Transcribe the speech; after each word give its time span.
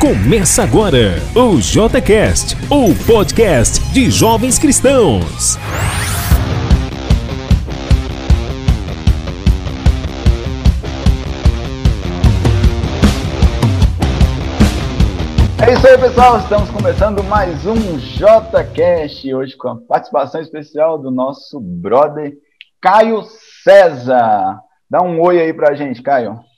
Começa 0.00 0.62
agora 0.62 1.22
o 1.34 1.58
JCast, 1.58 2.56
o 2.70 2.94
podcast 3.06 3.80
de 3.92 4.10
jovens 4.10 4.58
cristãos. 4.58 5.56
É 15.66 15.72
isso 15.72 15.86
aí, 15.86 15.98
pessoal. 15.98 16.38
Estamos 16.38 16.70
começando 16.70 17.22
mais 17.24 17.64
um 17.64 17.96
JCast, 17.96 19.34
hoje 19.34 19.56
com 19.56 19.68
a 19.68 19.76
participação 19.76 20.40
especial 20.40 20.98
do 20.98 21.10
nosso 21.10 21.60
brother 21.60 22.32
Caio 22.82 23.22
César. 23.62 24.60
Dá 24.90 25.02
um 25.02 25.20
oi 25.20 25.40
aí 25.40 25.52
pra 25.52 25.74
gente, 25.74 26.02
Caio. 26.02 26.49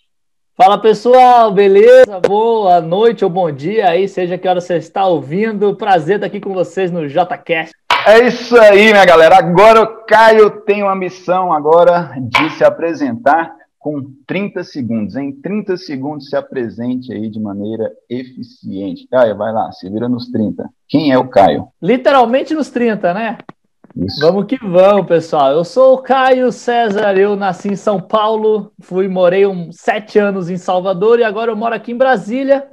Fala 0.54 0.76
pessoal, 0.76 1.50
beleza? 1.50 2.20
Boa 2.20 2.78
noite 2.78 3.24
ou 3.24 3.30
bom 3.30 3.50
dia 3.50 3.88
aí, 3.88 4.06
seja 4.06 4.36
que 4.36 4.46
hora 4.46 4.60
você 4.60 4.76
está 4.76 5.06
ouvindo. 5.06 5.74
Prazer 5.74 6.16
estar 6.16 6.26
aqui 6.26 6.40
com 6.40 6.52
vocês 6.52 6.90
no 6.90 7.08
JCast. 7.08 7.72
É 8.06 8.26
isso 8.26 8.54
aí, 8.58 8.93
minha 8.93 9.04
galera. 9.07 9.38
Agora 9.38 9.80
o 9.80 10.04
Caio 10.04 10.50
tem 10.60 10.82
uma 10.82 10.94
missão 10.94 11.54
agora 11.54 12.12
de 12.20 12.50
se 12.50 12.62
apresentar 12.62 13.50
com 13.79 14.02
30 14.26 14.62
segundos. 14.62 15.16
Em 15.16 15.32
30 15.32 15.79
segundos 15.79 16.29
se 16.29 16.36
apresente 16.36 17.10
aí 17.14 17.30
de 17.30 17.40
maneira 17.40 17.90
eficiente. 18.10 19.08
Caio, 19.10 19.34
vai 19.34 19.54
lá, 19.54 19.72
se 19.72 19.88
vira 19.88 20.07
nos 20.07 20.30
30. 20.30 20.68
Quem 20.86 21.12
é 21.12 21.18
o 21.18 21.29
Caio? 21.29 21.68
Literalmente 21.80 22.52
nos 22.52 22.68
30, 22.68 23.14
né? 23.14 23.38
Isso. 23.96 24.20
Vamos 24.20 24.46
que 24.46 24.56
vamos, 24.56 25.06
pessoal. 25.06 25.52
Eu 25.52 25.64
sou 25.64 25.94
o 25.94 25.98
Caio 25.98 26.50
César, 26.50 27.16
eu 27.18 27.36
nasci 27.36 27.68
em 27.68 27.76
São 27.76 28.00
Paulo, 28.00 28.72
fui 28.80 29.06
morei 29.06 29.46
uns 29.46 29.76
sete 29.76 30.18
anos 30.18 30.48
em 30.48 30.56
Salvador 30.56 31.18
e 31.18 31.24
agora 31.24 31.50
eu 31.50 31.56
moro 31.56 31.74
aqui 31.74 31.92
em 31.92 31.96
Brasília. 31.96 32.66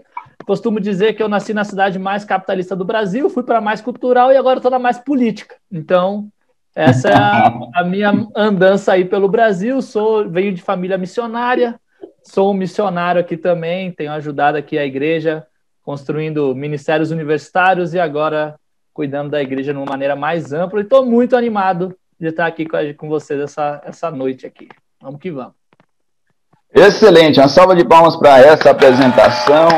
Costumo 0.46 0.80
dizer 0.80 1.14
que 1.14 1.22
eu 1.22 1.28
nasci 1.28 1.54
na 1.54 1.64
cidade 1.64 2.00
mais 2.00 2.24
capitalista 2.24 2.76
do 2.76 2.86
Brasil, 2.86 3.30
fui 3.30 3.44
para 3.44 3.60
mais 3.60 3.82
cultural 3.82 4.32
e 4.32 4.38
agora 4.38 4.60
estou 4.60 4.72
na 4.72 4.80
mais 4.80 4.98
política. 4.98 5.56
Então, 5.72 6.30
essa 6.74 7.10
é 7.10 7.14
a, 7.14 7.54
a, 7.76 7.84
minha 7.84 8.28
andança 8.36 8.94
aí 8.94 9.04
pelo 9.04 9.28
Brasil. 9.28 9.82
Sou 9.82 10.28
venho 10.30 10.54
de 10.54 10.62
família 10.62 10.98
missionária, 10.98 11.80
sou 12.24 12.52
um 12.52 12.56
missionário 12.56 13.20
aqui 13.20 13.36
também, 13.36 13.92
tenho 13.92 14.12
ajudado 14.14 14.58
aqui 14.58 14.78
a 14.78 14.86
igreja 14.86 15.46
construindo 15.84 16.56
ministérios 16.56 17.12
universitários 17.12 17.94
e 17.94 18.00
agora 18.00 18.56
cuidando 19.00 19.30
da 19.30 19.42
igreja 19.42 19.72
de 19.72 19.80
uma 19.80 19.86
maneira 19.86 20.14
mais 20.14 20.52
ampla. 20.52 20.82
E 20.82 20.84
estou 20.84 21.06
muito 21.06 21.34
animado 21.34 21.96
de 22.20 22.28
estar 22.28 22.46
aqui 22.46 22.66
com, 22.66 22.76
a, 22.76 22.94
com 22.94 23.08
vocês 23.08 23.40
essa, 23.40 23.82
essa 23.86 24.12
noite 24.12 24.46
aqui. 24.46 24.68
Vamos 25.02 25.22
que 25.22 25.32
vamos. 25.32 25.54
Excelente, 26.70 27.40
uma 27.40 27.48
salva 27.48 27.78
de 27.78 27.86
palmas 27.86 28.18
para 28.18 28.40
essa 28.40 28.72
apresentação. 28.72 29.70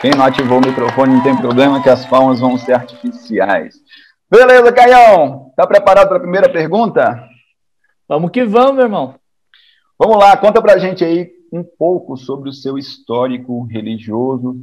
Quem 0.00 0.12
não 0.12 0.24
ativou 0.24 0.58
o 0.58 0.64
microfone 0.64 1.14
não 1.14 1.22
tem 1.24 1.36
problema, 1.36 1.82
que 1.82 1.90
as 1.90 2.06
palmas 2.06 2.38
vão 2.38 2.56
ser 2.56 2.74
artificiais. 2.74 3.74
Beleza, 4.30 4.72
Caião? 4.72 5.52
Tá 5.56 5.66
preparado 5.66 6.06
para 6.06 6.18
a 6.18 6.20
primeira 6.20 6.48
pergunta? 6.48 7.28
Vamos 8.06 8.30
que 8.30 8.44
vamos, 8.44 8.76
meu 8.76 8.84
irmão. 8.84 9.16
Vamos 9.98 10.16
lá, 10.16 10.36
conta 10.36 10.62
para 10.62 10.74
a 10.74 10.78
gente 10.78 11.04
aí 11.04 11.28
um 11.52 11.64
pouco 11.64 12.16
sobre 12.16 12.48
o 12.48 12.52
seu 12.52 12.78
histórico 12.78 13.64
religioso. 13.64 14.56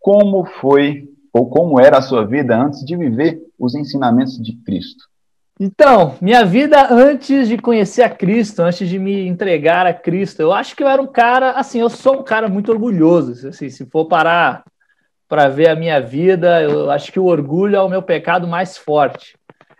Como 0.00 0.46
foi 0.58 1.06
ou 1.36 1.50
como 1.50 1.78
era 1.78 1.98
a 1.98 2.02
sua 2.02 2.24
vida 2.24 2.56
antes 2.56 2.82
de 2.82 2.96
viver 2.96 3.38
os 3.58 3.74
ensinamentos 3.74 4.42
de 4.42 4.54
Cristo? 4.64 5.04
Então, 5.60 6.14
minha 6.18 6.44
vida 6.46 6.90
antes 6.90 7.46
de 7.48 7.58
conhecer 7.58 8.02
a 8.02 8.08
Cristo, 8.08 8.62
antes 8.62 8.88
de 8.88 8.98
me 8.98 9.26
entregar 9.26 9.86
a 9.86 9.92
Cristo, 9.92 10.40
eu 10.40 10.50
acho 10.50 10.74
que 10.74 10.82
eu 10.82 10.88
era 10.88 11.00
um 11.00 11.06
cara, 11.06 11.50
assim, 11.52 11.78
eu 11.78 11.90
sou 11.90 12.20
um 12.20 12.22
cara 12.22 12.48
muito 12.48 12.72
orgulhoso. 12.72 13.48
Assim, 13.48 13.68
se 13.68 13.84
for 13.84 14.06
parar 14.06 14.64
para 15.28 15.48
ver 15.48 15.68
a 15.68 15.76
minha 15.76 16.00
vida, 16.00 16.62
eu 16.62 16.90
acho 16.90 17.12
que 17.12 17.20
o 17.20 17.26
orgulho 17.26 17.76
é 17.76 17.82
o 17.82 17.88
meu 17.88 18.00
pecado 18.00 18.48
mais 18.48 18.78
forte. 18.78 19.36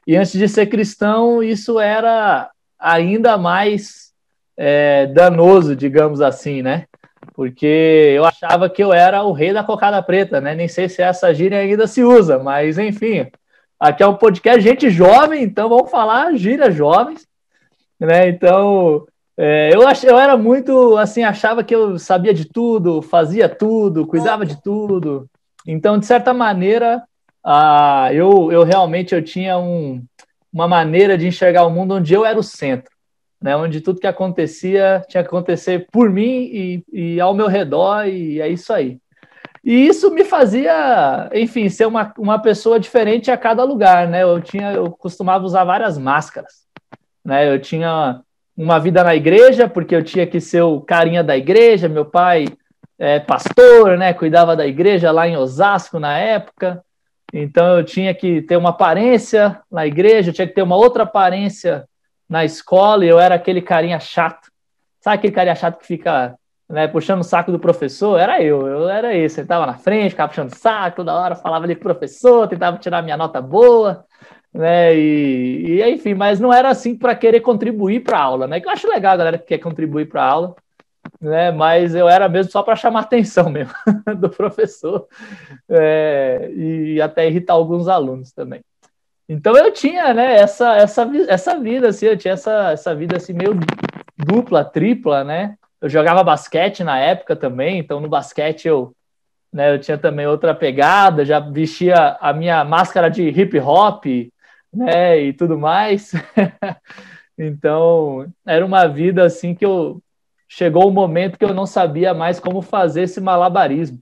E 0.07 0.15
antes 0.15 0.33
de 0.33 0.49
ser 0.49 0.67
cristão, 0.67 1.43
isso 1.43 1.81
era 1.81 2.51
ainda 2.79 3.39
mais 3.39 4.13
é, 4.59 5.07
danoso, 5.07 5.75
digamos 5.75 6.21
assim, 6.21 6.61
né? 6.61 6.85
Porque 7.37 8.15
eu 8.17 8.25
achava 8.25 8.71
que 8.71 8.83
eu 8.83 8.95
era 8.95 9.23
o 9.23 9.33
rei 9.33 9.53
da 9.53 9.63
cocada 9.63 10.03
preta, 10.03 10.41
né? 10.41 10.55
Nem 10.55 10.67
sei 10.69 10.89
se 10.89 11.03
essa 11.03 11.35
gíria 11.35 11.59
ainda 11.59 11.87
se 11.87 12.03
usa, 12.03 12.39
mas 12.39 12.79
enfim. 12.79 13.27
Aqui 13.79 14.03
é 14.03 14.07
um 14.07 14.17
podcast 14.17 14.63
gente 14.63 14.89
jovem, 14.89 15.43
então 15.43 15.69
vamos 15.69 15.91
falar 15.91 16.35
gírias 16.35 16.75
jovens, 16.75 17.29
né? 18.01 18.31
Então, 18.31 19.07
é, 19.37 19.71
eu, 19.75 19.87
ach, 19.87 20.03
eu 20.03 20.19
era 20.19 20.35
muito, 20.35 20.97
assim, 20.97 21.25
achava 21.25 21.63
que 21.63 21.75
eu 21.75 21.99
sabia 21.99 22.33
de 22.33 22.47
tudo, 22.47 23.03
fazia 23.03 23.51
tudo, 23.51 24.07
cuidava 24.07 24.47
de 24.47 24.61
tudo. 24.63 25.29
Então, 25.67 25.99
de 25.99 26.07
certa 26.07 26.33
maneira, 26.33 27.03
ah, 27.45 28.09
eu, 28.15 28.51
eu 28.51 28.65
realmente 28.65 29.15
eu 29.15 29.23
tinha 29.23 29.59
um, 29.59 30.03
uma 30.51 30.67
maneira 30.67 31.19
de 31.19 31.27
enxergar 31.27 31.67
o 31.67 31.71
mundo 31.71 31.97
onde 31.97 32.15
eu 32.15 32.25
era 32.25 32.39
o 32.39 32.43
centro 32.43 32.96
né, 33.47 33.55
onde 33.55 33.81
tudo 33.81 34.01
que 34.01 34.09
acontecia 34.09 35.05
tinha 35.09 35.23
que 35.23 35.29
acontecer 35.29 35.87
por 35.93 36.11
mim 36.11 36.51
e, 36.53 36.85
e 36.93 37.21
ao 37.21 37.33
meu 37.33 37.47
redor, 37.47 38.05
e 38.09 38.41
é 38.41 38.49
isso 38.49 38.73
aí. 38.73 38.99
E 39.65 39.87
isso 39.87 40.11
me 40.11 40.25
fazia, 40.25 41.31
enfim, 41.33 41.69
ser 41.69 41.87
uma, 41.87 42.13
uma 42.19 42.41
pessoa 42.41 42.81
diferente 42.81 43.31
a 43.31 43.37
cada 43.37 43.63
lugar, 43.63 44.09
né? 44.09 44.25
Eu 44.25 44.41
tinha, 44.41 44.73
eu 44.73 44.91
costumava 44.91 45.45
usar 45.45 45.63
várias 45.63 45.97
máscaras, 45.97 46.67
né? 47.25 47.49
Eu 47.49 47.61
tinha 47.61 48.21
uma 48.57 48.81
vida 48.81 49.05
na 49.05 49.15
igreja, 49.15 49.69
porque 49.69 49.95
eu 49.95 50.03
tinha 50.03 50.27
que 50.27 50.41
ser 50.41 50.63
o 50.63 50.81
carinha 50.81 51.23
da 51.23 51.37
igreja, 51.37 51.89
meu 51.89 52.05
pai 52.05 52.47
é 52.99 53.21
pastor, 53.21 53.97
né? 53.97 54.13
Cuidava 54.13 54.57
da 54.57 54.67
igreja 54.67 55.13
lá 55.13 55.29
em 55.29 55.37
Osasco 55.37 56.01
na 56.01 56.19
época, 56.19 56.83
então 57.33 57.79
eu 57.79 57.85
tinha 57.85 58.13
que 58.13 58.43
ter 58.43 58.57
uma 58.57 58.71
aparência 58.71 59.61
na 59.71 59.87
igreja, 59.87 60.31
eu 60.31 60.35
tinha 60.35 60.49
que 60.49 60.55
ter 60.55 60.63
uma 60.63 60.77
outra 60.77 61.05
aparência 61.05 61.85
na 62.29 62.45
escola 62.45 63.05
e 63.05 63.09
eu 63.09 63.19
era 63.19 63.35
aquele 63.35 63.63
carinha 63.63 64.01
chato. 64.01 64.51
Sabe 65.01 65.17
aquele 65.17 65.33
carinha 65.33 65.55
chato 65.55 65.79
que 65.79 65.87
fica 65.87 66.37
né, 66.69 66.89
puxando 66.89 67.21
o 67.21 67.25
saco 67.25 67.53
do 67.53 67.59
professor? 67.59 68.19
Era 68.19 68.43
eu, 68.43 68.67
eu 68.67 68.89
era 68.89 69.15
esse. 69.15 69.41
Eu 69.41 69.47
tava 69.47 69.67
na 69.67 69.75
frente, 69.75 70.11
ficava 70.11 70.29
puxando 70.29 70.53
o 70.53 70.57
saco 70.57 70.97
toda 70.97 71.15
hora, 71.15 71.37
falava 71.37 71.65
ali 71.65 71.75
com 71.75 71.81
o 71.81 71.85
professor, 71.85 72.49
tentava 72.49 72.79
tirar 72.79 73.03
minha 73.03 73.17
nota 73.17 73.41
boa, 73.41 74.05
né? 74.53 74.97
E, 74.97 75.81
e 75.81 75.91
enfim, 75.91 76.15
mas 76.15 76.41
não 76.41 76.53
era 76.53 76.69
assim 76.69 76.97
para 76.97 77.15
querer 77.15 77.41
contribuir 77.41 78.01
para 78.03 78.19
a 78.19 78.23
aula, 78.23 78.47
né? 78.47 78.61
Que 78.61 78.67
eu 78.67 78.73
acho 78.73 78.89
legal 78.89 79.15
a 79.15 79.17
galera 79.17 79.39
que 79.39 79.47
quer 79.47 79.59
contribuir 79.59 80.09
para 80.09 80.23
a 80.23 80.29
aula. 80.29 80.57
Né, 81.21 81.53
mas 81.53 81.95
eu 81.95 82.09
era 82.09 82.29
mesmo 82.29 82.51
só 82.51 82.65
para 82.65 82.75
chamar 82.75 83.01
atenção 83.01 83.49
mesmo 83.49 83.73
do 84.19 84.29
professor 84.29 85.07
é, 85.69 86.51
e 86.53 87.01
até 87.01 87.29
irritar 87.29 87.55
alguns 87.55 87.87
alunos 87.87 88.33
também. 88.33 88.61
Então 89.29 89.57
eu 89.57 89.73
tinha, 89.73 90.15
né, 90.15 90.37
essa, 90.37 90.77
essa, 90.77 91.11
essa 91.29 91.59
vida, 91.59 91.89
assim, 91.89 92.07
eu 92.07 92.17
tinha 92.17 92.35
essa, 92.35 92.71
essa 92.71 92.95
vida, 92.95 93.17
assim, 93.17 93.33
meio 93.33 93.59
dupla, 94.17 94.65
tripla, 94.65 95.25
né? 95.25 95.57
Eu 95.81 95.89
jogava 95.89 96.23
basquete 96.23 96.85
na 96.85 96.99
época 96.99 97.35
também, 97.35 97.79
então 97.79 98.01
no 98.01 98.09
basquete 98.09 98.69
eu, 98.69 98.95
né, 99.53 99.75
eu 99.75 99.81
tinha 99.81 99.99
também 99.99 100.27
outra 100.27 100.55
pegada, 100.55 101.25
já 101.25 101.41
vestia 101.41 102.17
a 102.21 102.33
minha 102.33 102.65
máscara 102.65 103.11
de 103.11 103.29
hip 103.29 103.59
hop, 103.59 104.05
né, 104.73 105.21
e 105.21 105.33
tudo 105.33 105.59
mais. 105.59 106.13
então, 107.37 108.33
era 108.47 108.65
uma 108.65 108.87
vida, 108.87 109.25
assim, 109.25 109.55
que 109.55 109.65
eu... 109.65 110.01
Chegou 110.49 110.89
um 110.89 110.93
momento 110.93 111.37
que 111.37 111.45
eu 111.45 111.53
não 111.53 111.67
sabia 111.67 112.15
mais 112.15 112.39
como 112.39 112.63
fazer 112.63 113.03
esse 113.03 113.21
malabarismo, 113.21 113.99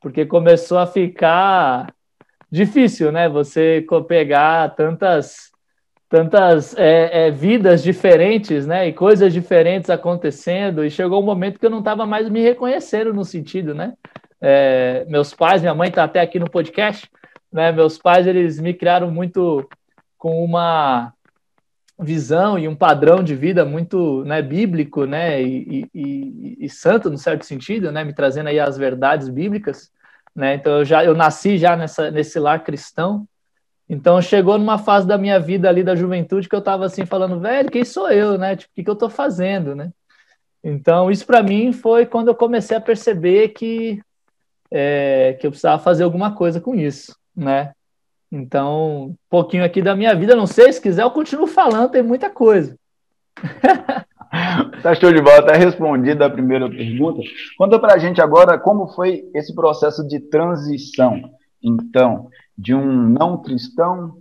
porque 0.00 0.26
começou 0.26 0.76
a 0.76 0.88
ficar 0.88 1.94
difícil, 2.50 3.12
né? 3.12 3.28
Você 3.28 3.84
pegar 4.06 4.74
tantas 4.74 5.48
tantas 6.08 6.74
é, 6.78 7.26
é, 7.26 7.30
vidas 7.30 7.82
diferentes, 7.82 8.66
né? 8.66 8.88
E 8.88 8.92
coisas 8.92 9.32
diferentes 9.32 9.90
acontecendo. 9.90 10.84
E 10.84 10.90
chegou 10.90 11.22
um 11.22 11.26
momento 11.26 11.58
que 11.58 11.66
eu 11.66 11.70
não 11.70 11.80
estava 11.80 12.06
mais 12.06 12.28
me 12.28 12.40
reconhecendo 12.40 13.12
no 13.12 13.24
sentido, 13.24 13.74
né? 13.74 13.92
É, 14.40 15.04
meus 15.08 15.34
pais, 15.34 15.60
minha 15.60 15.74
mãe 15.74 15.88
está 15.88 16.04
até 16.04 16.20
aqui 16.20 16.38
no 16.38 16.50
podcast, 16.50 17.10
né? 17.52 17.72
Meus 17.72 17.98
pais 17.98 18.26
eles 18.26 18.58
me 18.58 18.72
criaram 18.72 19.10
muito 19.10 19.68
com 20.16 20.42
uma 20.42 21.12
visão 22.00 22.58
e 22.58 22.68
um 22.68 22.76
padrão 22.76 23.22
de 23.22 23.34
vida 23.34 23.64
muito 23.64 24.24
né, 24.24 24.40
bíblico, 24.40 25.04
né? 25.04 25.42
E, 25.42 25.90
e, 25.92 26.00
e, 26.00 26.56
e 26.60 26.68
santo 26.70 27.10
no 27.10 27.18
certo 27.18 27.44
sentido, 27.44 27.92
né? 27.92 28.02
Me 28.02 28.14
trazendo 28.14 28.48
aí 28.48 28.58
as 28.58 28.78
verdades 28.78 29.28
bíblicas 29.28 29.90
né? 30.38 30.54
Então 30.54 30.78
eu 30.78 30.84
já 30.84 31.04
eu 31.04 31.14
nasci 31.16 31.58
já 31.58 31.76
nessa 31.76 32.12
nesse 32.12 32.38
lar 32.38 32.62
cristão. 32.62 33.26
Então 33.88 34.22
chegou 34.22 34.56
numa 34.56 34.78
fase 34.78 35.04
da 35.04 35.18
minha 35.18 35.40
vida 35.40 35.68
ali 35.68 35.82
da 35.82 35.96
juventude 35.96 36.48
que 36.48 36.54
eu 36.54 36.60
estava 36.60 36.86
assim 36.86 37.04
falando, 37.04 37.40
velho, 37.40 37.70
quem 37.70 37.84
sou 37.84 38.08
eu, 38.08 38.38
né? 38.38 38.54
Tipo, 38.54 38.70
o 38.70 38.74
que, 38.76 38.84
que 38.84 38.90
eu 38.90 38.94
estou 38.94 39.10
fazendo, 39.10 39.74
né? 39.74 39.90
Então 40.62 41.10
isso 41.10 41.26
para 41.26 41.42
mim 41.42 41.72
foi 41.72 42.06
quando 42.06 42.28
eu 42.28 42.36
comecei 42.36 42.76
a 42.76 42.80
perceber 42.80 43.48
que 43.48 44.00
é, 44.70 45.36
que 45.40 45.46
eu 45.46 45.50
precisava 45.50 45.82
fazer 45.82 46.04
alguma 46.04 46.32
coisa 46.32 46.60
com 46.60 46.72
isso, 46.72 47.16
né? 47.34 47.72
Então, 48.30 49.06
um 49.06 49.16
pouquinho 49.28 49.64
aqui 49.64 49.82
da 49.82 49.96
minha 49.96 50.14
vida, 50.14 50.36
não 50.36 50.46
sei, 50.46 50.72
se 50.72 50.80
quiser 50.80 51.02
eu 51.02 51.10
continuo 51.10 51.46
falando, 51.46 51.90
tem 51.90 52.02
muita 52.02 52.30
coisa. 52.30 52.76
tá 54.82 54.94
show 54.94 55.12
de 55.12 55.20
bola, 55.20 55.44
tá 55.44 55.54
respondida 55.54 56.26
a 56.26 56.30
primeira 56.30 56.68
pergunta. 56.68 57.20
Conta 57.56 57.78
pra 57.78 57.98
gente 57.98 58.20
agora 58.20 58.58
como 58.58 58.88
foi 58.88 59.24
esse 59.34 59.54
processo 59.54 60.06
de 60.06 60.20
transição, 60.20 61.20
então, 61.62 62.28
de 62.56 62.74
um 62.74 62.84
não 62.84 63.40
cristão 63.42 64.18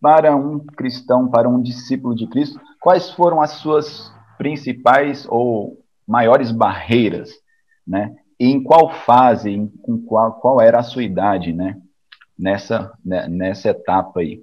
para 0.00 0.34
um 0.36 0.58
cristão, 0.60 1.28
para 1.28 1.48
um 1.48 1.60
discípulo 1.60 2.14
de 2.14 2.26
Cristo. 2.26 2.60
Quais 2.80 3.10
foram 3.10 3.40
as 3.40 3.52
suas 3.52 4.12
principais 4.36 5.26
ou 5.28 5.78
maiores 6.06 6.50
barreiras, 6.52 7.30
né? 7.86 8.14
E 8.38 8.46
em 8.46 8.62
qual 8.62 8.90
fase, 8.90 9.50
em 9.50 9.68
qual, 10.06 10.34
qual 10.34 10.60
era 10.60 10.78
a 10.78 10.84
sua 10.84 11.02
idade, 11.02 11.52
né? 11.52 11.76
Nessa, 12.38 12.92
né, 13.04 13.26
nessa 13.28 13.70
etapa 13.70 14.20
aí. 14.20 14.40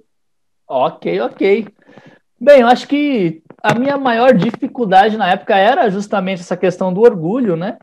Ok, 0.68 1.20
ok. 1.20 1.66
Bem, 2.38 2.60
eu 2.60 2.66
acho 2.66 2.86
que 2.86 3.42
a 3.66 3.74
minha 3.74 3.98
maior 3.98 4.32
dificuldade 4.32 5.16
na 5.16 5.30
época 5.30 5.56
era 5.56 5.90
justamente 5.90 6.40
essa 6.40 6.56
questão 6.56 6.92
do 6.92 7.00
orgulho, 7.00 7.56
né? 7.56 7.78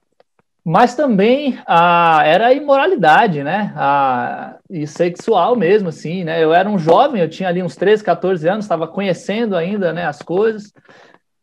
Mas 0.66 0.96
também 0.96 1.60
a, 1.68 2.22
era 2.26 2.48
a 2.48 2.54
imoralidade, 2.54 3.44
né? 3.44 3.74
A, 3.76 4.56
e 4.70 4.88
sexual 4.88 5.58
mesmo, 5.58 5.90
assim, 5.90 6.24
né? 6.24 6.42
Eu 6.42 6.54
era 6.54 6.70
um 6.70 6.80
jovem, 6.80 7.22
eu 7.22 7.30
tinha 7.30 7.50
ali 7.50 7.62
uns 7.62 7.76
13, 7.76 8.02
14 8.02 8.48
anos, 8.48 8.64
estava 8.64 8.88
conhecendo 8.88 9.58
ainda 9.58 9.92
né, 9.92 10.06
as 10.06 10.22
coisas. 10.22 10.72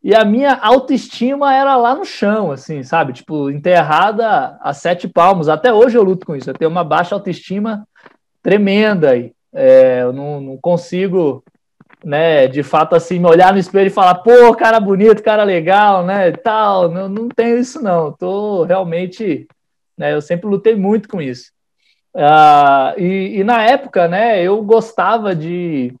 E 0.03 0.15
a 0.15 0.25
minha 0.25 0.55
autoestima 0.55 1.53
era 1.53 1.75
lá 1.77 1.93
no 1.93 2.03
chão, 2.03 2.51
assim, 2.51 2.81
sabe? 2.81 3.13
Tipo, 3.13 3.51
enterrada 3.51 4.57
a 4.59 4.73
sete 4.73 5.07
palmos. 5.07 5.47
Até 5.47 5.71
hoje 5.71 5.95
eu 5.95 6.03
luto 6.03 6.25
com 6.25 6.35
isso. 6.35 6.49
Eu 6.49 6.55
tenho 6.55 6.71
uma 6.71 6.83
baixa 6.83 7.13
autoestima 7.13 7.87
tremenda 8.41 9.11
aí. 9.11 9.33
É, 9.53 10.01
eu 10.01 10.11
não, 10.11 10.41
não 10.41 10.57
consigo 10.57 11.43
né, 12.03 12.47
de 12.47 12.63
fato, 12.63 12.95
assim, 12.95 13.19
me 13.19 13.27
olhar 13.27 13.53
no 13.53 13.59
espelho 13.59 13.87
e 13.87 13.91
falar, 13.91 14.15
pô, 14.15 14.53
cara 14.55 14.79
bonito, 14.79 15.21
cara 15.21 15.43
legal, 15.43 16.03
né, 16.03 16.31
tal, 16.31 16.89
não, 16.89 17.07
não 17.07 17.29
tenho 17.29 17.59
isso 17.59 17.81
não, 17.81 18.11
tô 18.11 18.63
realmente, 18.63 19.47
né, 19.97 20.13
eu 20.13 20.21
sempre 20.21 20.47
lutei 20.47 20.75
muito 20.75 21.07
com 21.07 21.21
isso. 21.21 21.51
Uh, 22.13 22.99
e, 22.99 23.39
e, 23.39 23.43
na 23.43 23.63
época, 23.63 24.07
né, 24.07 24.41
eu 24.43 24.61
gostava 24.63 25.35
de, 25.35 25.93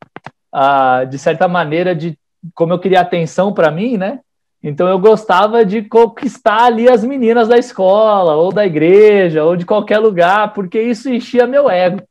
uh, 0.53 1.05
de 1.07 1.17
certa 1.17 1.47
maneira, 1.47 1.95
de 1.95 2.17
como 2.55 2.73
eu 2.73 2.79
queria 2.79 3.01
atenção 3.01 3.53
para 3.53 3.71
mim, 3.71 3.95
né, 3.95 4.19
então 4.63 4.87
eu 4.87 4.99
gostava 4.99 5.65
de 5.65 5.83
conquistar 5.83 6.65
ali 6.65 6.89
as 6.89 7.03
meninas 7.03 7.47
da 7.47 7.57
escola, 7.57 8.35
ou 8.35 8.51
da 8.51 8.65
igreja, 8.65 9.43
ou 9.43 9.55
de 9.55 9.65
qualquer 9.65 9.99
lugar, 9.99 10.53
porque 10.53 10.81
isso 10.81 11.09
enchia 11.09 11.47
meu 11.47 11.69
ego. 11.69 12.01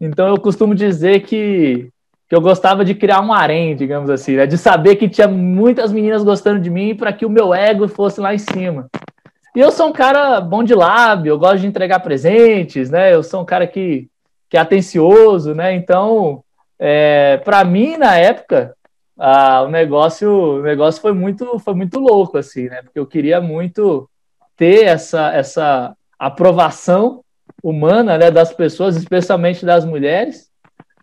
Então 0.00 0.28
eu 0.28 0.40
costumo 0.40 0.74
dizer 0.74 1.20
que 1.22 1.88
que 2.32 2.36
eu 2.36 2.40
gostava 2.40 2.82
de 2.82 2.94
criar 2.94 3.20
um 3.20 3.30
harém, 3.30 3.76
digamos 3.76 4.08
assim, 4.08 4.36
né? 4.36 4.46
de 4.46 4.56
saber 4.56 4.96
que 4.96 5.06
tinha 5.06 5.28
muitas 5.28 5.92
meninas 5.92 6.24
gostando 6.24 6.60
de 6.60 6.70
mim 6.70 6.94
para 6.94 7.12
que 7.12 7.26
o 7.26 7.28
meu 7.28 7.52
ego 7.52 7.86
fosse 7.86 8.22
lá 8.22 8.34
em 8.34 8.38
cima. 8.38 8.88
E 9.54 9.60
eu 9.60 9.70
sou 9.70 9.88
um 9.88 9.92
cara 9.92 10.40
bom 10.40 10.64
de 10.64 10.74
lábio, 10.74 11.28
eu 11.28 11.38
gosto 11.38 11.58
de 11.58 11.66
entregar 11.66 12.00
presentes, 12.00 12.88
né? 12.88 13.12
Eu 13.12 13.22
sou 13.22 13.42
um 13.42 13.44
cara 13.44 13.66
que, 13.66 14.08
que 14.48 14.56
é 14.56 14.60
atencioso, 14.60 15.54
né? 15.54 15.74
Então, 15.74 16.42
é, 16.78 17.36
para 17.36 17.62
mim, 17.64 17.98
na 17.98 18.16
época, 18.16 18.74
o 19.66 19.68
negócio 19.68 20.30
o 20.32 20.62
negócio 20.62 21.02
foi 21.02 21.12
muito 21.12 21.58
foi 21.58 21.74
muito 21.74 22.00
louco 22.00 22.38
assim 22.38 22.66
né 22.66 22.80
porque 22.82 22.98
eu 22.98 23.06
queria 23.06 23.42
muito 23.42 24.08
ter 24.56 24.84
essa 24.84 25.30
essa 25.34 25.94
aprovação 26.18 27.22
humana 27.62 28.16
né 28.16 28.30
das 28.30 28.54
pessoas 28.54 28.96
especialmente 28.96 29.66
das 29.66 29.84
mulheres 29.84 30.50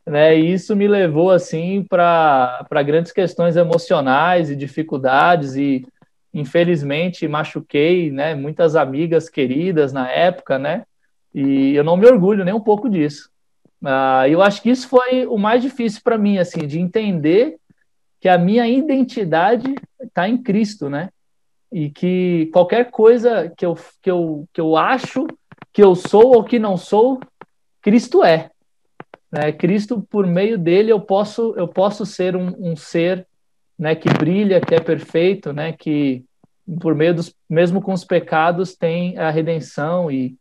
né? 0.10 0.38
E 0.38 0.54
isso 0.54 0.76
me 0.76 0.88
levou 0.88 1.32
assim 1.32 1.84
para 1.84 2.84
grandes 2.86 3.12
questões 3.12 3.56
emocionais 3.56 4.50
e 4.50 4.56
dificuldades 4.56 5.56
e 5.56 5.86
infelizmente 6.34 7.28
machuquei, 7.28 8.12
né? 8.12 8.36
Muitas 8.36 8.76
amigas 8.76 9.30
queridas 9.30 9.94
na 9.94 10.10
época, 10.10 10.60
né? 10.60 10.86
E 11.34 11.76
eu 11.76 11.84
não 11.84 11.96
me 11.96 12.08
orgulho 12.08 12.44
nem 12.44 12.54
um 12.54 12.60
pouco 12.60 12.90
disso. 12.90 13.30
Ah, 13.84 14.28
eu 14.28 14.42
acho 14.42 14.62
que 14.62 14.70
isso 14.70 14.88
foi 14.88 15.26
o 15.26 15.38
mais 15.38 15.62
difícil 15.62 16.02
para 16.04 16.18
mim, 16.18 16.38
assim, 16.38 16.68
de 16.68 16.80
entender 16.80 17.58
que 18.20 18.28
a 18.28 18.38
minha 18.38 18.68
identidade 18.68 19.74
está 20.02 20.28
em 20.28 20.38
Cristo, 20.38 20.90
né? 20.90 21.10
E 21.72 21.90
que 21.90 22.50
qualquer 22.52 22.92
coisa 22.92 23.52
que 23.56 23.66
eu, 23.66 23.78
que, 24.02 24.12
eu, 24.12 24.46
que 24.52 24.60
eu 24.60 24.76
acho 24.76 25.28
que 25.72 25.82
eu 25.82 25.96
sou 25.96 26.36
ou 26.36 26.44
que 26.44 26.60
não 26.60 26.76
sou, 26.76 27.20
Cristo 27.82 28.24
é. 28.24 28.50
Né? 29.32 29.52
Cristo, 29.52 30.06
por 30.10 30.26
meio 30.26 30.58
dele, 30.58 30.92
eu 30.92 31.00
posso, 31.00 31.54
eu 31.58 31.68
posso 31.68 32.06
ser 32.06 32.36
um, 32.36 32.54
um 32.60 32.76
ser 32.76 33.26
né, 33.78 33.96
que 33.96 34.10
brilha, 34.10 34.60
que 34.60 34.76
é 34.76 34.80
perfeito, 34.80 35.54
né, 35.54 35.72
que 35.72 36.24
por 36.82 36.94
meio 36.94 37.16
dos, 37.16 37.34
mesmo 37.50 37.82
com 37.82 37.94
os 37.94 38.04
pecados, 38.04 38.76
tem 38.76 39.18
a 39.18 39.30
redenção 39.30 40.12
e, 40.12 40.36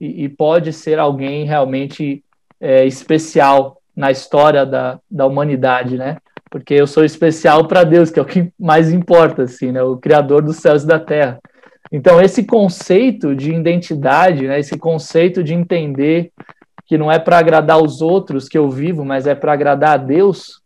e, 0.00 0.24
e 0.24 0.28
pode 0.28 0.72
ser 0.72 0.98
alguém 0.98 1.44
realmente 1.44 2.24
é, 2.60 2.86
especial 2.86 3.80
na 3.94 4.10
história 4.10 4.64
da, 4.64 4.98
da 5.10 5.26
humanidade, 5.26 5.96
né? 5.96 6.16
Porque 6.50 6.74
eu 6.74 6.86
sou 6.86 7.04
especial 7.04 7.66
para 7.66 7.84
Deus, 7.84 8.10
que 8.10 8.18
é 8.18 8.22
o 8.22 8.26
que 8.26 8.50
mais 8.58 8.92
importa, 8.92 9.42
assim, 9.42 9.72
né? 9.72 9.82
O 9.82 9.96
Criador 9.96 10.42
dos 10.42 10.56
céus 10.56 10.84
e 10.84 10.86
da 10.86 10.98
terra. 10.98 11.38
Então, 11.92 12.20
esse 12.20 12.44
conceito 12.44 13.34
de 13.36 13.52
identidade, 13.52 14.46
né? 14.46 14.58
esse 14.58 14.76
conceito 14.76 15.44
de 15.44 15.54
entender 15.54 16.32
que 16.94 16.98
não 16.98 17.10
é 17.10 17.18
para 17.18 17.38
agradar 17.38 17.82
os 17.82 18.00
outros 18.00 18.48
que 18.48 18.56
eu 18.56 18.70
vivo, 18.70 19.04
mas 19.04 19.26
é 19.26 19.34
para 19.34 19.52
agradar 19.52 19.94
a 19.94 19.96
Deus, 19.96 20.60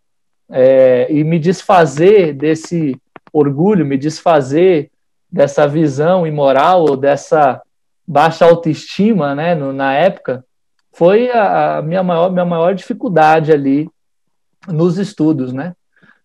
é, 0.51 1.07
e 1.11 1.25
me 1.25 1.39
desfazer 1.39 2.35
desse 2.35 3.01
orgulho, 3.33 3.87
me 3.87 3.97
desfazer 3.97 4.91
dessa 5.33 5.67
visão 5.67 6.27
imoral 6.27 6.83
ou 6.83 6.99
dessa 6.99 7.63
baixa 8.07 8.45
autoestima, 8.45 9.35
né, 9.35 9.55
no, 9.55 9.73
na 9.73 9.95
época, 9.95 10.45
foi 10.93 11.31
a, 11.31 11.79
a, 11.79 11.83
minha 11.83 12.03
maior 12.03 12.31
minha 12.31 12.45
maior 12.45 12.75
dificuldade 12.75 13.51
ali 13.51 13.89
nos 14.67 14.99
estudos, 14.99 15.51
né? 15.51 15.73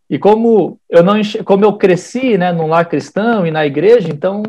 E 0.10 0.20
como 0.20 0.78
eu 0.90 1.02
não 1.02 1.14
como 1.46 1.64
eu 1.64 1.78
cresci, 1.78 2.38
né, 2.38 2.52
num 2.52 2.68
lar 2.68 2.90
cristão 2.90 3.48
e 3.48 3.52
na 3.52 3.66
igreja, 3.66 4.10
então 4.10 4.44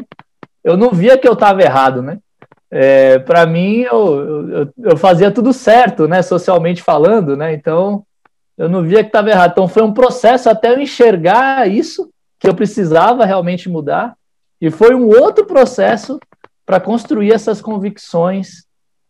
eu 0.64 0.76
não 0.76 0.90
via 0.90 1.16
que 1.16 1.28
eu 1.28 1.34
estava 1.34 1.62
errado, 1.62 2.02
né? 2.02 2.18
É, 2.76 3.20
para 3.20 3.46
mim 3.46 3.82
eu, 3.82 4.48
eu, 4.50 4.72
eu, 4.82 4.96
fazia 4.96 5.30
tudo 5.30 5.52
certo, 5.52 6.08
né, 6.08 6.22
socialmente 6.22 6.82
falando, 6.82 7.36
né, 7.36 7.54
então 7.54 8.04
eu 8.58 8.68
não 8.68 8.82
via 8.82 9.04
que 9.04 9.10
estava 9.10 9.30
errado. 9.30 9.52
Então 9.52 9.68
foi 9.68 9.84
um 9.84 9.94
processo 9.94 10.50
até 10.50 10.72
eu 10.72 10.80
enxergar 10.80 11.70
isso 11.70 12.10
que 12.36 12.48
eu 12.48 12.54
precisava 12.54 13.24
realmente 13.24 13.68
mudar 13.68 14.16
e 14.60 14.72
foi 14.72 14.92
um 14.92 15.06
outro 15.06 15.46
processo 15.46 16.18
para 16.66 16.80
construir 16.80 17.32
essas 17.32 17.62
convicções 17.62 18.64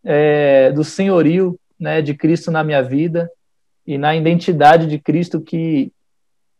é, 0.05 0.71
do 0.73 0.85
senhorio, 0.85 1.59
né, 1.81 2.03
de 2.03 2.13
Cristo 2.13 2.51
na 2.51 2.63
minha 2.63 2.83
vida 2.83 3.31
e 3.87 3.97
na 3.97 4.15
identidade 4.15 4.87
de 4.87 4.99
Cristo 4.99 5.41
que 5.41 5.91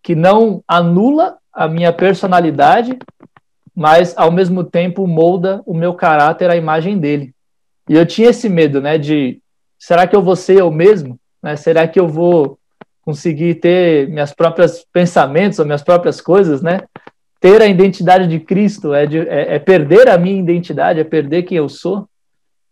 que 0.03 0.15
não 0.15 0.63
anula 0.69 1.39
a 1.51 1.67
minha 1.67 1.91
personalidade, 1.91 2.99
mas 3.75 4.17
ao 4.17 4.31
mesmo 4.31 4.63
tempo 4.63 5.07
molda 5.07 5.63
o 5.67 5.75
meu 5.75 5.95
caráter 5.95 6.51
à 6.51 6.57
imagem 6.57 6.99
dele. 6.99 7.35
E 7.89 7.95
eu 7.95 8.07
tinha 8.07 8.31
esse 8.31 8.49
medo, 8.49 8.81
né, 8.81 8.97
de 8.97 9.41
será 9.79 10.07
que 10.07 10.15
eu 10.15 10.23
vou 10.23 10.37
ser 10.37 10.61
eu 10.61 10.71
mesmo? 10.71 11.19
Né? 11.43 11.57
Será 11.57 11.87
que 11.87 11.99
eu 11.99 12.09
vou 12.09 12.59
conseguir 13.05 13.57
ter 13.57 14.09
minhas 14.09 14.33
próprias 14.33 14.85
pensamentos 14.91 15.59
ou 15.59 15.67
minhas 15.67 15.83
próprias 15.83 16.21
coisas, 16.21 16.63
né? 16.63 16.81
Ter 17.39 17.61
a 17.61 17.67
identidade 17.67 18.27
de 18.27 18.41
Cristo 18.41 18.95
é, 18.95 19.05
de, 19.05 19.19
é, 19.29 19.57
é 19.57 19.59
perder 19.59 20.09
a 20.09 20.17
minha 20.17 20.41
identidade, 20.41 21.01
é 21.01 21.05
perder 21.05 21.43
quem 21.43 21.59
eu 21.59 21.69
sou, 21.69 22.09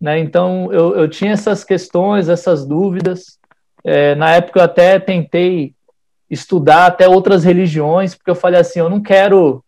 né? 0.01 0.19
Então 0.19 0.73
eu, 0.73 0.97
eu 0.97 1.09
tinha 1.09 1.33
essas 1.33 1.63
questões, 1.63 2.31
essas 2.31 2.65
dúvidas. 2.65 3.39
É, 3.85 4.15
na 4.15 4.31
época 4.31 4.61
eu 4.61 4.65
até 4.65 4.99
tentei 4.99 5.75
estudar 6.31 6.87
até 6.87 7.07
outras 7.07 7.45
religiões, 7.45 8.15
porque 8.15 8.31
eu 8.31 8.35
falei 8.35 8.59
assim, 8.59 8.79
eu 8.79 8.89
não 8.89 9.03
quero 9.03 9.63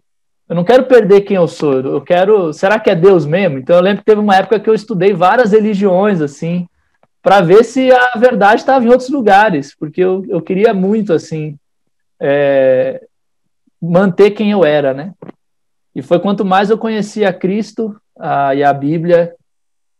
eu 0.49 0.55
não 0.55 0.65
quero 0.65 0.85
perder 0.85 1.23
quem 1.23 1.37
eu 1.37 1.49
sou, 1.49 1.81
eu 1.81 2.01
quero. 2.01 2.53
Será 2.53 2.79
que 2.79 2.91
é 2.91 2.95
Deus 2.95 3.25
mesmo? 3.25 3.59
Então 3.59 3.77
eu 3.77 3.83
lembro 3.83 4.01
que 4.01 4.05
teve 4.05 4.21
uma 4.21 4.37
época 4.37 4.61
que 4.61 4.69
eu 4.69 4.75
estudei 4.75 5.13
várias 5.15 5.53
religiões, 5.53 6.21
assim, 6.21 6.69
para 7.23 7.41
ver 7.41 7.65
se 7.65 7.91
a 7.91 8.19
verdade 8.19 8.61
estava 8.61 8.85
em 8.85 8.89
outros 8.89 9.09
lugares, 9.09 9.75
porque 9.75 10.03
eu, 10.03 10.25
eu 10.29 10.43
queria 10.43 10.75
muito, 10.75 11.13
assim, 11.13 11.57
é, 12.21 13.03
manter 13.81 14.33
quem 14.33 14.51
eu 14.51 14.65
era, 14.65 14.93
né? 14.93 15.15
E 15.95 16.03
foi 16.03 16.19
quanto 16.21 16.45
mais 16.45 16.69
eu 16.69 16.77
conhecia 16.77 17.33
Cristo 17.33 17.97
a, 18.19 18.55
e 18.55 18.63
a 18.63 18.73
Bíblia 18.73 19.35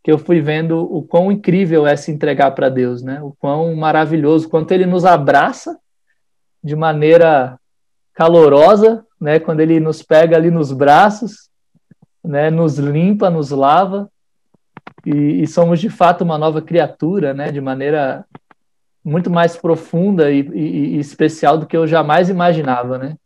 que 0.03 0.13
eu 0.13 0.19
fui 0.19 0.43
vendo 0.43 0.81
o 0.81 1.03
quão 1.03 1.33
incrível 1.33 1.87
é 1.87 1.97
se 1.97 2.11
entregar 2.11 2.51
para 2.51 2.69
Deus, 2.69 3.03
né? 3.03 3.23
O 3.23 3.33
quão 3.39 3.75
maravilhoso, 3.75 4.51
quanto 4.51 4.73
Ele 4.73 4.85
nos 4.85 5.07
abraça 5.07 5.79
de 6.63 6.77
maneira 6.77 7.59
calorosa, 8.13 9.05
né? 9.25 9.41
Quando 9.41 9.61
ele 9.61 9.81
nos 9.81 10.03
pega 10.03 10.37
ali 10.37 10.51
nos 10.51 10.71
braços, 10.71 11.49
né? 12.23 12.51
Nos 12.51 12.79
limpa, 12.79 13.31
nos 13.31 13.51
lava 13.51 14.11
e, 15.05 15.43
e 15.43 15.47
somos 15.47 15.81
de 15.81 15.89
fato 15.89 16.23
uma 16.23 16.37
nova 16.37 16.61
criatura, 16.61 17.33
né? 17.33 17.51
De 17.51 17.59
maneira 17.59 18.27
muito 19.03 19.31
mais 19.31 19.57
profunda 19.57 20.31
e, 20.31 20.41
e, 20.41 20.97
e, 20.97 20.99
especial 20.99 21.57
do 21.57 21.65
que 21.65 21.75
eu 21.75 21.87
jamais 21.87 22.29
imaginava, 22.29 22.99
né? 22.99 23.17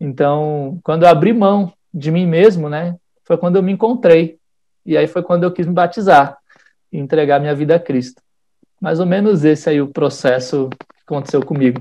Então, 0.00 0.80
quando 0.82 1.04
eu 1.04 1.08
abri 1.08 1.32
mão 1.32 1.72
de 1.94 2.10
mim 2.10 2.26
mesmo, 2.26 2.68
né, 2.68 2.96
foi 3.22 3.36
quando 3.38 3.54
eu 3.54 3.62
me 3.62 3.70
encontrei. 3.70 4.38
E 4.84 4.96
aí 4.96 5.06
foi 5.06 5.22
quando 5.22 5.44
eu 5.44 5.52
quis 5.52 5.66
me 5.66 5.72
batizar 5.72 6.36
e 6.90 6.98
entregar 6.98 7.38
minha 7.38 7.54
vida 7.54 7.76
a 7.76 7.78
Cristo. 7.78 8.20
Mais 8.80 8.98
ou 8.98 9.06
menos 9.06 9.44
esse 9.44 9.70
aí 9.70 9.80
o 9.80 9.86
processo 9.86 10.68
que 10.70 11.02
aconteceu 11.06 11.44
comigo. 11.44 11.80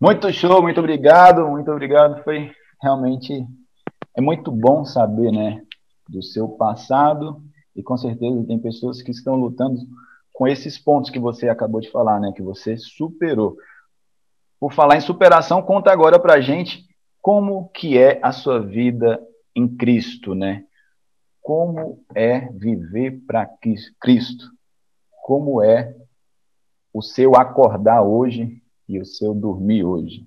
Muito 0.00 0.32
show, 0.32 0.62
muito 0.62 0.78
obrigado, 0.78 1.48
muito 1.48 1.72
obrigado. 1.72 2.22
Foi 2.22 2.52
realmente 2.80 3.44
é 4.16 4.20
muito 4.20 4.52
bom 4.52 4.84
saber, 4.84 5.32
né, 5.32 5.60
do 6.08 6.22
seu 6.22 6.48
passado 6.50 7.42
e 7.74 7.82
com 7.82 7.96
certeza 7.96 8.46
tem 8.46 8.60
pessoas 8.60 9.02
que 9.02 9.10
estão 9.10 9.34
lutando 9.34 9.80
com 10.32 10.46
esses 10.46 10.78
pontos 10.78 11.10
que 11.10 11.18
você 11.18 11.48
acabou 11.48 11.80
de 11.80 11.90
falar, 11.90 12.20
né, 12.20 12.32
que 12.32 12.42
você 12.42 12.76
superou. 12.76 13.56
Por 14.60 14.72
falar 14.72 14.96
em 14.96 15.00
superação, 15.00 15.60
conta 15.62 15.90
agora 15.90 16.16
pra 16.16 16.40
gente 16.40 16.86
como 17.20 17.68
que 17.70 17.98
é 17.98 18.20
a 18.22 18.30
sua 18.30 18.60
vida 18.60 19.20
em 19.52 19.66
Cristo, 19.66 20.32
né? 20.32 20.64
Como 21.42 22.04
é 22.14 22.52
viver 22.52 23.20
para 23.26 23.50
Cristo? 24.00 24.48
Como 25.24 25.60
é 25.60 25.92
o 26.94 27.02
seu 27.02 27.34
acordar 27.34 28.02
hoje 28.02 28.62
e 28.88 28.98
o 28.98 29.04
seu 29.04 29.34
dormir 29.34 29.84
hoje? 29.84 30.26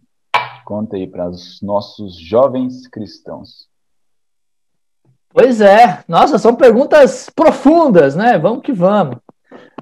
Conta 0.65 0.96
aí 0.96 1.08
para 1.08 1.30
os 1.30 1.62
nossos 1.62 2.18
jovens 2.18 2.88
cristãos. 2.88 3.68
Pois 5.30 5.62
é, 5.62 6.03
nossa, 6.08 6.38
são 6.38 6.56
perguntas 6.56 7.30
profundas, 7.30 8.15
né? 8.15 8.38
Vamos 8.38 8.62
que 8.62 8.74
vamos. 8.74 9.18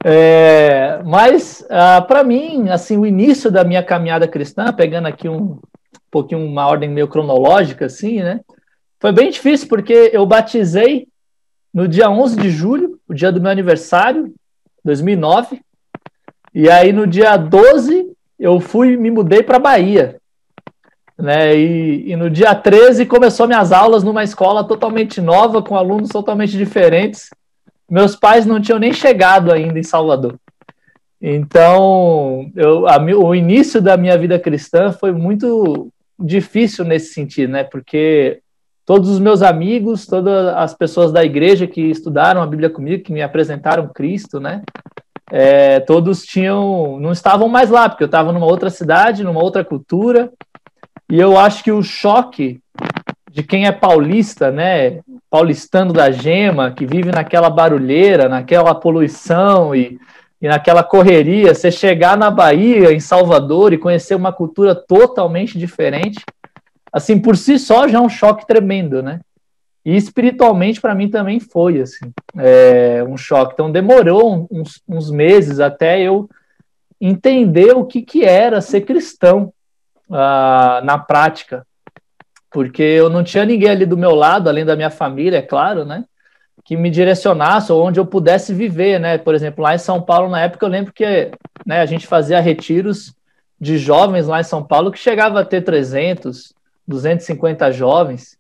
É, 0.04 1.02
mas 1.04 1.66
ah, 1.70 2.02
para 2.02 2.24
mim, 2.24 2.70
assim, 2.70 2.98
o 2.98 3.06
início 3.06 3.52
da 3.52 3.64
minha 3.64 3.84
caminhada 3.84 4.28
cristã, 4.28 4.72
pegando 4.72 5.08
aqui 5.08 5.28
um 5.28 5.60
pouquinho 6.10 6.46
uma 6.46 6.68
ordem 6.68 6.90
meio 6.90 7.08
cronológica, 7.08 7.88
assim, 7.88 8.22
né? 8.22 8.40
Foi 9.00 9.12
bem 9.12 9.30
difícil 9.30 9.68
porque 9.68 10.12
eu 10.14 10.26
batizei 10.26 11.08
no 11.74 11.88
dia 11.88 12.10
11 12.10 12.38
de 12.38 12.50
julho, 12.50 13.00
o 13.08 13.14
dia 13.14 13.32
do 13.32 13.42
meu 13.42 13.52
aniversário, 13.52 14.34
2009. 14.84 15.62
E 16.54 16.70
aí 16.70 16.92
no 16.92 17.06
dia 17.06 17.38
12 17.38 18.12
eu 18.40 18.60
fui 18.60 18.96
me 18.96 19.12
mudei 19.12 19.44
para 19.44 19.60
Bahia. 19.60 20.20
Né? 21.18 21.58
E, 21.58 22.12
e, 22.12 22.16
no 22.16 22.30
dia 22.30 22.56
13 22.56 23.06
começou 23.06 23.46
minhas 23.46 23.74
aulas 23.74 24.04
numa 24.04 24.24
escola 24.24 24.64
totalmente 24.64 25.20
nova, 25.20 25.62
com 25.62 25.76
alunos 25.76 26.10
totalmente 26.10 26.58
diferentes. 26.58 27.30
Meus 27.90 28.16
pais 28.16 28.46
não 28.46 28.62
tinham 28.62 28.80
nem 28.80 28.94
chegado 28.94 29.52
ainda 29.52 29.78
em 29.78 29.84
Salvador. 29.84 30.40
Então, 31.22 32.50
eu, 32.56 32.88
a, 32.88 32.98
o 32.98 33.36
início 33.36 33.82
da 33.82 33.98
minha 33.98 34.18
vida 34.18 34.40
cristã 34.40 34.94
foi 34.94 35.12
muito 35.12 35.92
difícil 36.18 36.86
nesse 36.86 37.14
sentido, 37.14 37.52
né? 37.52 37.66
Porque 37.66 38.40
todos 38.86 39.10
os 39.10 39.20
meus 39.20 39.42
amigos, 39.42 40.06
todas 40.06 40.48
as 40.56 40.74
pessoas 40.74 41.12
da 41.12 41.24
igreja 41.24 41.68
que 41.68 41.82
estudaram 41.82 42.42
a 42.42 42.48
Bíblia 42.48 42.70
comigo, 42.70 43.04
que 43.04 43.12
me 43.12 43.22
apresentaram 43.22 43.90
Cristo, 43.90 44.40
né? 44.40 44.62
É, 45.32 45.80
todos 45.82 46.26
tinham, 46.26 47.00
não 47.00 47.12
estavam 47.12 47.48
mais 47.48 47.70
lá, 47.70 47.88
porque 47.88 48.04
eu 48.04 48.08
estava 48.08 48.32
numa 48.32 48.46
outra 48.46 48.70
cidade, 48.70 49.24
numa 49.24 49.42
outra 49.42 49.64
cultura, 49.64 50.32
e 51.10 51.20
eu 51.20 51.38
acho 51.38 51.64
que 51.64 51.72
o 51.72 51.84
choque 51.84 52.60
de 53.32 53.44
quem 53.44 53.66
é 53.66 53.72
paulista, 53.72 54.52
né, 54.52 55.02
paulistano 55.30 55.94
da 55.94 56.10
gema, 56.10 56.72
que 56.72 56.86
vive 56.86 57.12
naquela 57.12 57.50
barulheira, 57.50 58.28
naquela 58.28 58.74
poluição 58.74 59.76
e, 59.76 60.00
e 60.42 60.48
naquela 60.48 60.84
correria, 60.84 61.54
você 61.54 61.72
chegar 61.72 62.18
na 62.18 62.32
Bahia, 62.32 62.92
em 62.92 63.00
Salvador, 63.00 63.72
e 63.72 63.78
conhecer 63.78 64.16
uma 64.16 64.34
cultura 64.34 64.74
totalmente 64.74 65.58
diferente, 65.60 66.24
assim, 66.92 67.20
por 67.20 67.38
si 67.38 67.60
só 67.60 67.88
já 67.88 68.00
é 68.00 68.02
um 68.02 68.10
choque 68.10 68.48
tremendo, 68.48 69.04
né? 69.04 69.20
E 69.86 69.96
espiritualmente 69.96 70.82
para 70.82 70.94
mim 70.94 71.10
também 71.10 71.40
foi 71.40 71.82
assim, 71.82 72.12
é, 72.38 73.04
um 73.08 73.18
choque. 73.18 73.54
Então 73.54 73.72
demorou 73.72 74.48
uns, 74.52 74.82
uns, 74.88 75.10
meses 75.10 75.60
até 75.60 76.02
eu 76.02 76.30
entender 77.00 77.72
o 77.72 77.86
que, 77.86 78.02
que 78.02 78.26
era 78.26 78.60
ser 78.60 78.82
cristão 78.82 79.54
uh, 80.10 80.84
na 80.84 80.98
prática, 80.98 81.66
porque 82.52 82.84
eu 82.84 83.10
não 83.10 83.24
tinha 83.24 83.46
ninguém 83.46 83.70
ali 83.70 83.86
do 83.86 83.98
meu 83.98 84.14
lado, 84.16 84.50
além 84.50 84.66
da 84.66 84.76
minha 84.76 84.90
família, 84.90 85.38
é 85.38 85.42
claro, 85.42 85.86
né? 85.86 86.04
Que 86.66 86.76
me 86.76 86.90
direcionasse 86.90 87.72
ou 87.72 87.86
onde 87.86 88.00
eu 88.00 88.06
pudesse 88.06 88.54
viver, 88.54 89.00
né? 89.00 89.18
Por 89.18 89.34
exemplo, 89.34 89.64
lá 89.64 89.74
em 89.74 89.80
São 89.80 90.02
Paulo, 90.02 90.30
na 90.30 90.42
época, 90.42 90.66
eu 90.66 90.70
lembro 90.70 90.92
que 90.92 91.32
né, 91.66 91.80
a 91.80 91.86
gente 91.86 92.06
fazia 92.06 92.42
retiros 92.42 93.14
de 93.60 93.78
jovens 93.78 94.28
lá 94.28 94.40
em 94.40 94.44
São 94.44 94.64
Paulo 94.64 94.92
que 94.92 95.00
chegava 95.00 95.42
a 95.42 95.46
ter 95.46 95.62
300, 95.62 96.54
250 96.88 97.72
jovens. 97.72 98.38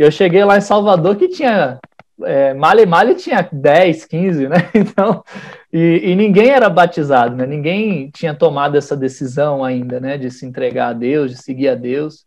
Eu 0.00 0.10
cheguei 0.10 0.42
lá 0.42 0.56
em 0.56 0.62
Salvador 0.62 1.14
que 1.16 1.28
tinha. 1.28 1.78
É, 2.22 2.54
Male 2.54 2.86
Male 2.86 3.14
tinha 3.14 3.46
10, 3.52 4.06
15, 4.06 4.48
né? 4.48 4.56
Então, 4.74 5.22
e, 5.70 6.00
e, 6.04 6.16
ninguém 6.16 6.48
era 6.48 6.70
batizado, 6.70 7.36
né? 7.36 7.46
Ninguém 7.46 8.10
tinha 8.10 8.34
tomado 8.34 8.78
essa 8.78 8.96
decisão 8.96 9.62
ainda, 9.62 10.00
né? 10.00 10.16
De 10.16 10.30
se 10.30 10.46
entregar 10.46 10.88
a 10.88 10.92
Deus, 10.94 11.30
de 11.30 11.36
seguir 11.36 11.68
a 11.68 11.74
Deus. 11.74 12.24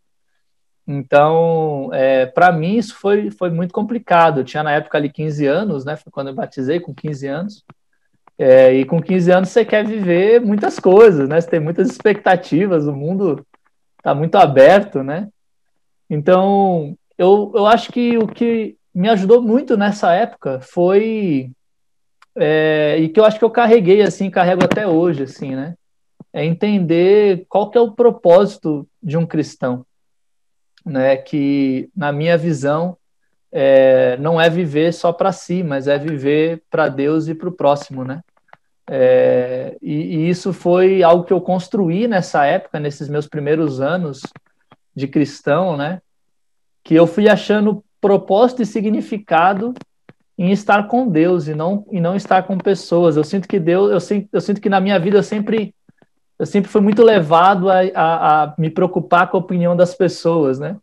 Então, 0.86 1.90
é, 1.92 2.26
para 2.26 2.52
mim, 2.52 2.76
isso 2.76 2.94
foi, 2.94 3.32
foi 3.32 3.50
muito 3.50 3.74
complicado. 3.74 4.40
Eu 4.40 4.44
tinha 4.44 4.62
na 4.62 4.70
época 4.70 4.96
ali 4.96 5.10
15 5.10 5.44
anos, 5.44 5.84
né? 5.84 5.96
Foi 5.96 6.12
quando 6.12 6.28
eu 6.28 6.34
batizei, 6.34 6.78
com 6.78 6.94
15 6.94 7.26
anos. 7.26 7.64
É, 8.38 8.72
e 8.72 8.84
com 8.84 9.02
15 9.02 9.32
anos 9.32 9.48
você 9.48 9.64
quer 9.64 9.84
viver 9.84 10.40
muitas 10.40 10.78
coisas, 10.78 11.28
né? 11.28 11.40
Você 11.40 11.50
tem 11.50 11.60
muitas 11.60 11.90
expectativas, 11.90 12.86
o 12.86 12.92
mundo 12.92 13.44
está 13.98 14.14
muito 14.14 14.36
aberto, 14.36 15.02
né? 15.02 15.28
Então, 16.08 16.96
eu, 17.16 17.52
eu 17.54 17.66
acho 17.66 17.92
que 17.92 18.16
o 18.18 18.26
que 18.26 18.76
me 18.94 19.08
ajudou 19.08 19.42
muito 19.42 19.76
nessa 19.76 20.12
época 20.12 20.60
foi 20.60 21.50
é, 22.36 22.96
e 22.98 23.08
que 23.08 23.18
eu 23.18 23.24
acho 23.24 23.38
que 23.38 23.44
eu 23.44 23.50
carreguei 23.50 24.02
assim, 24.02 24.30
carrego 24.30 24.64
até 24.64 24.86
hoje, 24.86 25.22
assim, 25.22 25.54
né? 25.54 25.74
É 26.32 26.44
entender 26.44 27.46
qual 27.48 27.70
que 27.70 27.78
é 27.78 27.80
o 27.80 27.92
propósito 27.92 28.88
de 29.02 29.16
um 29.16 29.24
cristão, 29.24 29.86
né? 30.84 31.16
Que 31.16 31.88
na 31.96 32.12
minha 32.12 32.36
visão 32.36 32.96
é, 33.52 34.16
não 34.16 34.40
é 34.40 34.50
viver 34.50 34.92
só 34.92 35.12
para 35.12 35.30
si, 35.30 35.62
mas 35.62 35.86
é 35.86 35.96
viver 35.96 36.62
para 36.68 36.88
Deus 36.88 37.28
e 37.28 37.34
para 37.34 37.48
o 37.48 37.52
próximo, 37.52 38.04
né? 38.04 38.20
É, 38.90 39.76
e, 39.80 39.94
e, 39.94 40.28
isso 40.28 40.52
foi 40.52 41.02
algo 41.02 41.24
que 41.24 41.32
eu 41.32 41.40
construí 41.40 42.06
nessa 42.06 42.44
época, 42.44 42.78
nesses 42.78 43.08
meus 43.08 43.26
primeiros 43.26 43.80
anos 43.80 44.20
de 44.94 45.08
cristão, 45.08 45.76
né? 45.76 46.02
Que 46.84 46.94
eu 46.94 47.06
fui 47.06 47.28
achando 47.28 47.82
propósito 48.00 48.60
e 48.60 48.66
significado 48.66 49.72
em 50.36 50.52
estar 50.52 50.86
com 50.88 51.08
Deus 51.08 51.48
e 51.48 51.54
não 51.54 51.86
e 51.90 52.00
não 52.00 52.14
estar 52.14 52.42
com 52.42 52.58
pessoas. 52.58 53.16
Eu 53.16 53.24
sinto 53.24 53.48
que 53.48 53.58
Deus, 53.58 53.90
eu 53.90 54.00
sinto, 54.00 54.28
eu 54.30 54.40
sinto 54.40 54.60
que 54.60 54.68
na 54.68 54.80
minha 54.80 54.98
vida 54.98 55.16
eu 55.16 55.22
sempre 55.22 55.74
eu 56.38 56.44
sempre 56.44 56.70
fui 56.70 56.80
muito 56.80 57.02
levado 57.02 57.70
a, 57.70 57.78
a, 57.94 58.42
a 58.42 58.54
me 58.58 58.68
preocupar 58.68 59.30
com 59.30 59.36
a 59.38 59.40
opinião 59.40 59.74
das 59.74 59.94
pessoas, 59.94 60.58
né? 60.58 60.76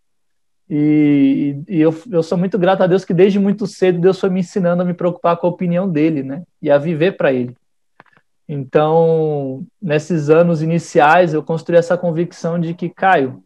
E, 0.70 1.62
e, 1.67 1.81
eu, 1.81 1.93
eu 2.10 2.24
sou 2.24 2.38
muito 2.38 2.58
grato 2.58 2.81
a 2.81 2.88
Deus 2.88 3.03
que 3.03 3.13
desde 3.13 3.38
muito 3.38 3.67
cedo 3.67 4.00
Deus 4.00 4.17
foi 4.17 4.29
me 4.29 4.39
ensinando 4.39 4.81
a 4.81 4.86
me 4.86 4.93
preocupar 4.93 5.36
com 5.36 5.46
a 5.46 5.50
opinião 5.50 5.88
dele, 5.88 6.24
né? 6.24 6.43
E 6.62 6.72
a 6.72 6.77
viver 6.77 7.17
para 7.17 7.31
ele. 7.31 7.55
Então, 8.48 9.65
nesses 9.81 10.29
anos 10.29 10.62
iniciais, 10.62 11.34
eu 11.34 11.43
construí 11.43 11.77
essa 11.77 11.98
convicção 11.98 12.60
de 12.60 12.74
que, 12.74 12.89
Caio, 12.89 13.43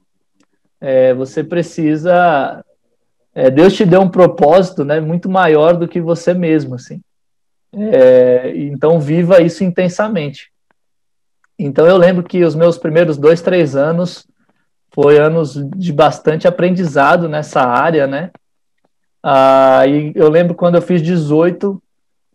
é, 0.85 1.15
você 1.15 1.43
precisa. 1.43 2.63
É, 3.33 3.49
Deus 3.49 3.73
te 3.73 3.83
deu 3.83 4.01
um 4.01 4.07
propósito 4.07 4.85
né, 4.85 4.99
muito 4.99 5.27
maior 5.27 5.75
do 5.75 5.87
que 5.87 5.99
você 5.99 6.31
mesmo. 6.31 6.75
Assim. 6.75 7.01
É, 7.73 8.53
então, 8.55 8.99
viva 8.99 9.41
isso 9.41 9.63
intensamente. 9.63 10.51
Então, 11.57 11.87
eu 11.87 11.97
lembro 11.97 12.23
que 12.23 12.43
os 12.43 12.53
meus 12.53 12.77
primeiros 12.77 13.17
dois, 13.17 13.41
três 13.41 13.75
anos 13.75 14.27
foi 14.93 15.17
anos 15.17 15.55
de 15.75 15.91
bastante 15.91 16.47
aprendizado 16.47 17.27
nessa 17.27 17.61
área, 17.61 18.05
né? 18.05 18.29
Ah, 19.23 19.87
e 19.87 20.11
eu 20.13 20.29
lembro 20.29 20.53
quando 20.53 20.75
eu 20.75 20.81
fiz 20.83 21.01
18, 21.01 21.81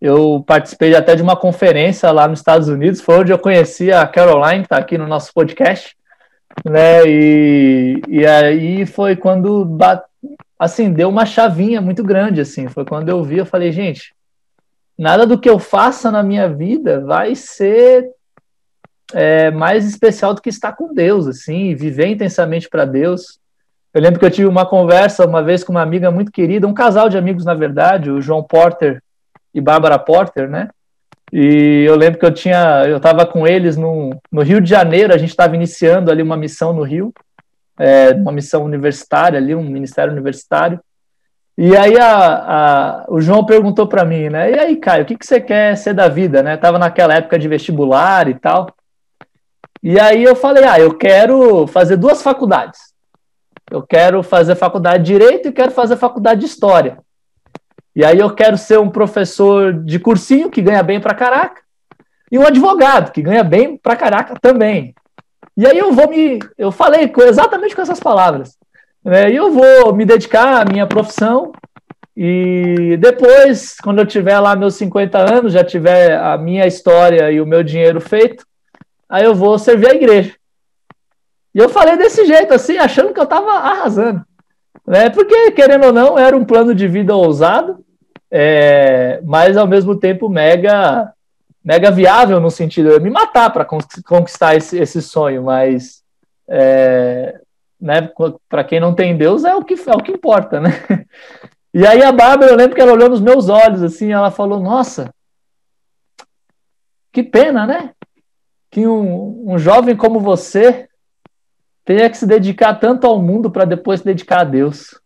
eu 0.01 0.43
participei 0.45 0.95
até 0.97 1.15
de 1.15 1.23
uma 1.23 1.37
conferência 1.37 2.11
lá 2.11 2.27
nos 2.27 2.41
Estados 2.41 2.67
Unidos, 2.67 3.01
foi 3.01 3.21
onde 3.21 3.33
eu 3.33 3.39
conheci 3.39 3.93
a 3.93 4.05
Caroline, 4.09 4.63
que 4.63 4.67
está 4.67 4.79
aqui 4.79 4.99
no 4.99 5.07
nosso 5.07 5.33
podcast 5.33 5.97
né? 6.65 7.07
E, 7.07 8.03
e 8.09 8.27
aí 8.27 8.87
foi 8.87 9.17
quando 9.17 9.79
assim 10.59 10.93
deu 10.93 11.09
uma 11.09 11.25
chavinha 11.25 11.81
muito 11.81 12.03
grande 12.03 12.41
assim. 12.41 12.69
Foi 12.69 12.85
quando 12.85 13.09
eu 13.09 13.23
vi, 13.23 13.39
eu 13.39 13.47
falei, 13.47 13.73
gente, 13.73 14.15
nada 14.99 15.27
do 15.27 15.39
que 15.39 15.49
eu 15.49 15.59
faça 15.59 16.11
na 16.11 16.23
minha 16.23 16.49
vida 16.49 17.01
vai 17.01 17.35
ser 17.35 18.11
é, 19.13 19.51
mais 19.51 19.87
especial 19.87 20.35
do 20.35 20.43
que 20.43 20.49
estar 20.49 20.73
com 20.73 20.93
Deus, 20.93 21.27
assim, 21.27 21.75
viver 21.75 22.07
intensamente 22.07 22.69
para 22.69 22.85
Deus. 22.85 23.39
Eu 23.93 24.01
lembro 24.01 24.21
que 24.21 24.25
eu 24.25 24.31
tive 24.31 24.47
uma 24.47 24.67
conversa 24.67 25.27
uma 25.27 25.43
vez 25.43 25.65
com 25.65 25.73
uma 25.73 25.83
amiga 25.83 26.11
muito 26.11 26.31
querida, 26.31 26.67
um 26.67 26.75
casal 26.75 27.09
de 27.09 27.19
amigos, 27.19 27.45
na 27.45 27.55
verdade, 27.55 28.11
o 28.11 28.21
João 28.21 28.43
Porter 28.43 29.03
e 29.53 29.61
Bárbara 29.61 29.99
Porter, 29.99 30.49
né? 30.49 30.69
E 31.33 31.85
eu 31.87 31.97
lembro 31.97 32.19
que 32.19 32.27
eu 32.27 32.35
tinha, 32.35 32.85
eu 32.87 32.97
estava 32.97 33.25
com 33.25 33.47
eles 33.47 33.77
no, 33.77 34.11
no 34.31 34.43
Rio 34.43 34.61
de 34.61 34.69
Janeiro, 34.69 35.15
a 35.15 35.19
gente 35.19 35.31
estava 35.31 35.55
iniciando 35.55 36.11
ali 36.11 36.23
uma 36.23 36.37
missão 36.37 36.73
no 36.73 36.83
Rio, 36.83 37.13
é, 37.79 38.11
uma 38.11 38.33
missão 38.33 38.65
universitária 38.65 39.39
ali, 39.39 39.55
um 39.55 39.63
ministério 39.63 40.13
universitário. 40.13 40.81
E 41.57 41.77
aí 41.77 41.99
a, 41.99 42.17
a, 42.17 43.05
o 43.09 43.21
João 43.21 43.45
perguntou 43.45 43.87
para 43.87 44.05
mim, 44.05 44.29
né? 44.29 44.51
E 44.51 44.59
aí, 44.59 44.77
Caio, 44.77 45.03
o 45.03 45.07
que, 45.07 45.17
que 45.17 45.27
você 45.27 45.41
quer 45.41 45.77
ser 45.77 45.95
da 45.95 46.09
vida, 46.09 46.43
né? 46.43 46.57
Tava 46.57 46.79
naquela 46.79 47.15
época 47.15 47.39
de 47.39 47.49
vestibular 47.49 48.29
e 48.29 48.35
tal. 48.35 48.69
E 49.83 50.01
aí 50.01 50.25
eu 50.25 50.35
falei, 50.35 50.65
ah, 50.65 50.81
eu 50.81 50.97
quero 50.97 51.67
fazer 51.67 51.97
duas 51.97 52.23
faculdades. 52.23 52.81
Eu 53.71 53.83
quero 53.83 54.23
fazer 54.23 54.55
faculdade 54.57 55.05
de 55.05 55.13
Direito 55.13 55.49
e 55.49 55.53
quero 55.53 55.71
fazer 55.71 55.97
faculdade 55.97 56.41
de 56.41 56.47
História. 56.47 56.99
E 57.95 58.05
aí 58.05 58.19
eu 58.19 58.31
quero 58.31 58.57
ser 58.57 58.79
um 58.79 58.89
professor 58.89 59.73
de 59.73 59.99
cursinho 59.99 60.51
que 60.51 60.63
ganha 60.63 60.83
bem 60.83 61.01
pra 61.01 61.15
caraca 61.15 61.61
e 62.31 62.39
um 62.39 62.47
advogado 62.47 63.11
que 63.11 63.23
ganha 63.23 63.43
bem 63.43 63.77
pra 63.77 63.97
caraca 63.97 64.35
também. 64.41 64.95
E 65.57 65.67
aí 65.67 65.77
eu 65.77 65.93
vou 65.93 66.09
me. 66.09 66.39
Eu 66.57 66.71
falei 66.71 67.13
exatamente 67.27 67.75
com 67.75 67.83
essas 67.83 67.99
palavras. 67.99 68.57
Né? 69.05 69.31
E 69.31 69.37
eu 69.37 69.51
vou 69.51 69.95
me 69.95 70.05
dedicar 70.05 70.61
à 70.61 70.65
minha 70.65 70.87
profissão. 70.87 71.53
E 72.17 72.97
depois, 72.99 73.77
quando 73.83 73.99
eu 73.99 74.07
tiver 74.07 74.39
lá 74.39 74.55
meus 74.55 74.75
50 74.75 75.19
anos, 75.19 75.53
já 75.53 75.65
tiver 75.65 76.17
a 76.17 76.37
minha 76.37 76.67
história 76.67 77.31
e 77.31 77.41
o 77.41 77.47
meu 77.47 77.63
dinheiro 77.63 78.01
feito, 78.01 78.45
aí 79.09 79.25
eu 79.25 79.35
vou 79.35 79.59
servir 79.59 79.91
a 79.91 79.95
igreja. 79.95 80.35
E 81.55 81.59
eu 81.59 81.69
falei 81.69 81.97
desse 81.97 82.25
jeito, 82.27 82.53
assim, 82.55 82.77
achando 82.77 83.13
que 83.13 83.19
eu 83.19 83.25
estava 83.25 83.51
arrasando. 83.53 84.25
Né? 84.87 85.11
Porque, 85.11 85.51
querendo 85.53 85.87
ou 85.87 85.93
não, 85.93 86.19
era 86.19 86.37
um 86.37 86.45
plano 86.45 86.75
de 86.75 86.87
vida 86.87 87.15
ousado, 87.15 87.80
é, 88.31 89.21
mas 89.25 89.57
ao 89.57 89.67
mesmo 89.67 89.97
tempo 89.97 90.29
mega 90.29 91.13
mega 91.63 91.91
viável 91.91 92.41
no 92.41 92.51
sentido 92.51 92.89
eu 92.89 93.01
me 93.01 93.11
matar 93.11 93.51
para 93.51 93.65
conquistar 93.65 94.57
esse, 94.57 94.79
esse 94.79 95.03
sonho, 95.03 95.43
mas 95.43 96.03
é, 96.49 97.41
né, 97.81 98.11
para 98.49 98.65
quem 98.65 98.81
não 98.81 98.95
tem 98.95 99.17
Deus 99.17 99.45
é 99.45 99.55
o 99.55 99.65
que 99.65 99.75
é 99.75 99.93
o 99.93 100.03
que 100.03 100.13
importa, 100.13 100.61
né? 100.61 100.71
E 101.73 101.87
aí 101.87 102.03
a 102.03 102.11
Bárbara, 102.11 102.51
eu 102.51 102.57
lembro 102.57 102.75
que 102.75 102.81
ela 102.81 102.93
olhou 102.93 103.09
nos 103.09 103.21
meus 103.21 103.49
olhos 103.49 103.81
assim, 103.81 104.11
ela 104.11 104.33
falou: 104.33 104.59
"Nossa, 104.59 105.15
que 107.13 107.23
pena, 107.23 107.65
né? 107.65 107.95
Que 108.69 108.89
um, 108.89 109.53
um 109.53 109.57
jovem 109.57 109.97
como 109.97 110.19
você 110.19 110.89
tenha 111.85 112.11
que 112.11 112.19
se 112.19 112.27
dedicar 112.27 112.75
tanto 112.75 113.07
ao 113.07 113.23
mundo 113.23 113.53
para 113.53 113.65
depois 113.65 114.01
se 114.01 114.07
dedicar 114.07 114.41
a 114.41 114.45
Deus." 114.45 115.01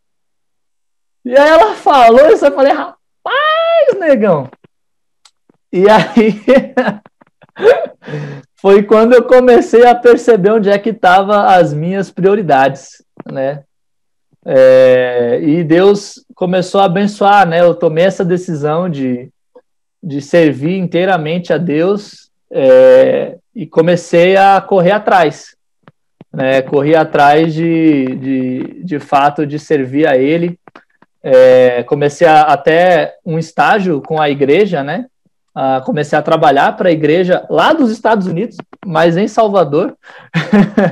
E 1.22 1.36
aí 1.36 1.50
ela 1.50 1.74
falou 1.74 2.28
isso, 2.32 2.46
eu 2.46 2.54
falei: 2.54 2.72
"Rapaz, 2.72 2.93
negão, 3.94 4.48
e 5.72 5.86
aí 5.88 6.40
foi 8.56 8.84
quando 8.84 9.14
eu 9.14 9.24
comecei 9.24 9.86
a 9.86 9.94
perceber 9.94 10.50
onde 10.50 10.70
é 10.70 10.78
que 10.78 10.90
estavam 10.90 11.34
as 11.34 11.74
minhas 11.74 12.10
prioridades, 12.10 13.02
né? 13.30 13.64
É, 14.46 15.40
e 15.42 15.64
Deus 15.64 16.24
começou 16.34 16.80
a 16.80 16.84
abençoar, 16.84 17.48
né? 17.48 17.60
Eu 17.60 17.74
tomei 17.74 18.04
essa 18.04 18.24
decisão 18.24 18.88
de, 18.88 19.28
de 20.02 20.20
servir 20.20 20.78
inteiramente 20.78 21.52
a 21.52 21.58
Deus 21.58 22.30
é, 22.52 23.36
e 23.54 23.66
comecei 23.66 24.36
a 24.36 24.60
correr 24.60 24.92
atrás, 24.92 25.56
né? 26.32 26.62
Corri 26.62 26.94
atrás 26.94 27.52
de, 27.52 28.04
de, 28.16 28.84
de 28.84 28.98
fato 29.00 29.46
de 29.46 29.58
servir 29.58 30.06
a 30.06 30.16
Ele. 30.16 30.58
É, 31.26 31.82
comecei 31.84 32.26
a, 32.26 32.42
até 32.42 33.16
um 33.24 33.38
estágio 33.38 34.02
com 34.02 34.20
a 34.20 34.28
igreja, 34.28 34.84
né? 34.84 35.06
Uh, 35.56 35.82
comecei 35.84 36.18
a 36.18 36.22
trabalhar 36.22 36.76
para 36.76 36.90
a 36.90 36.92
igreja 36.92 37.46
lá 37.48 37.72
dos 37.72 37.90
Estados 37.90 38.26
Unidos, 38.26 38.56
mas 38.84 39.16
em 39.16 39.26
Salvador, 39.26 39.96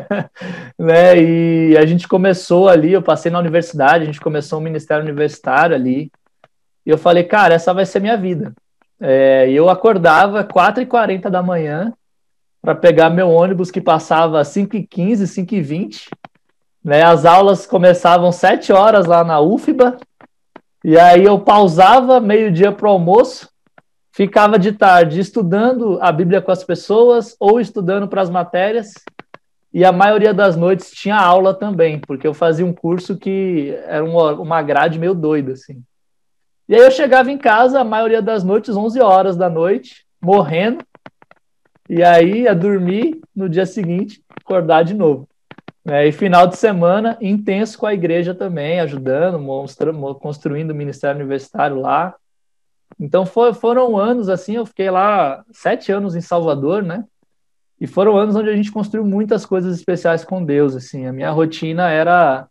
né? 0.78 1.20
E 1.20 1.76
a 1.76 1.84
gente 1.84 2.08
começou 2.08 2.68
ali, 2.68 2.92
eu 2.92 3.02
passei 3.02 3.30
na 3.30 3.40
universidade, 3.40 4.04
a 4.04 4.06
gente 4.06 4.20
começou 4.20 4.58
um 4.58 4.62
ministério 4.62 5.02
universitário 5.02 5.76
ali, 5.76 6.10
e 6.86 6.90
eu 6.90 6.96
falei, 6.96 7.24
cara, 7.24 7.54
essa 7.54 7.74
vai 7.74 7.84
ser 7.84 8.00
minha 8.00 8.16
vida. 8.16 8.54
É, 9.00 9.50
eu 9.50 9.68
acordava 9.68 10.44
4h40 10.44 11.28
da 11.28 11.42
manhã 11.42 11.92
para 12.62 12.74
pegar 12.74 13.10
meu 13.10 13.28
ônibus 13.28 13.70
que 13.70 13.80
passava 13.80 14.40
5h15, 14.42 15.24
5h20, 15.24 16.08
né? 16.84 17.02
As 17.02 17.24
aulas 17.24 17.66
começavam 17.66 18.32
7 18.32 18.72
horas 18.72 19.06
lá 19.06 19.24
na 19.24 19.40
UFBA, 19.40 19.98
e 20.84 20.98
aí 20.98 21.24
eu 21.24 21.38
pausava 21.38 22.20
meio-dia 22.20 22.72
para 22.72 22.88
o 22.88 22.92
almoço, 22.92 23.48
ficava 24.10 24.58
de 24.58 24.72
tarde 24.72 25.20
estudando 25.20 25.98
a 26.00 26.10
Bíblia 26.10 26.42
com 26.42 26.50
as 26.50 26.64
pessoas 26.64 27.36
ou 27.38 27.60
estudando 27.60 28.08
para 28.08 28.20
as 28.20 28.28
matérias, 28.28 28.92
e 29.72 29.84
a 29.84 29.92
maioria 29.92 30.34
das 30.34 30.54
noites 30.54 30.90
tinha 30.90 31.16
aula 31.16 31.54
também, 31.54 31.98
porque 31.98 32.26
eu 32.26 32.34
fazia 32.34 32.66
um 32.66 32.74
curso 32.74 33.16
que 33.16 33.74
era 33.86 34.04
uma, 34.04 34.60
grade 34.60 34.98
meio 34.98 35.14
doida, 35.14 35.52
assim. 35.52 35.82
E 36.68 36.74
aí 36.74 36.80
eu 36.82 36.90
chegava 36.90 37.30
em 37.30 37.38
casa, 37.38 37.80
a 37.80 37.84
maioria 37.84 38.20
das 38.20 38.44
noites, 38.44 38.76
11 38.76 39.00
horas 39.00 39.36
da 39.36 39.48
noite, 39.48 40.04
morrendo, 40.20 40.84
e 41.88 42.02
aí 42.02 42.42
ia 42.42 42.54
dormir 42.54 43.20
no 43.34 43.48
dia 43.48 43.64
seguinte, 43.64 44.22
acordar 44.42 44.82
de 44.82 44.94
novo. 44.94 45.26
É, 45.84 46.06
e 46.06 46.12
final 46.12 46.46
de 46.46 46.56
semana, 46.56 47.18
intenso 47.20 47.76
com 47.76 47.86
a 47.86 47.94
igreja 47.94 48.34
também, 48.34 48.78
ajudando, 48.80 49.38
mostrando, 49.38 50.14
construindo 50.14 50.70
o 50.70 50.74
ministério 50.74 51.16
universitário 51.16 51.80
lá, 51.80 52.14
então 53.00 53.26
foi, 53.26 53.52
foram 53.52 53.96
anos 53.96 54.28
assim, 54.28 54.56
eu 54.56 54.66
fiquei 54.66 54.90
lá 54.90 55.44
sete 55.50 55.90
anos 55.90 56.14
em 56.14 56.20
Salvador, 56.20 56.82
né? 56.82 57.04
E 57.80 57.86
foram 57.86 58.16
anos 58.16 58.36
onde 58.36 58.48
a 58.48 58.54
gente 58.54 58.70
construiu 58.70 59.04
muitas 59.04 59.44
coisas 59.44 59.76
especiais 59.76 60.24
com 60.24 60.44
Deus, 60.44 60.76
assim. 60.76 61.06
A 61.06 61.12
minha 61.12 61.30
rotina 61.30 61.90
era 61.90 62.46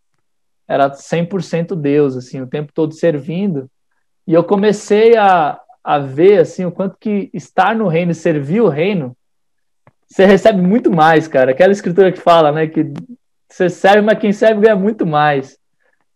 era 0.67 0.89
100% 0.89 1.76
Deus, 1.76 2.15
assim, 2.15 2.41
o 2.41 2.48
tempo 2.48 2.72
todo 2.74 2.94
servindo. 2.94 3.70
E 4.26 4.34
eu 4.34 4.44
comecei 4.44 5.17
a, 5.17 5.60
a 5.84 6.00
ver, 6.00 6.39
assim, 6.39 6.63
o 6.63 6.72
quanto 6.72 6.98
que 6.98 7.30
estar 7.34 7.76
no 7.76 7.89
reino 7.89 8.12
e 8.12 8.15
servir 8.15 8.62
o 8.62 8.70
reino, 8.70 9.15
você 10.08 10.26
recebe 10.26 10.62
muito 10.62 10.89
mais, 10.89 11.28
cara. 11.28 11.52
Aquela 11.52 11.74
escritura 11.74 12.12
que 12.12 12.22
fala, 12.22 12.54
né, 12.54 12.67
que 12.67 12.86
você 13.51 13.69
serve, 13.69 14.01
mas 14.01 14.17
quem 14.17 14.31
serve 14.31 14.61
ganha 14.61 14.75
muito 14.75 15.05
mais. 15.05 15.57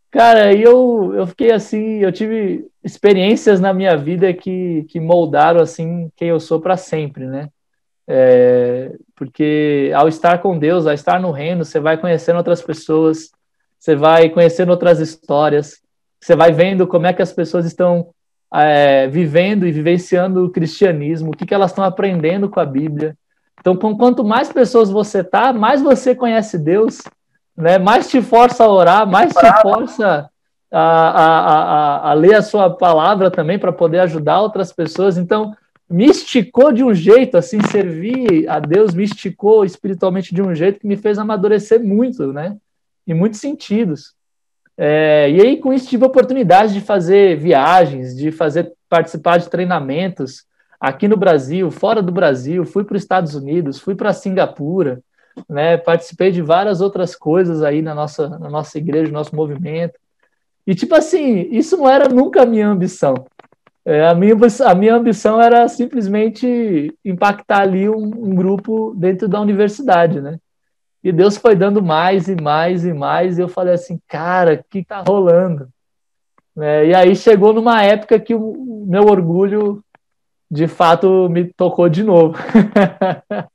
Cara, 0.09 0.53
e 0.53 0.63
eu, 0.63 1.13
eu 1.13 1.27
fiquei 1.27 1.51
assim, 1.51 1.97
eu 1.97 2.11
tive 2.11 2.65
experiências 2.81 3.59
na 3.59 3.73
minha 3.73 3.97
vida 3.97 4.33
que, 4.33 4.85
que 4.87 4.99
moldaram 4.99 5.59
assim 5.59 6.09
quem 6.15 6.29
eu 6.29 6.39
sou 6.39 6.61
para 6.61 6.77
sempre, 6.77 7.25
né? 7.27 7.49
É, 8.07 8.93
porque 9.15 9.91
ao 9.93 10.07
estar 10.07 10.37
com 10.37 10.57
Deus, 10.57 10.87
ao 10.87 10.93
estar 10.93 11.19
no 11.19 11.31
reino, 11.31 11.65
você 11.65 11.79
vai 11.79 11.97
conhecendo 11.97 12.37
outras 12.37 12.61
pessoas, 12.61 13.31
você 13.77 13.95
vai 13.95 14.29
conhecendo 14.29 14.69
outras 14.69 15.01
histórias, 15.01 15.81
você 16.21 16.35
vai 16.35 16.53
vendo 16.53 16.87
como 16.87 17.07
é 17.07 17.13
que 17.13 17.21
as 17.21 17.33
pessoas 17.33 17.65
estão 17.65 18.07
é, 18.53 19.07
vivendo 19.07 19.67
e 19.67 19.71
vivenciando 19.73 20.45
o 20.45 20.49
cristianismo, 20.49 21.31
o 21.31 21.35
que, 21.35 21.45
que 21.45 21.53
elas 21.53 21.71
estão 21.71 21.83
aprendendo 21.83 22.49
com 22.49 22.61
a 22.61 22.65
Bíblia. 22.65 23.17
Então, 23.59 23.75
com 23.75 23.97
quanto 23.97 24.23
mais 24.23 24.49
pessoas 24.53 24.89
você 24.89 25.21
tá, 25.21 25.51
mais 25.51 25.81
você 25.81 26.15
conhece 26.15 26.57
Deus 26.57 27.01
né? 27.55 27.77
mais 27.77 28.09
te 28.09 28.21
força 28.21 28.63
a 28.63 28.69
orar, 28.69 29.07
mais 29.07 29.33
te 29.33 29.61
força 29.61 30.29
a, 30.71 30.79
a, 30.79 31.27
a, 32.07 32.11
a 32.11 32.13
ler 32.13 32.35
a 32.35 32.41
sua 32.41 32.69
palavra 32.69 33.31
também 33.31 33.57
para 33.57 33.71
poder 33.71 33.99
ajudar 33.99 34.41
outras 34.41 34.73
pessoas. 34.73 35.17
Então, 35.17 35.55
me 35.89 36.05
esticou 36.05 36.71
de 36.71 36.83
um 36.83 36.93
jeito, 36.93 37.37
assim, 37.37 37.59
servir 37.61 38.49
a 38.49 38.59
Deus 38.59 38.93
me 38.93 39.03
esticou 39.03 39.63
espiritualmente 39.63 40.33
de 40.33 40.41
um 40.41 40.53
jeito 40.53 40.79
que 40.79 40.87
me 40.87 40.97
fez 40.97 41.17
amadurecer 41.17 41.83
muito, 41.83 42.33
né? 42.33 42.57
Em 43.07 43.13
muitos 43.13 43.39
sentidos. 43.39 44.13
É, 44.77 45.29
e 45.29 45.41
aí, 45.41 45.57
com 45.57 45.71
isso, 45.71 45.87
tive 45.87 46.03
a 46.03 46.07
oportunidade 46.07 46.73
de 46.73 46.81
fazer 46.81 47.37
viagens, 47.37 48.15
de 48.15 48.31
fazer 48.31 48.73
participar 48.89 49.37
de 49.37 49.49
treinamentos 49.49 50.43
aqui 50.79 51.07
no 51.07 51.15
Brasil, 51.15 51.71
fora 51.71 52.01
do 52.01 52.11
Brasil, 52.11 52.65
fui 52.65 52.83
para 52.83 52.97
os 52.97 53.01
Estados 53.01 53.35
Unidos, 53.35 53.79
fui 53.79 53.95
para 53.95 54.11
Singapura, 54.11 55.01
né? 55.49 55.77
Participei 55.77 56.31
de 56.31 56.41
várias 56.41 56.81
outras 56.81 57.15
coisas 57.15 57.61
aí 57.61 57.81
na 57.81 57.93
nossa, 57.93 58.29
na 58.29 58.49
nossa 58.49 58.77
igreja, 58.77 59.07
no 59.07 59.17
nosso 59.17 59.35
movimento. 59.35 59.99
E, 60.65 60.73
tipo 60.73 60.95
assim, 60.95 61.47
isso 61.51 61.77
não 61.77 61.89
era 61.89 62.09
nunca 62.09 62.41
a 62.41 62.45
minha 62.45 62.67
ambição. 62.67 63.25
É, 63.85 64.07
a, 64.07 64.15
minha, 64.15 64.35
a 64.65 64.75
minha 64.75 64.95
ambição 64.95 65.39
era 65.39 65.67
simplesmente 65.67 66.97
impactar 67.05 67.61
ali 67.61 67.87
um, 67.87 68.03
um, 68.03 68.35
grupo 68.35 68.95
dentro 68.97 69.27
da 69.27 69.39
universidade, 69.39 70.19
né? 70.19 70.39
E 71.03 71.11
Deus 71.11 71.37
foi 71.37 71.55
dando 71.55 71.83
mais 71.83 72.27
e 72.27 72.35
mais 72.35 72.83
e 72.83 72.91
mais, 72.91 73.37
e 73.37 73.41
eu 73.41 73.47
falei 73.47 73.75
assim, 73.75 73.99
cara, 74.07 74.55
o 74.55 74.63
que 74.71 74.83
tá 74.83 75.01
rolando? 75.01 75.69
É, 76.57 76.87
e 76.87 76.95
aí 76.95 77.15
chegou 77.15 77.53
numa 77.53 77.83
época 77.83 78.19
que 78.19 78.33
o 78.33 78.85
meu 78.87 79.03
orgulho, 79.03 79.83
de 80.49 80.67
fato, 80.67 81.29
me 81.29 81.45
tocou 81.53 81.87
de 81.87 82.03
novo. 82.03 82.35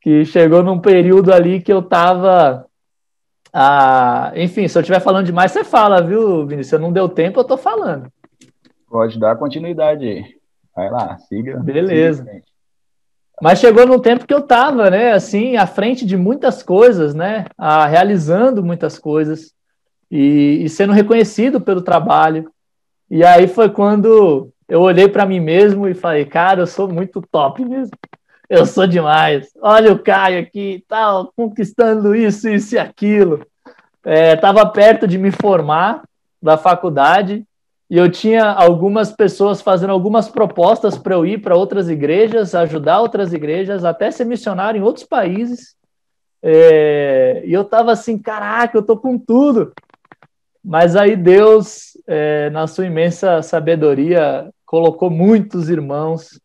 que 0.00 0.24
chegou 0.24 0.62
num 0.62 0.80
período 0.80 1.32
ali 1.32 1.60
que 1.60 1.72
eu 1.72 1.82
tava. 1.82 2.66
Ah, 3.52 4.32
enfim, 4.36 4.66
se 4.68 4.78
eu 4.78 4.80
estiver 4.80 5.00
falando 5.00 5.26
demais, 5.26 5.52
você 5.52 5.64
fala, 5.64 6.00
viu, 6.00 6.46
Vinícius? 6.46 6.68
Se 6.68 6.78
não 6.78 6.92
deu 6.92 7.08
tempo, 7.08 7.40
eu 7.40 7.44
tô 7.44 7.56
falando. 7.56 8.10
Pode 8.88 9.18
dar 9.18 9.36
continuidade 9.36 10.06
aí. 10.06 10.24
Vai 10.74 10.90
lá, 10.90 11.18
siga. 11.18 11.58
Beleza. 11.58 12.24
Siga 12.24 12.42
Mas 13.42 13.58
chegou 13.58 13.86
num 13.86 13.98
tempo 13.98 14.26
que 14.26 14.32
eu 14.32 14.38
estava, 14.38 14.88
né, 14.88 15.12
assim, 15.12 15.56
à 15.56 15.66
frente 15.66 16.06
de 16.06 16.16
muitas 16.16 16.62
coisas, 16.62 17.14
né, 17.14 17.44
a, 17.58 17.86
realizando 17.86 18.62
muitas 18.62 18.98
coisas 18.98 19.52
e, 20.10 20.62
e 20.64 20.68
sendo 20.68 20.92
reconhecido 20.92 21.60
pelo 21.60 21.82
trabalho. 21.82 22.50
E 23.10 23.24
aí 23.24 23.48
foi 23.48 23.68
quando 23.68 24.52
eu 24.68 24.80
olhei 24.80 25.08
para 25.08 25.26
mim 25.26 25.40
mesmo 25.40 25.88
e 25.88 25.94
falei, 25.94 26.24
cara, 26.24 26.60
eu 26.60 26.66
sou 26.66 26.88
muito 26.88 27.20
top 27.20 27.64
mesmo. 27.64 27.96
Eu 28.50 28.66
sou 28.66 28.84
demais. 28.84 29.48
Olha 29.62 29.92
o 29.92 29.98
Caio 30.00 30.40
aqui, 30.40 30.84
tal, 30.88 31.32
conquistando 31.36 32.16
isso, 32.16 32.48
isso 32.48 32.74
e 32.74 32.78
aquilo. 32.80 33.46
Estava 34.04 34.62
é, 34.62 34.66
perto 34.66 35.06
de 35.06 35.16
me 35.16 35.30
formar 35.30 36.02
da 36.42 36.58
faculdade 36.58 37.46
e 37.88 37.96
eu 37.96 38.10
tinha 38.10 38.44
algumas 38.44 39.12
pessoas 39.12 39.62
fazendo 39.62 39.90
algumas 39.90 40.28
propostas 40.28 40.98
para 40.98 41.14
eu 41.14 41.24
ir 41.24 41.40
para 41.40 41.54
outras 41.54 41.88
igrejas, 41.88 42.52
ajudar 42.52 43.00
outras 43.00 43.32
igrejas, 43.32 43.84
até 43.84 44.10
ser 44.10 44.24
missionário 44.24 44.80
em 44.80 44.84
outros 44.84 45.06
países. 45.06 45.76
É, 46.42 47.42
e 47.44 47.52
eu 47.52 47.62
estava 47.62 47.92
assim, 47.92 48.18
caraca, 48.18 48.76
eu 48.76 48.82
tô 48.82 48.96
com 48.96 49.16
tudo. 49.16 49.72
Mas 50.64 50.96
aí 50.96 51.14
Deus, 51.14 51.96
é, 52.04 52.50
na 52.50 52.66
sua 52.66 52.86
imensa 52.86 53.42
sabedoria, 53.42 54.50
colocou 54.66 55.08
muitos 55.08 55.70
irmãos 55.70 56.40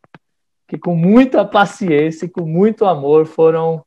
que 0.67 0.77
com 0.77 0.95
muita 0.95 1.45
paciência 1.45 2.25
e 2.25 2.29
com 2.29 2.41
muito 2.41 2.85
amor 2.85 3.25
foram 3.25 3.83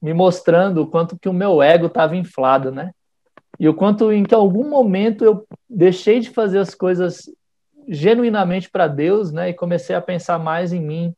me 0.00 0.14
mostrando 0.14 0.82
o 0.82 0.86
quanto 0.86 1.18
que 1.18 1.28
o 1.28 1.32
meu 1.32 1.62
ego 1.62 1.86
estava 1.86 2.16
inflado, 2.16 2.70
né? 2.70 2.92
E 3.58 3.68
o 3.68 3.74
quanto 3.74 4.12
em 4.12 4.22
que 4.22 4.34
algum 4.34 4.68
momento 4.68 5.24
eu 5.24 5.46
deixei 5.68 6.20
de 6.20 6.30
fazer 6.30 6.58
as 6.58 6.74
coisas 6.74 7.28
genuinamente 7.88 8.70
para 8.70 8.86
Deus, 8.86 9.32
né? 9.32 9.50
E 9.50 9.54
comecei 9.54 9.96
a 9.96 10.00
pensar 10.00 10.38
mais 10.38 10.72
em 10.72 10.80
mim, 10.80 11.14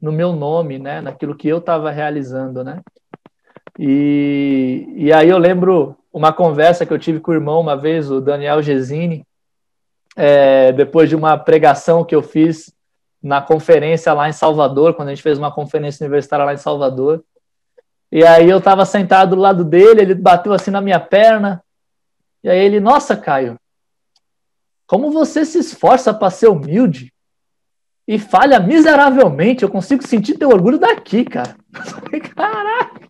no 0.00 0.12
meu 0.12 0.32
nome, 0.32 0.78
né? 0.78 1.00
Naquilo 1.00 1.36
que 1.36 1.48
eu 1.48 1.58
estava 1.58 1.90
realizando, 1.90 2.62
né? 2.62 2.80
E, 3.78 4.86
e 4.96 5.12
aí 5.12 5.28
eu 5.28 5.38
lembro 5.38 5.96
uma 6.12 6.32
conversa 6.32 6.84
que 6.86 6.92
eu 6.92 6.98
tive 6.98 7.20
com 7.20 7.30
o 7.32 7.34
irmão 7.34 7.60
uma 7.60 7.76
vez, 7.76 8.10
o 8.10 8.20
Daniel 8.20 8.62
Gesini, 8.62 9.26
é, 10.14 10.72
depois 10.72 11.08
de 11.08 11.16
uma 11.16 11.38
pregação 11.38 12.04
que 12.04 12.14
eu 12.14 12.22
fiz 12.22 12.72
na 13.22 13.40
conferência 13.40 14.12
lá 14.12 14.28
em 14.28 14.32
Salvador, 14.32 14.94
quando 14.94 15.08
a 15.08 15.14
gente 15.14 15.22
fez 15.22 15.38
uma 15.38 15.52
conferência 15.52 16.04
universitária 16.04 16.44
lá 16.44 16.52
em 16.52 16.58
Salvador. 16.58 17.24
E 18.10 18.24
aí 18.24 18.50
eu 18.50 18.58
estava 18.58 18.84
sentado 18.84 19.36
do 19.36 19.40
lado 19.40 19.64
dele, 19.64 20.02
ele 20.02 20.14
bateu 20.14 20.52
assim 20.52 20.70
na 20.70 20.80
minha 20.80 21.00
perna, 21.00 21.62
e 22.42 22.50
aí 22.50 22.58
ele, 22.58 22.80
nossa, 22.80 23.16
Caio, 23.16 23.56
como 24.86 25.12
você 25.12 25.44
se 25.44 25.58
esforça 25.58 26.12
para 26.12 26.28
ser 26.28 26.48
humilde 26.48 27.12
e 28.06 28.18
falha 28.18 28.58
miseravelmente, 28.58 29.62
eu 29.62 29.70
consigo 29.70 30.06
sentir 30.06 30.36
teu 30.36 30.48
orgulho 30.48 30.78
daqui, 30.78 31.24
cara. 31.24 31.56
Caraca! 32.34 33.08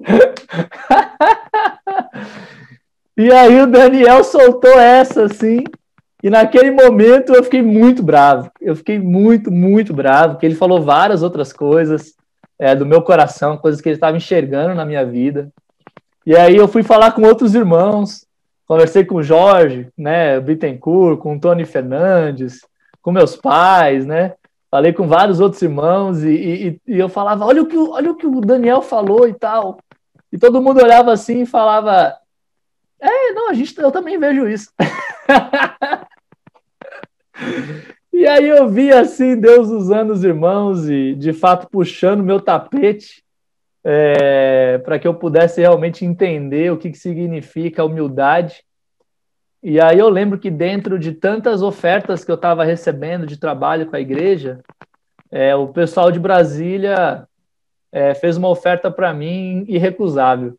e 3.16 3.32
aí 3.32 3.62
o 3.62 3.66
Daniel 3.66 4.22
soltou 4.22 4.78
essa 4.78 5.24
assim, 5.24 5.64
e 6.22 6.28
naquele 6.28 6.70
momento 6.70 7.32
eu 7.32 7.44
fiquei 7.44 7.62
muito 7.62 8.02
bravo. 8.02 8.50
Eu 8.60 8.74
fiquei 8.74 8.98
muito, 8.98 9.50
muito 9.50 9.94
bravo, 9.94 10.34
porque 10.34 10.46
ele 10.46 10.54
falou 10.54 10.82
várias 10.82 11.22
outras 11.22 11.52
coisas 11.52 12.14
é, 12.58 12.74
do 12.74 12.84
meu 12.84 13.02
coração, 13.02 13.56
coisas 13.56 13.80
que 13.80 13.88
ele 13.88 13.96
estava 13.96 14.16
enxergando 14.16 14.74
na 14.74 14.84
minha 14.84 15.04
vida. 15.04 15.50
E 16.26 16.36
aí 16.36 16.56
eu 16.56 16.66
fui 16.66 16.82
falar 16.82 17.12
com 17.12 17.22
outros 17.22 17.54
irmãos, 17.54 18.26
conversei 18.66 19.04
com 19.04 19.16
o 19.16 19.22
Jorge, 19.22 19.88
né, 19.96 20.38
Bittencourt, 20.40 21.18
com 21.20 21.36
o 21.36 21.40
Tony 21.40 21.64
Fernandes, 21.64 22.60
com 23.00 23.12
meus 23.12 23.36
pais, 23.36 24.04
né? 24.04 24.34
Falei 24.70 24.92
com 24.92 25.06
vários 25.08 25.40
outros 25.40 25.62
irmãos 25.62 26.22
e, 26.22 26.28
e, 26.28 26.80
e, 26.86 26.98
eu 26.98 27.08
falava, 27.08 27.46
olha 27.46 27.62
o, 27.62 27.66
que, 27.66 27.78
olha 27.78 28.10
o 28.10 28.16
que 28.16 28.26
o 28.26 28.40
Daniel 28.40 28.82
falou 28.82 29.26
e 29.26 29.32
tal. 29.32 29.78
E 30.30 30.36
todo 30.36 30.60
mundo 30.60 30.82
olhava 30.82 31.10
assim 31.10 31.42
e 31.42 31.46
falava, 31.46 32.14
é, 33.00 33.32
não, 33.32 33.50
a 33.50 33.54
gente, 33.54 33.78
eu 33.78 33.90
também 33.90 34.18
vejo 34.18 34.48
isso. 34.48 34.72
e 38.12 38.26
aí 38.26 38.48
eu 38.48 38.68
vi 38.68 38.92
assim 38.92 39.38
Deus 39.38 39.68
usando 39.68 40.10
os 40.10 40.24
irmãos 40.24 40.88
e 40.88 41.14
de 41.14 41.32
fato 41.32 41.68
puxando 41.70 42.22
meu 42.22 42.40
tapete 42.40 43.22
é, 43.84 44.78
para 44.78 44.98
que 44.98 45.06
eu 45.06 45.14
pudesse 45.14 45.60
realmente 45.60 46.04
entender 46.04 46.72
o 46.72 46.76
que, 46.76 46.90
que 46.90 46.98
significa 46.98 47.84
humildade. 47.84 48.64
E 49.62 49.80
aí 49.80 49.98
eu 49.98 50.08
lembro 50.08 50.38
que 50.38 50.50
dentro 50.50 50.98
de 50.98 51.12
tantas 51.12 51.62
ofertas 51.62 52.24
que 52.24 52.30
eu 52.30 52.36
estava 52.36 52.64
recebendo 52.64 53.26
de 53.26 53.38
trabalho 53.38 53.86
com 53.86 53.96
a 53.96 54.00
igreja, 54.00 54.60
é, 55.30 55.54
o 55.54 55.68
pessoal 55.68 56.10
de 56.10 56.18
Brasília 56.18 57.26
é, 57.90 58.14
fez 58.14 58.36
uma 58.36 58.48
oferta 58.48 58.90
para 58.90 59.12
mim 59.12 59.64
irrecusável. 59.68 60.56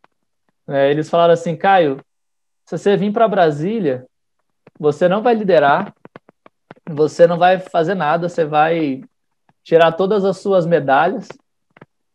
É, 0.68 0.92
eles 0.92 1.10
falaram 1.10 1.34
assim, 1.34 1.56
Caio, 1.56 2.00
se 2.70 2.78
você 2.78 2.96
vir 2.96 3.12
para 3.12 3.28
Brasília, 3.28 4.06
você 4.80 5.08
não 5.08 5.24
vai 5.24 5.34
liderar, 5.34 5.92
você 6.88 7.26
não 7.26 7.36
vai 7.36 7.58
fazer 7.58 7.96
nada, 7.96 8.30
você 8.30 8.46
vai 8.46 9.02
tirar 9.64 9.94
todas 9.94 10.24
as 10.24 10.38
suas 10.38 10.68
medalhas, 10.68 11.28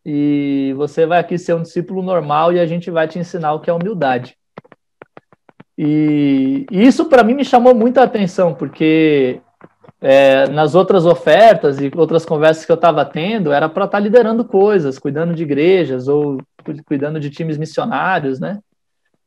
e 0.05 0.73
você 0.77 1.05
vai 1.05 1.19
aqui 1.19 1.37
ser 1.37 1.55
um 1.55 1.61
discípulo 1.61 2.01
normal 2.01 2.53
e 2.53 2.59
a 2.61 2.65
gente 2.65 2.89
vai 2.89 3.05
te 3.05 3.19
ensinar 3.19 3.51
o 3.51 3.59
que 3.59 3.69
é 3.69 3.73
humildade. 3.73 4.37
E, 5.77 6.65
e 6.71 6.87
isso 6.87 7.03
para 7.09 7.21
mim 7.21 7.33
me 7.33 7.43
chamou 7.43 7.75
muita 7.75 8.01
atenção, 8.01 8.53
porque 8.53 9.41
é, 9.99 10.47
nas 10.47 10.73
outras 10.73 11.05
ofertas 11.05 11.81
e 11.81 11.91
outras 11.93 12.25
conversas 12.25 12.65
que 12.65 12.71
eu 12.71 12.75
estava 12.75 13.03
tendo, 13.03 13.51
era 13.51 13.67
para 13.67 13.83
estar 13.83 13.97
tá 13.97 14.01
liderando 14.01 14.45
coisas, 14.45 14.97
cuidando 14.97 15.35
de 15.35 15.43
igrejas 15.43 16.07
ou 16.07 16.37
cuidando 16.85 17.19
de 17.19 17.29
times 17.29 17.57
missionários, 17.57 18.39
né? 18.39 18.61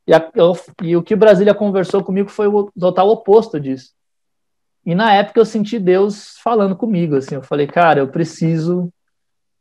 E, 0.08 0.14
a, 0.14 0.30
eu, 0.34 0.58
e 0.82 0.96
o 0.96 1.02
que 1.02 1.14
Brasília 1.14 1.54
conversou 1.54 2.02
comigo 2.02 2.30
foi 2.30 2.48
o 2.48 2.72
total 2.80 3.10
oposto 3.10 3.60
disso. 3.60 3.92
E 4.86 4.94
na 4.94 5.12
época 5.12 5.38
eu 5.38 5.44
senti 5.44 5.78
Deus 5.78 6.38
falando 6.42 6.74
comigo, 6.74 7.16
assim, 7.16 7.34
eu 7.34 7.42
falei, 7.42 7.66
cara, 7.66 8.00
eu 8.00 8.08
preciso 8.08 8.90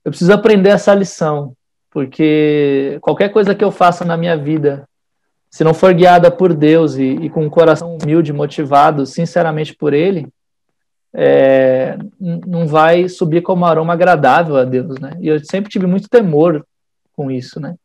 eu 0.05 0.10
preciso 0.10 0.31
aprender 0.31 0.69
essa 0.69 0.95
lição, 0.95 1.53
porque 1.91 2.97
qualquer 3.01 3.27
coisa 3.27 3.53
que 3.53 3.62
eu 3.62 3.71
faça 3.71 4.05
na 4.05 4.15
minha 4.15 4.38
vida, 4.38 4.88
se 5.51 5.65
não 5.65 5.73
for 5.73 5.93
guiada 5.93 6.31
por 6.31 6.53
Deus 6.53 6.95
e, 6.95 7.03
e 7.03 7.29
com 7.29 7.43
um 7.43 7.49
coração 7.49 7.97
humilde, 7.97 8.31
motivado, 8.31 9.05
sinceramente 9.05 9.75
por 9.75 9.93
Ele, 9.93 10.29
é, 11.13 11.97
não 12.17 12.65
vai 12.65 13.10
subir 13.10 13.41
como 13.41 13.65
aroma 13.65 13.91
agradável 13.91 14.55
a 14.55 14.63
Deus, 14.63 14.97
né? 14.97 15.17
E 15.19 15.27
eu 15.27 15.43
sempre 15.43 15.69
tive 15.69 15.86
muito 15.86 16.07
temor 16.07 16.65
com 17.12 17.29
isso, 17.29 17.60
né? 17.60 17.75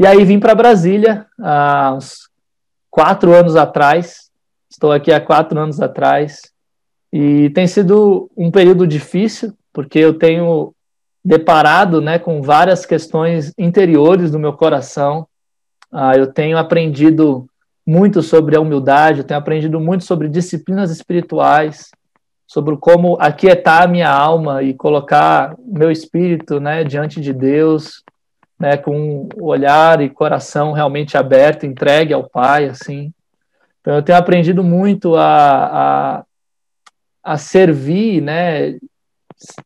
E 0.00 0.06
aí 0.06 0.24
vim 0.24 0.40
para 0.40 0.54
Brasília 0.54 1.26
há 1.38 1.92
uns 1.94 2.30
quatro 2.90 3.34
anos 3.34 3.54
atrás. 3.54 4.30
Estou 4.70 4.92
aqui 4.92 5.12
há 5.12 5.20
quatro 5.20 5.60
anos 5.60 5.78
atrás 5.78 6.50
e 7.12 7.50
tem 7.50 7.66
sido 7.66 8.30
um 8.34 8.50
período 8.50 8.86
difícil 8.86 9.52
porque 9.70 9.98
eu 9.98 10.14
tenho 10.14 10.72
deparado 11.22 12.00
né, 12.00 12.18
com 12.18 12.40
várias 12.40 12.86
questões 12.86 13.52
interiores 13.58 14.30
do 14.30 14.38
meu 14.38 14.54
coração. 14.54 15.28
Ah, 15.92 16.16
eu 16.16 16.32
tenho 16.32 16.56
aprendido 16.56 17.46
muito 17.86 18.22
sobre 18.22 18.56
a 18.56 18.60
humildade, 18.60 19.18
eu 19.18 19.24
tenho 19.24 19.38
aprendido 19.38 19.78
muito 19.78 20.04
sobre 20.04 20.30
disciplinas 20.30 20.90
espirituais, 20.90 21.90
sobre 22.46 22.74
como 22.78 23.18
aquietar 23.20 23.82
a 23.82 23.86
minha 23.86 24.10
alma 24.10 24.62
e 24.62 24.72
colocar 24.72 25.54
meu 25.58 25.90
espírito 25.90 26.58
né, 26.58 26.84
diante 26.84 27.20
de 27.20 27.34
Deus, 27.34 28.02
né, 28.60 28.76
com 28.76 29.26
olhar 29.40 30.02
e 30.02 30.10
coração 30.10 30.72
realmente 30.72 31.16
aberto, 31.16 31.64
entregue 31.64 32.12
ao 32.12 32.28
Pai, 32.28 32.66
assim. 32.66 33.10
Então, 33.80 33.94
eu 33.94 34.02
tenho 34.02 34.18
aprendido 34.18 34.62
muito 34.62 35.16
a, 35.16 36.18
a, 36.18 36.24
a 37.24 37.38
servir, 37.38 38.20
né, 38.20 38.78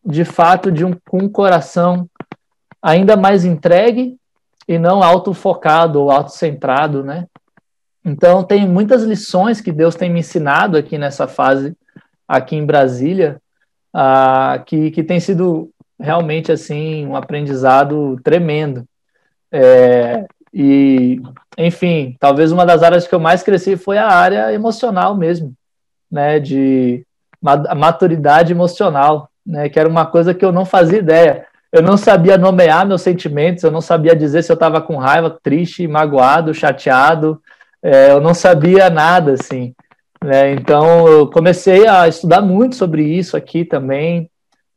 de 0.05 0.25
fato 0.25 0.71
de 0.71 0.85
um, 0.85 0.93
com 1.09 1.19
um 1.19 1.29
coração 1.29 2.09
ainda 2.81 3.17
mais 3.17 3.45
entregue 3.45 4.17
e 4.69 4.79
não 4.79 5.03
autofocado 5.03 6.01
ou 6.01 6.11
autocentrado, 6.11 7.03
né? 7.03 7.27
Então 8.05 8.45
tem 8.45 8.69
muitas 8.69 9.03
lições 9.03 9.61
que 9.61 9.73
Deus 9.73 9.95
tem 9.95 10.11
me 10.11 10.21
ensinado 10.21 10.77
aqui 10.77 10.99
nessa 10.99 11.27
fase 11.27 11.75
aqui 12.29 12.55
em 12.55 12.65
Brasília, 12.65 13.41
uh, 13.95 14.63
que, 14.65 14.91
que 14.91 15.03
tem 15.03 15.19
sido 15.19 15.71
realmente 15.99 16.53
assim 16.53 17.07
um 17.07 17.17
aprendizado 17.17 18.19
tremendo. 18.23 18.85
É, 19.51 20.27
e 20.53 21.21
enfim, 21.57 22.17
talvez 22.19 22.53
uma 22.53 22.67
das 22.67 22.83
áreas 22.83 23.07
que 23.07 23.15
eu 23.15 23.21
mais 23.21 23.43
cresci 23.43 23.77
foi 23.77 23.99
a 23.99 24.09
área 24.09 24.53
emocional 24.53 25.17
mesmo, 25.17 25.55
né? 26.11 26.41
De 26.41 27.07
maturidade 27.77 28.53
emocional 28.53 29.31
né, 29.47 29.69
que 29.69 29.79
era 29.79 29.89
uma 29.89 30.07
coisa 30.07 30.33
que 30.33 30.45
eu 30.45 30.53
não 30.53 30.65
fazia 30.65 30.99
ideia. 30.99 31.47
Eu 31.71 31.83
não 31.83 31.97
sabia 31.97 32.39
nomear 32.39 32.87
meus 32.87 33.03
sentimentos, 33.03 33.65
eu 33.65 33.71
não 33.71 33.81
sabia 33.81 34.15
dizer 34.15 34.43
se 34.43 34.51
eu 34.51 34.55
estava 34.55 34.81
com 34.81 34.97
raiva, 34.97 35.39
triste, 35.43 35.87
magoado, 35.89 36.55
chateado, 36.55 37.41
é, 37.83 38.13
eu 38.13 38.21
não 38.21 38.33
sabia 38.33 38.89
nada, 38.89 39.33
assim. 39.33 39.75
Né? 40.23 40.53
Então, 40.53 41.07
eu 41.09 41.29
comecei 41.29 41.87
a 41.87 42.07
estudar 42.09 42.41
muito 42.41 42.77
sobre 42.77 43.03
isso 43.03 43.37
aqui 43.37 43.65
também, 43.65 44.31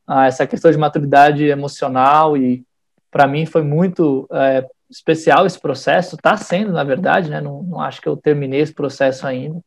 a 0.08 0.28
essa 0.28 0.48
questão 0.48 0.72
de 0.72 0.78
maturidade 0.78 1.43
emocional 1.43 2.38
e 2.38 2.63
para 3.12 3.28
mim 3.28 3.46
foi 3.46 3.62
muito 3.62 4.28
é, 4.32 4.65
especial 4.89 5.46
esse 5.46 5.60
processo, 5.60 6.15
está 6.15 6.38
sendo, 6.38 6.72
na 6.72 6.84
verdade, 6.84 7.30
né? 7.30 7.41
Não, 7.41 7.62
não, 7.63 7.82
acho 7.82 8.02
que 8.02 8.08
eu 8.08 8.15
terminei 8.15 8.62
esse 8.62 8.74
processo 8.74 9.28
ainda. 9.28 9.60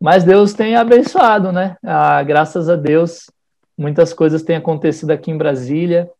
Mas 0.00 0.24
Deus 0.24 0.52
tem 0.52 0.74
abençoado, 0.74 1.52
né? 1.52 1.76
Ah, 1.82 2.22
graças 2.22 2.68
a 2.68 2.74
Deus, 2.74 3.30
muitas 3.78 4.12
coisas 4.12 4.42
têm 4.42 4.56
acontecido 4.56 5.12
aqui 5.12 5.30
em 5.30 5.38
Brasília. 5.38 6.10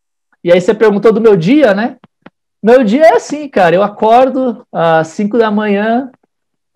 E 0.45 0.53
aí 0.53 0.61
você 0.61 0.73
perguntou 0.73 1.13
do 1.13 1.21
meu 1.21 1.37
dia, 1.37 1.75
né? 1.75 1.97
Meu 2.63 2.85
dia 2.85 3.07
é 3.07 3.17
assim, 3.17 3.49
cara. 3.49 3.75
Eu 3.75 3.83
acordo 3.83 4.65
às 4.71 5.09
5 5.09 5.37
da 5.37 5.51
manhã 5.51 6.11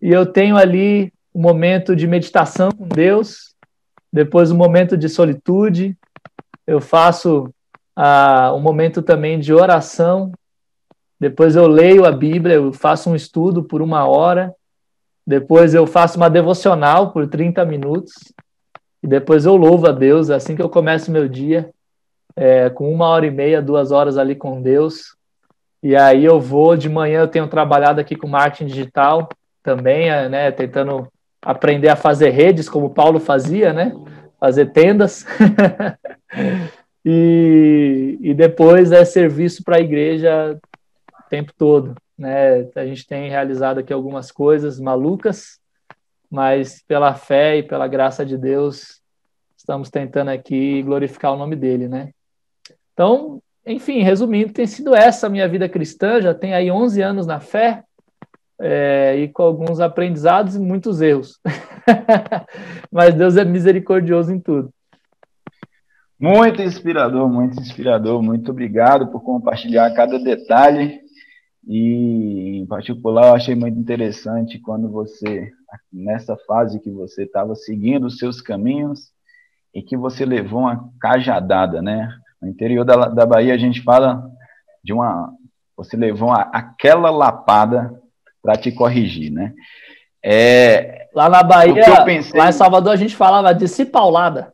e 0.03 0.11
eu 0.11 0.27
tenho 0.27 0.57
ali 0.57 1.13
um 1.33 1.41
momento 1.41 1.95
de 1.95 2.09
meditação 2.09 2.71
com 2.71 2.89
Deus, 2.89 3.55
depois 4.13 4.51
um 4.51 4.57
momento 4.57 4.97
de 4.97 5.09
solitude, 5.09 5.97
eu 6.67 6.81
faço 6.81 7.53
ah, 7.95 8.53
um 8.55 8.61
momento 8.61 9.01
também 9.01 9.39
de 9.39 9.53
oração, 9.55 10.33
depois 11.19 11.57
eu 11.57 11.67
leio 11.67 12.05
a 12.05 12.13
Bíblia, 12.13 12.57
eu 12.57 12.73
faço 12.73 13.09
um 13.09 13.15
estudo 13.15 13.63
por 13.63 13.81
uma 13.81 14.07
hora, 14.07 14.55
depois 15.27 15.75
eu 15.75 15.87
faço 15.87 16.19
uma 16.19 16.29
devocional 16.29 17.11
por 17.11 17.27
30 17.27 17.65
minutos, 17.65 18.13
e 19.03 19.07
depois 19.07 19.47
eu 19.47 19.57
louvo 19.57 19.89
a 19.89 19.93
Deus, 19.93 20.31
assim 20.31 20.55
que 20.55 20.63
eu 20.63 20.69
começo 20.69 21.11
meu 21.11 21.29
dia, 21.29 21.71
é, 22.35 22.69
com 22.69 22.93
uma 22.93 23.07
hora 23.07 23.27
e 23.27 23.31
meia, 23.31 23.63
duas 23.63 23.91
horas 23.91 24.19
ali 24.19 24.35
com 24.35 24.61
Deus, 24.61 25.17
e 25.83 25.97
aí 25.97 26.25
eu 26.25 26.39
vou, 26.39 26.77
de 26.77 26.89
manhã 26.89 27.21
eu 27.21 27.29
tenho 27.29 27.49
trabalhado 27.49 28.01
aqui 28.01 28.15
com 28.15 28.29
marketing 28.29 28.67
digital 28.67 29.29
também, 29.63 30.11
é, 30.11 30.29
né, 30.29 30.51
tentando 30.51 31.09
aprender 31.41 31.89
a 31.89 31.97
fazer 31.97 32.31
redes, 32.31 32.69
como 32.69 32.91
Paulo 32.91 33.19
fazia, 33.19 33.73
né, 33.73 33.93
fazer 34.39 34.73
tendas. 34.73 35.27
e, 37.05 38.19
e 38.21 38.35
depois 38.35 38.93
é 38.93 39.05
serviço 39.05 39.63
para 39.63 39.77
a 39.77 39.81
igreja 39.81 40.59
o 41.19 41.29
tempo 41.29 41.53
todo. 41.57 41.95
Né? 42.19 42.69
A 42.75 42.87
gente 42.87 43.07
tem 43.07 43.29
realizado 43.29 43.79
aqui 43.79 43.93
algumas 43.93 44.31
coisas 44.31 44.81
malucas, 44.81 45.61
mas 46.31 46.83
pela 46.83 47.15
fé 47.15 47.59
e 47.59 47.63
pela 47.63 47.87
graça 47.87 48.25
de 48.25 48.37
Deus, 48.37 49.01
estamos 49.57 49.91
tentando 49.91 50.31
aqui 50.31 50.83
glorificar 50.83 51.33
o 51.33 51.37
nome 51.37 51.57
dele, 51.57 51.89
né? 51.89 52.11
Então, 52.93 53.43
enfim, 53.65 54.01
resumindo, 54.03 54.53
tem 54.53 54.67
sido 54.67 54.95
essa 54.95 55.27
a 55.27 55.31
minha 55.31 55.49
vida 55.49 55.69
cristã, 55.69 56.21
já 56.21 56.33
tem 56.33 56.55
aí 56.55 56.71
11 56.71 57.03
anos 57.03 57.27
na 57.27 57.41
fé, 57.41 57.83
é, 58.61 59.17
e 59.17 59.29
com 59.29 59.43
alguns 59.43 59.81
aprendizados 59.81 60.57
e 60.57 60.61
muitos 60.61 61.01
erros. 61.01 61.41
Mas 62.91 63.15
Deus 63.15 63.37
é 63.37 63.45
misericordioso 63.45 64.33
em 64.33 64.41
tudo. 64.41 64.73
Muito 66.19 66.63
inspirador, 66.63 67.29
muito 67.29 67.61
inspirador. 67.61 68.23
Muito 68.23 68.51
obrigado 68.51 69.09
por 69.09 69.21
compartilhar 69.23 69.93
cada 69.95 70.19
detalhe. 70.19 71.01
E, 71.67 72.59
em 72.59 72.67
particular, 72.67 73.29
eu 73.29 73.35
achei 73.35 73.55
muito 73.55 73.79
interessante 73.79 74.59
quando 74.59 74.89
você, 74.89 75.53
nessa 75.93 76.37
fase 76.47 76.81
que 76.81 76.91
você 76.91 77.25
estava 77.25 77.55
seguindo 77.55 78.07
os 78.07 78.19
seus 78.19 78.41
caminhos 78.41 79.11
e 79.75 79.83
que 79.83 79.97
você 79.97 80.25
levou 80.25 80.61
uma 80.61 80.91
cajadada, 81.01 81.83
né? 81.83 82.09
No 82.41 82.49
interior 82.49 82.85
da, 82.85 83.09
da 83.09 83.27
Bahia, 83.27 83.53
a 83.53 83.59
gente 83.59 83.83
fala 83.83 84.31
de 84.83 84.93
uma. 84.93 85.33
Você 85.77 85.97
levou 85.97 86.31
uma, 86.31 86.43
aquela 86.53 87.11
lapada 87.11 88.01
para 88.47 88.57
te 88.57 88.71
corrigir, 88.71 89.33
né? 89.33 89.53
É, 90.25 91.09
lá 91.13 91.29
na 91.29 91.43
Bahia, 91.43 92.05
pensei... 92.05 92.39
lá 92.39 92.49
em 92.49 92.53
Salvador, 92.53 92.93
a 92.93 92.97
gente 92.97 93.17
falava 93.17 93.53
de 93.53 93.67
cipaulada. 93.67 94.53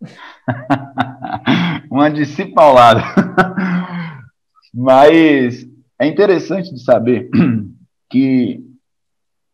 Uma 1.90 2.10
discipaulada. 2.10 3.02
Mas 4.72 5.66
é 6.00 6.06
interessante 6.06 6.72
de 6.72 6.82
saber 6.82 7.28
que 8.08 8.60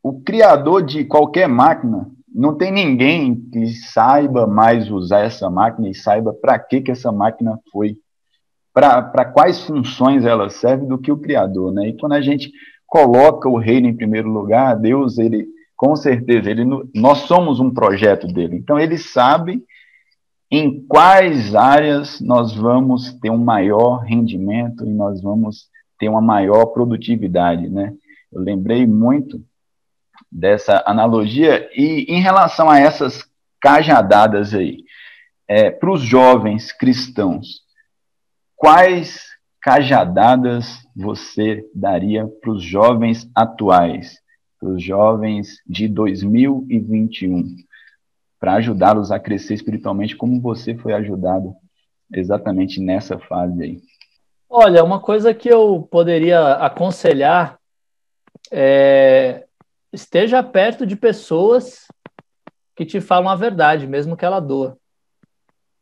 o 0.00 0.20
criador 0.20 0.84
de 0.84 1.04
qualquer 1.04 1.48
máquina 1.48 2.08
não 2.32 2.56
tem 2.56 2.70
ninguém 2.70 3.34
que 3.34 3.66
saiba 3.66 4.46
mais 4.46 4.88
usar 4.88 5.24
essa 5.24 5.50
máquina 5.50 5.88
e 5.88 5.94
saiba 5.94 6.32
para 6.32 6.56
que, 6.56 6.80
que 6.80 6.92
essa 6.92 7.10
máquina 7.10 7.58
foi, 7.72 7.96
para 8.72 9.24
quais 9.24 9.64
funções 9.64 10.24
ela 10.24 10.48
serve 10.48 10.86
do 10.86 10.96
que 10.96 11.10
o 11.10 11.18
criador, 11.18 11.72
né? 11.72 11.88
E 11.88 11.96
quando 11.98 12.12
a 12.12 12.20
gente 12.20 12.52
coloca 12.90 13.48
o 13.48 13.56
reino 13.56 13.86
em 13.86 13.94
primeiro 13.94 14.28
lugar, 14.28 14.74
Deus, 14.74 15.16
ele, 15.16 15.46
com 15.76 15.94
certeza, 15.94 16.50
ele, 16.50 16.64
nós 16.92 17.18
somos 17.20 17.60
um 17.60 17.70
projeto 17.72 18.26
dele. 18.26 18.56
Então, 18.56 18.80
ele 18.80 18.98
sabe 18.98 19.62
em 20.50 20.84
quais 20.88 21.54
áreas 21.54 22.20
nós 22.20 22.52
vamos 22.52 23.12
ter 23.14 23.30
um 23.30 23.38
maior 23.38 23.98
rendimento 23.98 24.84
e 24.84 24.90
nós 24.90 25.22
vamos 25.22 25.68
ter 26.00 26.08
uma 26.08 26.20
maior 26.20 26.66
produtividade, 26.66 27.68
né? 27.68 27.94
Eu 28.32 28.40
lembrei 28.40 28.84
muito 28.84 29.40
dessa 30.30 30.82
analogia 30.84 31.70
e 31.72 32.06
em 32.08 32.20
relação 32.20 32.68
a 32.68 32.80
essas 32.80 33.24
cajadadas 33.60 34.52
aí, 34.52 34.78
é, 35.46 35.70
para 35.70 35.92
os 35.92 36.02
jovens 36.02 36.72
cristãos, 36.72 37.60
quais 38.56 39.29
cajadadas 39.60 40.86
você 40.96 41.64
daria 41.74 42.26
para 42.26 42.50
os 42.50 42.62
jovens 42.62 43.30
atuais, 43.34 44.18
para 44.58 44.70
os 44.70 44.82
jovens 44.82 45.58
de 45.66 45.88
2021, 45.88 47.56
para 48.38 48.54
ajudá-los 48.54 49.10
a 49.10 49.18
crescer 49.18 49.54
espiritualmente, 49.54 50.16
como 50.16 50.40
você 50.40 50.74
foi 50.74 50.92
ajudado 50.92 51.54
exatamente 52.12 52.80
nessa 52.80 53.18
fase 53.18 53.62
aí? 53.62 53.82
Olha, 54.48 54.82
uma 54.82 55.00
coisa 55.00 55.32
que 55.32 55.48
eu 55.48 55.86
poderia 55.90 56.54
aconselhar 56.54 57.58
é 58.50 59.46
esteja 59.92 60.42
perto 60.42 60.86
de 60.86 60.96
pessoas 60.96 61.86
que 62.76 62.86
te 62.86 63.00
falam 63.00 63.28
a 63.28 63.36
verdade, 63.36 63.86
mesmo 63.86 64.16
que 64.16 64.24
ela 64.24 64.40
doa. 64.40 64.76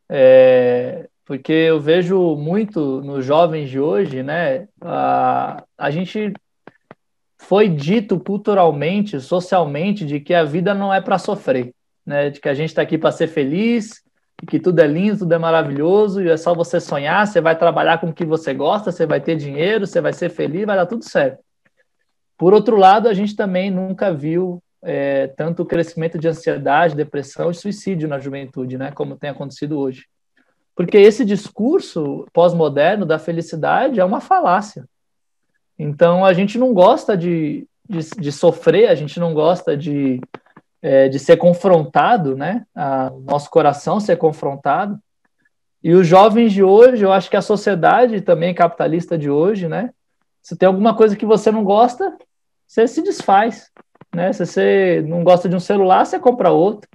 É, 0.09 1.09
porque 1.29 1.53
eu 1.53 1.79
vejo 1.79 2.37
muito 2.37 3.03
nos 3.03 3.23
jovens 3.23 3.69
de 3.69 3.79
hoje, 3.79 4.23
né? 4.23 4.67
A, 4.81 5.63
a 5.77 5.91
gente 5.91 6.33
foi 7.37 7.69
dito 7.69 8.19
culturalmente, 8.19 9.21
socialmente, 9.21 10.07
de 10.07 10.21
que 10.21 10.33
a 10.33 10.43
vida 10.43 10.73
não 10.73 10.93
é 10.93 11.03
para 11.03 11.19
sofrer, 11.19 11.75
né? 12.07 12.31
De 12.31 12.41
que 12.41 12.49
a 12.49 12.55
gente 12.55 12.71
está 12.71 12.81
aqui 12.81 12.97
para 12.97 13.13
ser 13.13 13.27
feliz, 13.27 14.03
que 14.49 14.59
tudo 14.59 14.81
é 14.81 14.87
lindo, 14.87 15.19
tudo 15.19 15.35
é 15.35 15.39
maravilhoso, 15.39 16.23
e 16.23 16.31
é 16.31 16.37
só 16.39 16.55
você 16.55 16.81
sonhar, 16.81 17.27
você 17.27 17.43
vai 17.43 17.59
trabalhar 17.59 17.99
com 17.99 18.09
o 18.09 18.15
que 18.15 18.25
você 18.25 18.55
gosta, 18.55 18.91
você 18.91 19.05
vai 19.05 19.21
ter 19.21 19.37
dinheiro, 19.37 19.87
você 19.87 20.01
vai 20.01 20.15
ser 20.15 20.31
feliz, 20.31 20.65
vai 20.65 20.77
dar 20.77 20.87
tudo 20.87 21.05
certo. 21.05 21.45
Por 22.39 22.55
outro 22.55 22.75
lado, 22.75 23.07
a 23.07 23.13
gente 23.13 23.37
também 23.37 23.71
nunca 23.71 24.15
viu 24.15 24.63
é, 24.83 25.27
tanto 25.27 25.63
o 25.63 25.67
crescimento 25.67 26.19
de 26.19 26.27
ansiedade, 26.27 26.97
depressão 26.97 27.51
e 27.51 27.55
suicídio 27.55 28.09
na 28.09 28.19
juventude, 28.19 28.79
né? 28.79 28.93
Como 28.93 29.15
tem 29.15 29.29
acontecido 29.29 29.79
hoje. 29.79 30.07
Porque 30.79 30.97
esse 30.97 31.25
discurso 31.25 32.25
pós-moderno 32.33 33.05
da 33.05 33.19
felicidade 33.19 33.99
é 33.99 34.05
uma 34.05 34.21
falácia. 34.21 34.85
Então, 35.77 36.25
a 36.25 36.33
gente 36.33 36.57
não 36.57 36.73
gosta 36.73 37.17
de, 37.17 37.67
de, 37.91 37.99
de 38.17 38.31
sofrer, 38.31 38.89
a 38.89 38.95
gente 38.95 39.19
não 39.19 39.35
gosta 39.35 39.77
de, 39.77 40.21
é, 40.81 41.09
de 41.09 41.19
ser 41.19 41.37
confrontado, 41.37 42.37
né? 42.37 42.65
O 43.13 43.19
nosso 43.19 43.51
coração 43.51 43.99
ser 43.99 44.19
confrontado. 44.19 44.97
E 45.83 45.93
os 45.95 46.07
jovens 46.07 46.53
de 46.53 46.63
hoje, 46.63 47.05
eu 47.05 47.13
acho 47.13 47.29
que 47.29 47.37
a 47.37 47.43
sociedade 47.43 48.21
também 48.21 48.55
capitalista 48.55 49.19
de 49.19 49.29
hoje, 49.29 49.67
né? 49.67 49.91
Se 50.41 50.57
tem 50.57 50.69
alguma 50.69 50.95
coisa 50.95 51.17
que 51.17 51.27
você 51.27 51.51
não 51.51 51.65
gosta, 51.65 52.17
você 52.69 52.87
se 52.87 53.03
desfaz, 53.03 53.69
né? 54.15 54.33
Se 54.33 54.47
você 54.47 55.05
não 55.09 55.25
gosta 55.25 55.49
de 55.49 55.57
um 55.57 55.61
celular, 55.61 56.07
você 56.07 56.21
compra 56.21 56.53
outro, 56.53 56.89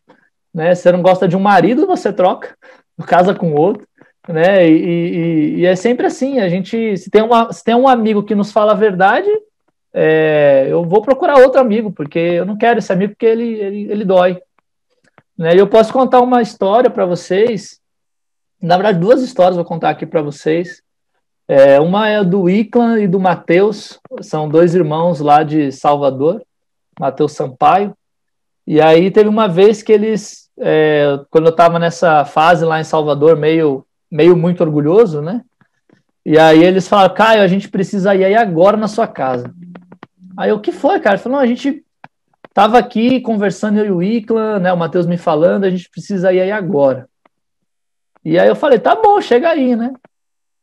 né? 0.54 0.74
Se 0.74 0.84
você 0.84 0.92
não 0.94 1.02
gosta 1.02 1.28
de 1.28 1.36
um 1.36 1.42
marido, 1.42 1.86
você 1.86 2.14
troca 2.14 2.56
casa 3.06 3.34
com 3.34 3.54
outro, 3.54 3.88
né? 4.28 4.68
E, 4.68 4.76
e, 4.76 5.56
e, 5.60 5.66
é 5.66 5.76
sempre 5.76 6.06
assim. 6.06 6.40
A 6.40 6.50
gente, 6.50 6.98
se 6.98 7.10
tem, 7.10 7.22
uma, 7.22 7.52
se 7.52 7.64
tem 7.64 7.76
um 7.76 7.88
amigo 7.88 8.24
que 8.24 8.36
nos 8.36 8.52
fala 8.52 8.74
a 8.74 8.76
verdade, 8.76 9.30
é, 9.94 10.68
eu 10.70 10.84
vou 10.84 11.02
procurar 11.02 11.40
outro 11.40 11.60
amigo, 11.60 11.92
porque 11.92 12.20
eu 12.20 12.46
não 12.46 12.58
quero 12.58 12.80
esse 12.80 12.92
amigo 12.92 13.14
porque 13.14 13.26
ele, 13.26 13.54
ele, 13.60 13.92
ele 13.92 14.06
dói. 14.06 14.42
Né? 15.38 15.56
E 15.56 15.58
eu 15.58 15.68
posso 15.68 15.92
contar 15.92 16.22
uma 16.22 16.42
história 16.42 16.90
para 16.90 17.06
vocês. 17.06 17.80
Na 18.62 18.76
verdade, 18.76 19.00
duas 19.00 19.22
histórias 19.22 19.56
vou 19.56 19.66
contar 19.66 19.90
aqui 19.90 20.06
para 20.06 20.22
vocês. 20.22 20.82
É, 21.48 21.80
uma 21.80 22.08
é 22.08 22.24
do 22.24 22.50
Iclan 22.50 23.02
e 23.02 23.08
do 23.08 23.20
Matheus, 23.20 24.00
são 24.22 24.48
dois 24.48 24.74
irmãos 24.74 25.20
lá 25.20 25.44
de 25.44 25.72
Salvador, 25.72 26.42
Matheus 26.98 27.34
Sampaio. 27.34 27.94
E 28.66 28.80
aí 28.80 29.12
teve 29.12 29.28
uma 29.28 29.48
vez 29.48 29.84
que 29.84 29.92
eles 29.92 30.43
é, 30.60 31.20
quando 31.30 31.46
eu 31.46 31.52
estava 31.52 31.80
nessa 31.80 32.26
fase 32.26 32.66
lá 32.66 32.80
em 32.80 32.84
Salvador, 32.84 33.36
meio, 33.36 33.86
meio 34.10 34.36
muito 34.36 34.62
orgulhoso, 34.62 35.22
né? 35.22 35.42
E 36.26 36.38
aí 36.38 36.64
eles 36.64 36.88
falaram, 36.88 37.14
Caio, 37.14 37.42
a 37.42 37.48
gente 37.48 37.68
precisa 37.70 38.16
ir 38.16 38.24
aí 38.24 38.36
agora 38.36 38.78
na 38.78 38.88
sua 38.88 39.08
casa. 39.08 39.54
Aí 40.38 40.52
o 40.52 40.60
que 40.60 40.72
foi, 40.72 41.00
cara? 41.00 41.18
Falou, 41.18 41.38
a 41.38 41.46
gente 41.46 41.84
tava 42.54 42.78
aqui 42.78 43.20
conversando 43.20 43.80
eu 43.80 43.86
e 43.86 43.92
o 43.92 44.04
Iclan, 44.04 44.60
né? 44.60 44.72
O 44.72 44.78
Matheus 44.78 45.06
me 45.06 45.18
falando, 45.18 45.66
a 45.66 45.70
gente 45.70 45.90
precisa 45.90 46.32
ir 46.32 46.40
aí 46.40 46.52
agora. 46.52 47.10
E 48.24 48.40
aí 48.40 48.48
eu 48.48 48.56
falei, 48.56 48.80
tá 48.80 48.96
bom, 48.96 49.20
chega 49.20 49.50
aí, 49.50 49.76
né? 49.76 49.94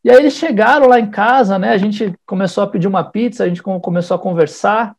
E 0.02 0.10
aí 0.10 0.16
eles 0.16 0.32
chegaram 0.34 0.88
lá 0.88 0.98
em 0.98 1.10
casa, 1.10 1.58
né? 1.58 1.70
A 1.70 1.76
gente 1.76 2.14
começou 2.24 2.64
a 2.64 2.66
pedir 2.66 2.88
uma 2.88 3.04
pizza, 3.04 3.44
a 3.44 3.48
gente 3.48 3.62
começou 3.62 4.14
a 4.14 4.20
conversar. 4.20 4.96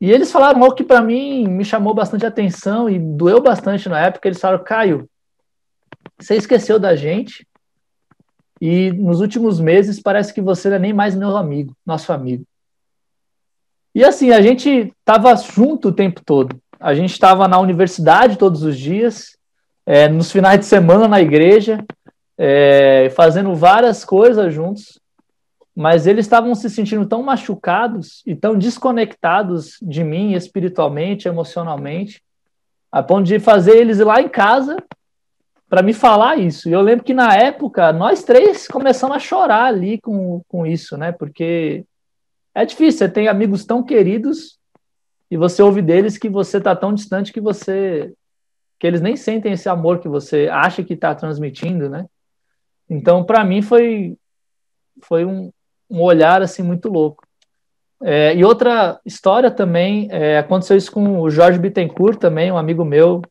E 0.00 0.10
eles 0.10 0.30
falaram 0.30 0.62
algo 0.62 0.76
que 0.76 0.84
para 0.84 1.02
mim 1.02 1.48
me 1.48 1.64
chamou 1.64 1.92
bastante 1.92 2.24
atenção 2.24 2.88
e 2.88 2.98
doeu 2.98 3.40
bastante 3.40 3.88
na 3.88 4.00
época. 4.00 4.28
Eles 4.28 4.40
falaram, 4.40 4.62
Caio, 4.62 5.08
você 6.18 6.36
esqueceu 6.36 6.78
da 6.78 6.94
gente 6.94 7.46
e 8.60 8.92
nos 8.92 9.20
últimos 9.20 9.60
meses 9.60 10.00
parece 10.00 10.32
que 10.32 10.40
você 10.40 10.68
não 10.68 10.76
é 10.76 10.78
nem 10.78 10.92
mais 10.92 11.14
meu 11.14 11.36
amigo, 11.36 11.76
nosso 11.84 12.12
amigo. 12.12 12.44
E 13.94 14.04
assim, 14.04 14.30
a 14.30 14.40
gente 14.40 14.92
estava 15.00 15.34
junto 15.36 15.88
o 15.88 15.92
tempo 15.92 16.22
todo. 16.24 16.60
A 16.78 16.94
gente 16.94 17.12
estava 17.12 17.48
na 17.48 17.58
universidade 17.58 18.38
todos 18.38 18.62
os 18.62 18.78
dias, 18.78 19.36
é, 19.84 20.08
nos 20.08 20.30
finais 20.30 20.60
de 20.60 20.66
semana 20.66 21.08
na 21.08 21.20
igreja, 21.20 21.84
é, 22.36 23.10
fazendo 23.10 23.54
várias 23.54 24.04
coisas 24.04 24.54
juntos, 24.54 25.00
mas 25.78 26.08
eles 26.08 26.26
estavam 26.26 26.56
se 26.56 26.68
sentindo 26.68 27.06
tão 27.06 27.22
machucados 27.22 28.20
e 28.26 28.34
tão 28.34 28.58
desconectados 28.58 29.78
de 29.80 30.02
mim 30.02 30.32
espiritualmente, 30.32 31.28
emocionalmente, 31.28 32.20
a 32.90 33.00
ponto 33.00 33.22
de 33.22 33.38
fazer 33.38 33.76
eles 33.76 34.00
ir 34.00 34.04
lá 34.04 34.20
em 34.20 34.28
casa 34.28 34.76
para 35.68 35.80
me 35.80 35.92
falar 35.92 36.36
isso. 36.36 36.68
E 36.68 36.72
eu 36.72 36.80
lembro 36.80 37.04
que 37.04 37.14
na 37.14 37.32
época 37.32 37.92
nós 37.92 38.24
três 38.24 38.66
começamos 38.66 39.14
a 39.14 39.20
chorar 39.20 39.66
ali 39.66 40.00
com, 40.00 40.42
com 40.48 40.66
isso, 40.66 40.96
né? 40.96 41.12
Porque 41.12 41.84
é 42.52 42.64
difícil, 42.64 42.98
você 42.98 43.08
tem 43.08 43.28
amigos 43.28 43.64
tão 43.64 43.80
queridos 43.80 44.58
e 45.30 45.36
você 45.36 45.62
ouve 45.62 45.80
deles 45.80 46.18
que 46.18 46.28
você 46.28 46.58
está 46.58 46.74
tão 46.74 46.92
distante 46.92 47.32
que 47.32 47.40
você 47.40 48.12
que 48.80 48.86
eles 48.86 49.00
nem 49.00 49.14
sentem 49.14 49.52
esse 49.52 49.68
amor 49.68 50.00
que 50.00 50.08
você 50.08 50.48
acha 50.50 50.82
que 50.82 50.94
está 50.94 51.14
transmitindo, 51.14 51.88
né? 51.88 52.04
Então, 52.90 53.22
para 53.22 53.44
mim, 53.44 53.62
foi, 53.62 54.16
foi 55.00 55.24
um, 55.24 55.52
um, 55.90 56.00
olhar 56.00 56.42
assim 56.42 56.62
muito 56.62 56.88
louco. 56.88 57.26
É, 58.02 58.34
e 58.34 58.44
outra 58.44 59.00
história 59.04 59.50
também, 59.50 60.08
é, 60.10 60.38
aconteceu 60.38 60.76
isso 60.76 60.92
com 60.92 61.20
o 61.20 61.30
Jorge 61.30 61.58
Bittencourt 61.58 62.18
também, 62.18 62.52
um 62.52 62.58
amigo 62.58 62.84
meu. 62.84 63.22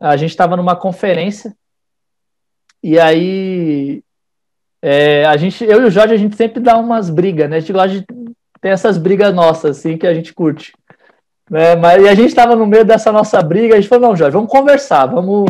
A 0.00 0.16
gente 0.16 0.30
estava 0.30 0.56
numa 0.56 0.74
conferência 0.74 1.54
e 2.82 2.98
aí 2.98 4.02
é, 4.80 5.24
a 5.24 5.36
gente, 5.36 5.64
eu 5.64 5.82
e 5.82 5.84
o 5.84 5.90
Jorge, 5.90 6.14
a 6.14 6.16
gente 6.16 6.36
sempre 6.36 6.60
dá 6.60 6.76
umas 6.78 7.10
brigas, 7.10 7.50
né? 7.50 7.56
A 7.56 7.60
gente 7.60 7.72
gosta 7.72 7.88
de 7.88 8.04
ter 8.60 8.68
essas 8.68 8.96
brigas 8.96 9.34
nossas, 9.34 9.78
assim, 9.78 9.98
que 9.98 10.06
a 10.06 10.14
gente 10.14 10.32
curte. 10.32 10.72
Né? 11.50 11.74
Mas 11.76 12.02
e 12.02 12.08
a 12.08 12.14
gente 12.14 12.28
estava 12.28 12.54
no 12.54 12.66
meio 12.66 12.84
dessa 12.84 13.10
nossa 13.10 13.42
briga, 13.42 13.74
a 13.74 13.80
gente 13.80 13.88
falou, 13.88 14.08
não, 14.08 14.16
Jorge, 14.16 14.34
vamos 14.34 14.50
conversar, 14.50 15.06
vamos 15.06 15.46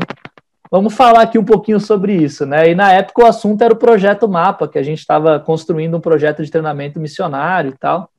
Vamos 0.70 0.94
falar 0.94 1.22
aqui 1.22 1.38
um 1.38 1.44
pouquinho 1.44 1.80
sobre 1.80 2.14
isso, 2.14 2.44
né? 2.44 2.70
E 2.70 2.74
na 2.74 2.92
época 2.92 3.22
o 3.22 3.26
assunto 3.26 3.62
era 3.62 3.72
o 3.72 3.78
projeto 3.78 4.28
Mapa, 4.28 4.68
que 4.68 4.78
a 4.78 4.82
gente 4.82 4.98
estava 4.98 5.40
construindo 5.40 5.96
um 5.96 6.00
projeto 6.00 6.44
de 6.44 6.50
treinamento 6.50 7.00
missionário 7.00 7.70
e 7.70 7.78
tal. 7.78 8.10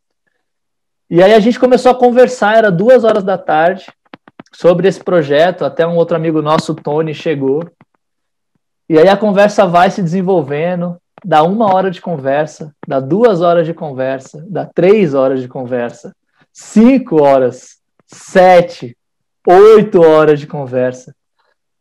E 1.10 1.22
aí 1.22 1.34
a 1.34 1.40
gente 1.40 1.60
começou 1.60 1.92
a 1.92 1.96
conversar, 1.96 2.58
era 2.58 2.72
duas 2.72 3.04
horas 3.04 3.24
da 3.24 3.38
tarde, 3.38 3.86
sobre 4.52 4.88
esse 4.88 5.04
projeto. 5.04 5.64
Até 5.64 5.86
um 5.86 5.96
outro 5.96 6.16
amigo 6.16 6.42
nosso, 6.42 6.74
Tony, 6.74 7.14
chegou. 7.14 7.70
E 8.88 8.98
aí 8.98 9.08
a 9.08 9.18
conversa 9.18 9.68
vai 9.68 9.92
se 9.92 10.02
desenvolvendo, 10.02 10.98
dá 11.24 11.44
uma 11.44 11.74
hora 11.74 11.92
de 11.92 12.02
conversa, 12.02 12.74
dá 12.88 13.00
duas 13.00 13.42
horas 13.42 13.68
de 13.68 13.74
conversa, 13.74 14.44
dá 14.50 14.66
três 14.66 15.14
horas 15.14 15.42
de 15.42 15.48
conversa, 15.48 16.16
cinco 16.52 17.22
horas, 17.22 17.78
sete, 18.08 18.98
oito 19.48 20.02
horas 20.02 20.40
de 20.40 20.48
conversa. 20.48 21.14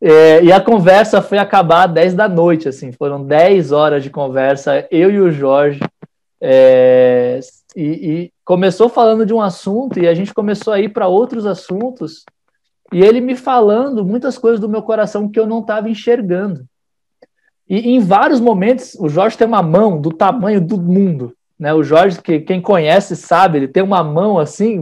É, 0.01 0.43
e 0.43 0.51
a 0.51 0.61
conversa 0.61 1.21
foi 1.21 1.37
acabar 1.37 1.87
às 1.87 1.93
10 1.93 2.13
da 2.13 2.29
noite, 2.29 2.69
assim, 2.69 2.91
foram 2.91 3.23
10 3.23 3.71
horas 3.71 4.01
de 4.01 4.09
conversa, 4.09 4.87
eu 4.89 5.11
e 5.11 5.19
o 5.19 5.31
Jorge. 5.31 5.81
É, 6.41 7.39
e, 7.75 7.83
e, 7.83 8.33
começou 8.45 8.87
falando 8.87 9.25
de 9.25 9.33
um 9.33 9.41
assunto 9.41 9.99
e 9.99 10.07
a 10.07 10.13
gente 10.13 10.33
começou 10.33 10.73
a 10.73 10.79
ir 10.79 10.89
para 10.89 11.07
outros 11.07 11.45
assuntos. 11.45 12.23
E 12.91 13.01
ele 13.01 13.21
me 13.21 13.35
falando 13.35 14.05
muitas 14.05 14.37
coisas 14.37 14.59
do 14.59 14.69
meu 14.69 14.81
coração 14.81 15.29
que 15.29 15.39
eu 15.39 15.45
não 15.45 15.59
estava 15.59 15.89
enxergando. 15.89 16.65
E 17.69 17.91
em 17.91 17.99
vários 17.99 18.39
momentos, 18.39 18.95
o 18.95 19.07
Jorge 19.07 19.37
tem 19.37 19.45
uma 19.45 19.61
mão 19.61 20.01
do 20.01 20.11
tamanho 20.11 20.59
do 20.59 20.81
mundo. 20.81 21.35
Né? 21.59 21.71
O 21.73 21.83
Jorge, 21.83 22.19
que 22.19 22.39
quem 22.39 22.59
conhece 22.59 23.15
sabe, 23.15 23.59
ele 23.59 23.67
tem 23.67 23.83
uma 23.83 24.03
mão 24.03 24.39
assim 24.39 24.81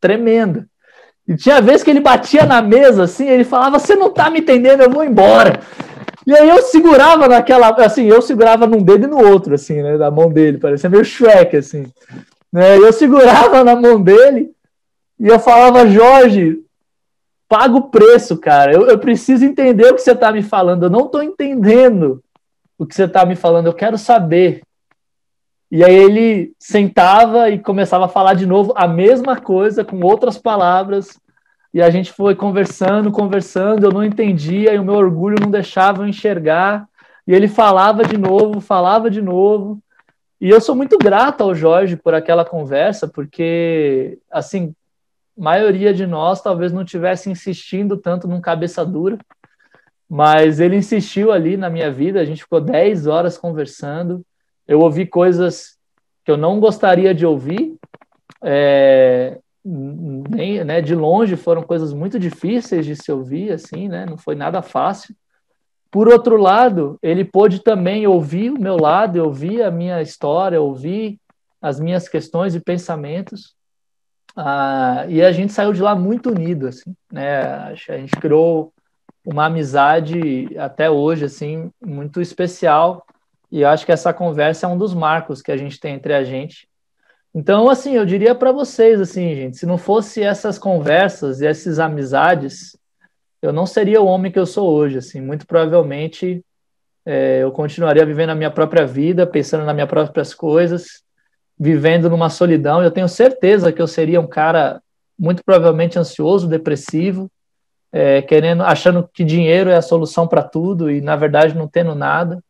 tremenda. 0.00 0.68
E 1.26 1.36
tinha 1.36 1.60
vezes 1.60 1.82
que 1.82 1.90
ele 1.90 2.00
batia 2.00 2.44
na 2.44 2.60
mesa 2.60 3.04
assim, 3.04 3.28
ele 3.28 3.44
falava: 3.44 3.78
Você 3.78 3.94
não 3.94 4.10
tá 4.10 4.28
me 4.28 4.40
entendendo, 4.40 4.82
eu 4.82 4.90
vou 4.90 5.04
embora. 5.04 5.60
E 6.26 6.34
aí 6.34 6.48
eu 6.48 6.62
segurava 6.62 7.28
naquela, 7.28 7.68
assim, 7.84 8.06
eu 8.06 8.22
segurava 8.22 8.66
num 8.66 8.82
dedo 8.82 9.06
e 9.06 9.10
no 9.10 9.18
outro, 9.18 9.54
assim, 9.54 9.82
né, 9.82 9.98
da 9.98 10.10
mão 10.10 10.30
dele, 10.30 10.58
parecia 10.58 10.88
meio 10.88 11.04
Shrek, 11.04 11.56
assim. 11.56 11.86
Né? 12.52 12.76
Eu 12.76 12.92
segurava 12.92 13.64
na 13.64 13.74
mão 13.74 14.00
dele 14.00 14.50
e 15.18 15.28
eu 15.28 15.38
falava: 15.38 15.86
Jorge, 15.86 16.60
paga 17.48 17.76
o 17.76 17.90
preço, 17.90 18.36
cara. 18.38 18.72
Eu, 18.72 18.86
eu 18.88 18.98
preciso 18.98 19.44
entender 19.44 19.86
o 19.90 19.94
que 19.94 20.00
você 20.00 20.14
tá 20.14 20.32
me 20.32 20.42
falando. 20.42 20.84
Eu 20.84 20.90
não 20.90 21.06
tô 21.06 21.22
entendendo 21.22 22.22
o 22.78 22.86
que 22.86 22.94
você 22.94 23.06
tá 23.06 23.24
me 23.24 23.36
falando. 23.36 23.66
Eu 23.66 23.74
quero 23.74 23.98
saber. 23.98 24.62
E 25.72 25.82
aí 25.82 25.94
ele 25.94 26.52
sentava 26.58 27.48
e 27.48 27.58
começava 27.58 28.04
a 28.04 28.08
falar 28.08 28.34
de 28.34 28.44
novo 28.44 28.74
a 28.76 28.86
mesma 28.86 29.40
coisa, 29.40 29.82
com 29.82 30.04
outras 30.04 30.36
palavras, 30.36 31.18
e 31.72 31.80
a 31.80 31.88
gente 31.88 32.12
foi 32.12 32.34
conversando, 32.34 33.10
conversando, 33.10 33.86
eu 33.86 33.90
não 33.90 34.04
entendia, 34.04 34.74
e 34.74 34.78
o 34.78 34.84
meu 34.84 34.96
orgulho 34.96 35.36
não 35.40 35.50
deixava 35.50 36.02
eu 36.02 36.06
enxergar, 36.06 36.86
e 37.26 37.32
ele 37.32 37.48
falava 37.48 38.04
de 38.04 38.18
novo, 38.18 38.60
falava 38.60 39.10
de 39.10 39.22
novo, 39.22 39.82
e 40.38 40.50
eu 40.50 40.60
sou 40.60 40.76
muito 40.76 40.98
grato 40.98 41.42
ao 41.42 41.54
Jorge 41.54 41.96
por 41.96 42.12
aquela 42.12 42.44
conversa, 42.44 43.08
porque, 43.08 44.18
assim, 44.30 44.74
maioria 45.34 45.94
de 45.94 46.06
nós 46.06 46.42
talvez 46.42 46.70
não 46.70 46.84
tivesse 46.84 47.30
insistindo 47.30 47.96
tanto 47.96 48.28
num 48.28 48.42
cabeça 48.42 48.84
dura, 48.84 49.16
mas 50.06 50.60
ele 50.60 50.76
insistiu 50.76 51.32
ali 51.32 51.56
na 51.56 51.70
minha 51.70 51.90
vida, 51.90 52.20
a 52.20 52.26
gente 52.26 52.42
ficou 52.42 52.60
10 52.60 53.06
horas 53.06 53.38
conversando, 53.38 54.22
eu 54.72 54.80
ouvi 54.80 55.04
coisas 55.04 55.76
que 56.24 56.30
eu 56.30 56.36
não 56.38 56.58
gostaria 56.58 57.14
de 57.14 57.26
ouvir, 57.26 57.76
é, 58.42 59.38
nem, 59.62 60.64
né, 60.64 60.80
de 60.80 60.94
longe 60.94 61.36
foram 61.36 61.62
coisas 61.62 61.92
muito 61.92 62.18
difíceis 62.18 62.86
de 62.86 62.96
se 62.96 63.12
ouvir, 63.12 63.52
assim, 63.52 63.86
né, 63.86 64.06
não 64.06 64.16
foi 64.16 64.34
nada 64.34 64.62
fácil. 64.62 65.14
Por 65.90 66.08
outro 66.08 66.38
lado, 66.38 66.98
ele 67.02 67.22
pôde 67.22 67.58
também 67.60 68.06
ouvir 68.06 68.50
o 68.50 68.58
meu 68.58 68.78
lado, 68.78 69.22
ouvir 69.22 69.62
a 69.62 69.70
minha 69.70 70.00
história, 70.00 70.58
ouvir 70.58 71.18
as 71.60 71.78
minhas 71.78 72.08
questões 72.08 72.54
e 72.54 72.60
pensamentos, 72.60 73.54
ah, 74.34 75.04
e 75.06 75.20
a 75.20 75.30
gente 75.32 75.52
saiu 75.52 75.74
de 75.74 75.82
lá 75.82 75.94
muito 75.94 76.30
unido, 76.30 76.68
assim, 76.68 76.94
né, 77.12 77.42
a 77.42 77.74
gente 77.98 78.16
criou 78.16 78.72
uma 79.22 79.44
amizade 79.44 80.48
até 80.56 80.90
hoje, 80.90 81.26
assim, 81.26 81.70
muito 81.84 82.22
especial, 82.22 83.06
e 83.52 83.64
acho 83.64 83.84
que 83.84 83.92
essa 83.92 84.12
conversa 84.14 84.66
é 84.66 84.68
um 84.68 84.78
dos 84.78 84.94
marcos 84.94 85.42
que 85.42 85.52
a 85.52 85.56
gente 85.56 85.78
tem 85.78 85.94
entre 85.94 86.14
a 86.14 86.24
gente. 86.24 86.66
Então, 87.34 87.68
assim, 87.68 87.94
eu 87.94 88.06
diria 88.06 88.34
para 88.34 88.50
vocês, 88.50 89.00
assim, 89.00 89.34
gente, 89.34 89.58
se 89.58 89.66
não 89.66 89.76
fosse 89.76 90.22
essas 90.22 90.58
conversas 90.58 91.40
e 91.40 91.46
essas 91.46 91.78
amizades, 91.78 92.76
eu 93.42 93.52
não 93.52 93.66
seria 93.66 94.00
o 94.00 94.06
homem 94.06 94.32
que 94.32 94.38
eu 94.38 94.46
sou 94.46 94.70
hoje, 94.70 94.98
assim, 94.98 95.20
muito 95.20 95.46
provavelmente 95.46 96.42
é, 97.04 97.42
eu 97.42 97.50
continuaria 97.50 98.06
vivendo 98.06 98.30
a 98.30 98.34
minha 98.34 98.50
própria 98.50 98.86
vida, 98.86 99.26
pensando 99.26 99.64
nas 99.64 99.74
minhas 99.74 99.88
próprias 99.88 100.34
coisas, 100.34 101.02
vivendo 101.58 102.08
numa 102.08 102.30
solidão. 102.30 102.82
Eu 102.82 102.90
tenho 102.90 103.08
certeza 103.08 103.72
que 103.72 103.82
eu 103.82 103.86
seria 103.86 104.20
um 104.20 104.26
cara 104.26 104.80
muito 105.18 105.44
provavelmente 105.44 105.98
ansioso, 105.98 106.48
depressivo, 106.48 107.30
é, 107.92 108.22
querendo, 108.22 108.62
achando 108.62 109.08
que 109.12 109.24
dinheiro 109.24 109.68
é 109.68 109.76
a 109.76 109.82
solução 109.82 110.26
para 110.26 110.42
tudo 110.42 110.90
e 110.90 111.00
na 111.00 111.16
verdade 111.16 111.54
não 111.54 111.68
tendo 111.68 111.94
nada. 111.94 112.42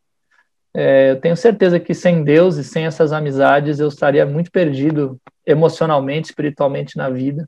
É, 0.75 1.11
eu 1.11 1.21
tenho 1.21 1.37
certeza 1.37 1.79
que 1.79 1.93
sem 1.93 2.23
Deus 2.23 2.57
e 2.57 2.63
sem 2.63 2.85
essas 2.85 3.13
amizades 3.13 3.79
eu 3.79 3.87
estaria 3.87 4.25
muito 4.25 4.51
perdido 4.51 5.19
emocionalmente, 5.45 6.29
espiritualmente 6.29 6.97
na 6.97 7.09
vida. 7.09 7.47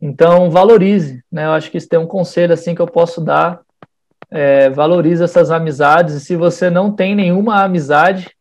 Então, 0.00 0.50
valorize, 0.50 1.22
né? 1.30 1.44
Eu 1.44 1.52
acho 1.52 1.70
que 1.70 1.78
isso 1.78 1.88
tem 1.88 1.98
um 1.98 2.06
conselho 2.06 2.52
assim 2.52 2.74
que 2.74 2.82
eu 2.82 2.86
posso 2.86 3.20
dar. 3.20 3.60
É, 4.30 4.70
valorize 4.70 5.22
essas 5.22 5.50
amizades. 5.50 6.14
E 6.14 6.20
se 6.20 6.34
você 6.36 6.70
não 6.70 6.90
tem 6.90 7.14
nenhuma 7.14 7.62
amizade, 7.62 8.34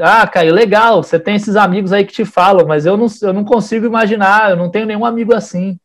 ah, 0.00 0.26
Caio, 0.26 0.52
legal, 0.52 1.02
você 1.02 1.18
tem 1.20 1.36
esses 1.36 1.54
amigos 1.54 1.92
aí 1.92 2.04
que 2.04 2.12
te 2.12 2.24
falam, 2.24 2.66
mas 2.66 2.84
eu 2.84 2.96
não, 2.96 3.06
eu 3.22 3.32
não 3.32 3.44
consigo 3.44 3.86
imaginar, 3.86 4.50
eu 4.50 4.56
não 4.56 4.70
tenho 4.70 4.86
nenhum 4.86 5.04
amigo 5.04 5.32
assim. 5.32 5.78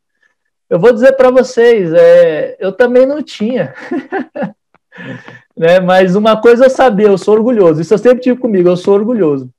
Eu 0.70 0.80
vou 0.80 0.92
dizer 0.92 1.14
para 1.14 1.30
vocês, 1.32 1.94
é, 1.94 2.58
eu 2.60 2.72
também 2.72 3.06
não 3.06 3.22
tinha. 3.22 3.74
né? 5.60 5.82
Mas 5.82 6.16
uma 6.16 6.42
coisa 6.42 6.66
eu 6.66 6.70
sabia, 6.70 7.08
eu 7.08 7.18
sou 7.18 7.34
orgulhoso. 7.34 7.82
Isso 7.82 7.94
eu 7.94 7.98
sempre 7.98 8.22
tive 8.22 8.40
comigo, 8.40 8.70
eu 8.70 8.78
sou 8.78 8.94
orgulhoso. 8.94 9.50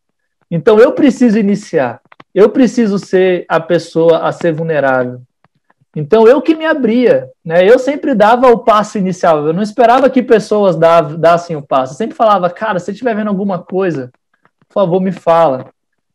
Então 0.51 0.81
eu 0.81 0.93
preciso 0.93 1.39
iniciar. 1.39 2.01
Eu 2.35 2.49
preciso 2.49 2.99
ser 2.99 3.45
a 3.47 3.61
pessoa 3.61 4.21
a 4.21 4.33
ser 4.33 4.53
vulnerável. 4.53 5.21
Então 5.95 6.27
eu 6.27 6.41
que 6.41 6.55
me 6.55 6.65
abria, 6.65 7.29
né? 7.45 7.69
Eu 7.69 7.79
sempre 7.79 8.15
dava 8.15 8.49
o 8.49 8.61
passo 8.61 8.97
inicial. 8.97 9.47
Eu 9.47 9.53
não 9.53 9.63
esperava 9.63 10.09
que 10.09 10.23
pessoas 10.23 10.75
dassem 11.19 11.55
o 11.57 11.63
passo. 11.63 11.93
Eu 11.93 11.97
sempre 11.99 12.17
falava, 12.17 12.49
cara, 12.49 12.79
se 12.79 12.91
estiver 12.93 13.15
vendo 13.15 13.29
alguma 13.29 13.59
coisa, 13.59 14.11
por 14.69 14.75
favor, 14.75 15.01
me 15.01 15.13
fala. 15.13 15.67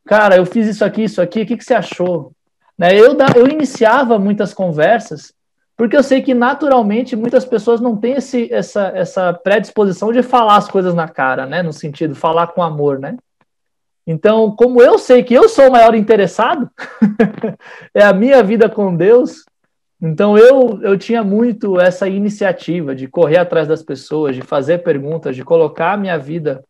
Cara, 0.04 0.38
eu 0.38 0.46
fiz 0.48 0.68
isso 0.68 0.84
aqui, 0.84 1.04
isso 1.04 1.22
aqui, 1.22 1.44
o 1.44 1.46
que, 1.46 1.58
que 1.58 1.64
você 1.64 1.76
achou? 1.76 2.32
Né? 2.78 2.98
Eu, 2.98 3.16
eu 3.36 3.48
iniciava 3.48 4.18
muitas 4.18 4.54
conversas, 4.54 5.34
porque 5.78 5.98
eu 5.98 6.04
sei 6.04 6.22
que 6.22 6.34
naturalmente 6.34 7.16
muitas 7.16 7.44
pessoas 7.44 7.82
não 7.82 7.98
têm 7.98 8.14
esse, 8.14 8.52
essa, 8.52 8.88
essa 8.96 9.34
predisposição 9.34 10.12
de 10.12 10.24
falar 10.24 10.58
as 10.58 10.70
coisas 10.70 10.94
na 10.94 11.08
cara, 11.08 11.46
né? 11.46 11.62
No 11.62 11.74
sentido, 11.74 12.16
falar 12.16 12.48
com 12.48 12.64
amor, 12.64 13.00
né? 13.00 13.18
Então, 14.08 14.56
como 14.56 14.82
eu 14.82 14.98
sei 14.98 15.24
que 15.24 15.34
eu 15.34 15.50
sou 15.50 15.68
o 15.68 15.72
maior 15.72 15.96
interessado, 15.96 16.70
é 17.94 18.04
a 18.04 18.14
minha 18.14 18.42
vida 18.44 18.70
com 18.70 18.96
Deus, 18.96 19.44
então 20.02 20.38
eu, 20.38 20.80
eu 20.84 20.98
tinha 20.98 21.24
muito 21.24 21.80
essa 21.80 22.08
iniciativa 22.08 22.96
de 22.96 23.08
correr 23.08 23.38
atrás 23.38 23.68
das 23.68 23.82
pessoas, 23.82 24.36
de 24.36 24.44
fazer 24.44 24.84
perguntas, 24.84 25.36
de 25.36 25.44
colocar 25.44 25.94
a 25.94 25.98
minha 25.98 26.18
vida 26.18 26.64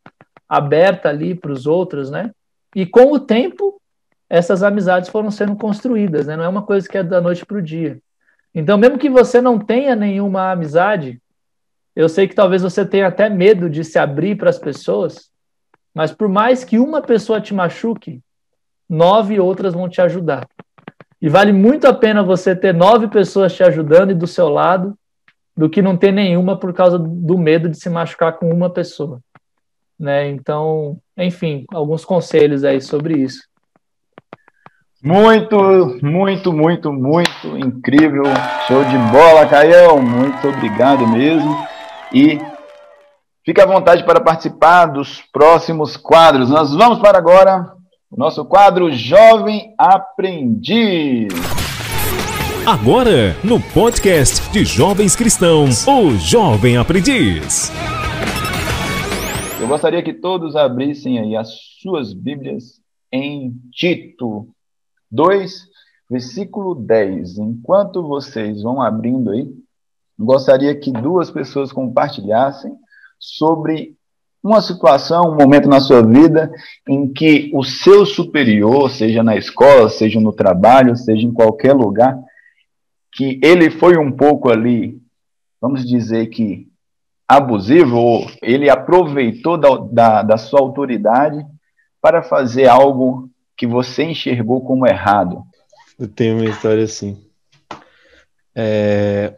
aberta 0.48 1.10
ali 1.10 1.36
para 1.36 1.52
os 1.52 1.68
outros, 1.68 2.10
né? 2.10 2.32
E 2.74 2.86
com 2.86 3.12
o 3.12 3.20
tempo, 3.20 3.80
essas 4.30 4.64
amizades 4.64 5.10
foram 5.10 5.30
sendo 5.30 5.56
construídas, 5.56 6.28
né? 6.28 6.38
Não 6.38 6.44
é 6.44 6.48
uma 6.48 6.64
coisa 6.64 6.88
que 6.88 6.98
é 6.98 7.04
da 7.04 7.20
noite 7.20 7.46
para 7.46 7.58
o 7.58 7.62
dia. 7.62 8.00
Então, 8.56 8.78
mesmo 8.78 8.98
que 8.98 9.10
você 9.10 9.42
não 9.42 9.60
tenha 9.60 9.98
nenhuma 9.98 10.52
amizade, 10.52 11.22
eu 11.94 12.08
sei 12.08 12.26
que 12.26 12.34
talvez 12.34 12.62
você 12.62 12.86
tenha 12.86 13.08
até 13.08 13.30
medo 13.30 13.70
de 13.70 13.84
se 13.84 14.00
abrir 14.00 14.38
para 14.38 14.50
as 14.50 14.58
pessoas, 14.58 15.30
mas 15.94 16.14
por 16.14 16.30
mais 16.30 16.64
que 16.64 16.80
uma 16.80 17.02
pessoa 17.02 17.42
te 17.42 17.54
machuque, 17.54 18.22
nove 18.88 19.42
outras 19.42 19.74
vão 19.74 19.90
te 19.90 20.02
ajudar. 20.02 20.48
E 21.22 21.28
vale 21.28 21.52
muito 21.52 21.86
a 21.86 21.94
pena 21.94 22.24
você 22.24 22.56
ter 22.56 22.74
nove 22.74 23.10
pessoas 23.10 23.54
te 23.54 23.62
ajudando 23.62 24.12
e 24.12 24.16
do 24.16 24.28
seu 24.28 24.48
lado, 24.48 24.98
do 25.56 25.70
que 25.70 25.82
não 25.82 25.98
ter 25.98 26.14
nenhuma 26.14 26.58
por 26.58 26.74
causa 26.74 26.98
do 26.98 27.38
medo 27.38 27.68
de 27.68 27.78
se 27.78 27.90
machucar 27.90 28.38
com 28.38 28.50
uma 28.50 28.70
pessoa. 28.70 29.20
Né? 30.00 30.30
Então, 30.30 30.98
enfim, 31.18 31.66
alguns 31.74 32.06
conselhos 32.06 32.64
aí 32.64 32.82
sobre 32.82 33.18
isso. 33.18 33.48
Muito, 35.06 36.00
muito, 36.02 36.52
muito, 36.52 36.92
muito 36.92 37.58
incrível. 37.60 38.24
Show 38.68 38.84
de 38.86 38.98
bola, 39.12 39.46
Caião. 39.46 40.02
Muito 40.02 40.48
obrigado 40.48 41.08
mesmo. 41.08 41.56
E 42.12 42.40
fique 43.46 43.62
à 43.62 43.68
vontade 43.68 44.04
para 44.04 44.20
participar 44.20 44.88
dos 44.88 45.22
próximos 45.32 45.96
quadros. 45.96 46.50
Nós 46.50 46.74
vamos 46.74 46.98
para 46.98 47.20
agora 47.20 47.72
o 48.10 48.18
nosso 48.18 48.44
quadro 48.46 48.92
Jovem 48.92 49.76
Aprendiz. 49.78 51.32
Agora, 52.66 53.36
no 53.44 53.62
podcast 53.62 54.50
de 54.50 54.66
Jovens 54.66 55.16
Cristãos, 55.16 55.88
o 55.88 56.18
Jovem 56.18 56.78
Aprendiz. 56.78 57.72
Eu 59.62 59.68
gostaria 59.68 60.02
que 60.02 60.14
todos 60.14 60.56
abrissem 60.56 61.20
aí 61.20 61.36
as 61.36 61.50
suas 61.80 62.12
Bíblias 62.12 62.82
em 63.14 63.54
Tito 63.72 64.55
2, 65.12 65.68
versículo 66.10 66.76
10. 66.76 67.38
Enquanto 67.38 68.08
vocês 68.08 68.62
vão 68.62 68.82
abrindo 68.82 69.32
aí, 69.32 69.52
gostaria 70.18 70.76
que 70.76 70.92
duas 70.92 71.30
pessoas 71.30 71.72
compartilhassem 71.72 72.74
sobre 73.20 73.96
uma 74.44 74.62
situação, 74.62 75.32
um 75.32 75.36
momento 75.36 75.68
na 75.68 75.80
sua 75.80 76.04
vida 76.04 76.52
em 76.88 77.12
que 77.12 77.50
o 77.54 77.64
seu 77.64 78.06
superior, 78.06 78.92
seja 78.92 79.24
na 79.24 79.36
escola, 79.36 79.90
seja 79.90 80.20
no 80.20 80.32
trabalho, 80.32 80.96
seja 80.96 81.26
em 81.26 81.34
qualquer 81.34 81.74
lugar, 81.74 82.16
que 83.12 83.40
ele 83.42 83.72
foi 83.72 83.98
um 83.98 84.12
pouco 84.12 84.52
ali, 84.52 85.02
vamos 85.60 85.84
dizer 85.88 86.28
que 86.28 86.68
abusivo, 87.28 87.98
ou 87.98 88.28
ele 88.42 88.70
aproveitou 88.70 89.58
da, 89.58 89.78
da, 89.78 90.22
da 90.22 90.38
sua 90.38 90.60
autoridade 90.60 91.44
para 92.00 92.22
fazer 92.22 92.68
algo 92.68 93.28
que 93.56 93.66
você 93.66 94.04
enxergou 94.04 94.62
como 94.62 94.88
errado? 94.88 95.44
Eu 95.98 96.08
tenho 96.08 96.38
uma 96.38 96.50
história 96.50 96.84
assim. 96.84 97.24
É... 98.54 99.36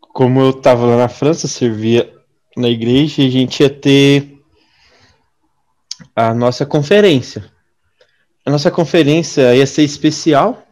Como 0.00 0.40
eu 0.40 0.50
estava 0.50 0.86
lá 0.86 0.96
na 0.96 1.08
França, 1.08 1.46
servia 1.46 2.12
na 2.56 2.68
igreja 2.68 3.22
e 3.22 3.26
a 3.26 3.30
gente 3.30 3.62
ia 3.62 3.70
ter 3.70 4.40
a 6.14 6.32
nossa 6.32 6.64
conferência. 6.64 7.50
A 8.44 8.50
nossa 8.50 8.70
conferência 8.70 9.54
ia 9.54 9.66
ser 9.66 9.82
especial, 9.82 10.66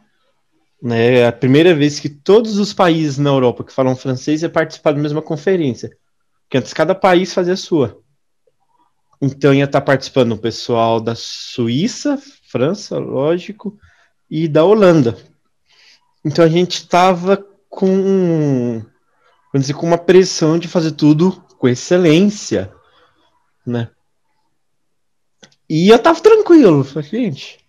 né? 0.81 1.19
É 1.19 1.27
a 1.27 1.31
primeira 1.31 1.75
vez 1.75 1.99
que 1.99 2.09
todos 2.09 2.57
os 2.57 2.73
países 2.73 3.17
na 3.17 3.29
Europa 3.29 3.63
que 3.63 3.73
falam 3.73 3.95
francês 3.95 4.41
ia 4.41 4.49
participar 4.49 4.93
da 4.93 5.01
mesma 5.01 5.21
conferência. 5.21 5.95
Porque 6.43 6.57
antes 6.57 6.73
cada 6.73 6.95
país 6.95 7.33
fazia 7.33 7.53
a 7.53 7.57
sua. 7.57 7.99
Então 9.21 9.53
ia 9.53 9.65
estar 9.65 9.81
participando 9.81 10.33
o 10.33 10.37
pessoal 10.37 10.99
da 10.99 11.15
Suíça, 11.15 12.21
França, 12.55 12.97
lógico, 12.97 13.77
e 14.31 14.47
da 14.47 14.63
Holanda. 14.63 15.17
Então 16.23 16.45
a 16.45 16.47
gente 16.47 16.75
estava 16.75 17.45
com, 17.69 18.81
vamos 19.51 19.67
dizer, 19.67 19.73
com 19.73 19.85
uma 19.85 19.97
pressão 19.97 20.57
de 20.57 20.69
fazer 20.69 20.91
tudo 20.91 21.33
com 21.59 21.67
excelência, 21.67 22.71
né? 23.67 23.89
E 25.69 25.89
eu 25.89 25.99
tava 25.99 26.21
tranquilo, 26.21 26.85
falei, 26.85 27.09
gente, 27.09 27.59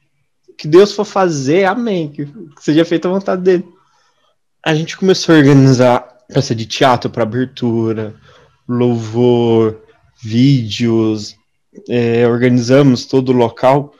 que 0.57 0.68
Deus 0.68 0.93
for 0.93 1.05
fazer, 1.05 1.64
amém, 1.64 2.09
que 2.09 2.28
seja 2.61 2.84
feita 2.84 3.09
a 3.09 3.11
vontade 3.11 3.43
dele. 3.43 3.66
A 4.64 4.72
gente 4.72 4.97
começou 4.97 5.34
a 5.34 5.39
organizar 5.39 5.99
peça 6.28 6.55
de 6.55 6.64
teatro 6.64 7.11
para 7.11 7.24
abertura, 7.24 8.14
louvor, 8.68 9.82
vídeos, 10.22 11.37
é, 11.89 12.24
organizamos 12.28 13.05
todo 13.05 13.30
o 13.30 13.37
local 13.37 13.93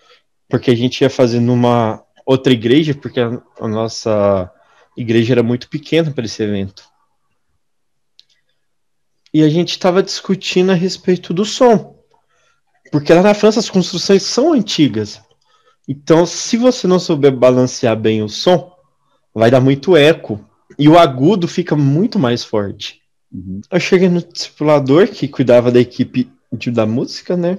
porque 0.49 0.71
a 0.71 0.77
gente 0.77 1.01
ia 1.01 1.11
fazer 1.11 1.41
numa 1.41 2.03
outra 2.25 2.53
igreja, 2.53 2.95
porque 2.95 3.21
a, 3.21 3.41
a 3.61 3.69
nossa 3.69 4.51
igreja 4.97 5.35
era 5.35 5.43
muito 5.43 5.69
pequena 5.69 6.11
para 6.11 6.25
esse 6.25 6.43
evento. 6.43 6.83
E 9.33 9.43
a 9.43 9.49
gente 9.49 9.71
estava 9.71 10.03
discutindo 10.03 10.73
a 10.73 10.75
respeito 10.75 11.35
do 11.35 11.45
som. 11.45 11.97
Porque 12.91 13.13
lá 13.13 13.23
na 13.23 13.35
França 13.35 13.61
as 13.61 13.69
construções 13.69 14.23
são 14.23 14.53
antigas. 14.53 15.21
Então, 15.87 16.25
se 16.25 16.57
você 16.57 16.87
não 16.87 16.99
souber 16.99 17.33
balancear 17.33 17.97
bem 17.97 18.23
o 18.23 18.29
som, 18.29 18.73
vai 19.35 19.51
dar 19.51 19.61
muito 19.61 19.97
eco. 19.97 20.45
E 20.79 20.89
o 20.89 20.99
agudo 20.99 21.47
fica 21.47 21.77
muito 21.77 22.19
mais 22.19 22.43
forte. 22.43 23.03
Uhum. 23.33 23.61
Eu 23.71 23.81
cheguei 23.81 24.09
no 24.09 24.23
discipulador 24.23 25.09
que 25.09 25.29
cuidava 25.29 25.71
da 25.71 25.81
equipe 25.81 26.31
de, 26.53 26.71
da 26.71 26.87
música, 26.87 27.37
né? 27.37 27.59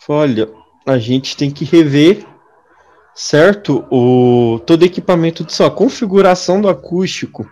Falei, 0.00 0.42
olha, 0.42 0.63
a 0.86 0.98
gente 0.98 1.36
tem 1.36 1.50
que 1.50 1.64
rever, 1.64 2.26
certo? 3.14 3.86
O 3.90 4.58
todo 4.60 4.84
equipamento 4.84 5.44
de 5.44 5.52
só 5.52 5.70
configuração 5.70 6.60
do 6.60 6.68
acústico, 6.68 7.48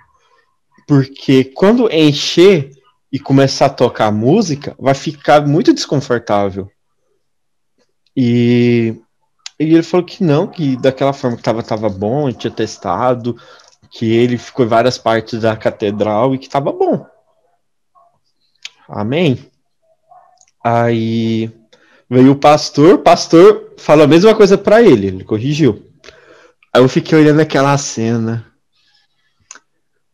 porque 0.87 1.45
quando 1.45 1.91
encher 1.91 2.71
e 3.11 3.19
começar 3.19 3.67
a 3.67 3.71
tocar 3.71 4.11
música, 4.11 4.75
vai 4.79 4.95
ficar 4.95 5.47
muito 5.47 5.73
desconfortável. 5.73 6.71
E, 8.17 8.95
e 9.59 9.65
ele 9.65 9.83
falou 9.83 10.05
que 10.05 10.23
não, 10.23 10.47
que 10.47 10.77
daquela 10.77 11.13
forma 11.13 11.37
que 11.37 11.43
tava 11.43 11.63
tava 11.63 11.89
bom, 11.89 12.31
tinha 12.33 12.51
testado, 12.51 13.37
que 13.91 14.11
ele 14.11 14.39
ficou 14.39 14.65
em 14.65 14.69
várias 14.69 14.99
partes 14.99 15.41
da 15.41 15.57
catedral 15.57 16.35
e 16.35 16.39
que 16.39 16.49
tava 16.49 16.73
bom. 16.73 17.07
Amém. 18.89 19.51
Aí 20.65 21.51
Veio 22.13 22.33
o 22.33 22.37
pastor, 22.37 22.97
o 22.97 22.99
pastor 22.99 23.73
falou 23.79 24.05
a 24.05 24.07
mesma 24.07 24.35
coisa 24.35 24.59
para 24.59 24.83
ele, 24.83 25.07
ele 25.07 25.25
corrigiu. 25.25 25.91
Aí 26.71 26.83
eu 26.83 26.87
fiquei 26.87 27.17
olhando 27.17 27.41
aquela 27.41 27.79
cena. 27.79 28.47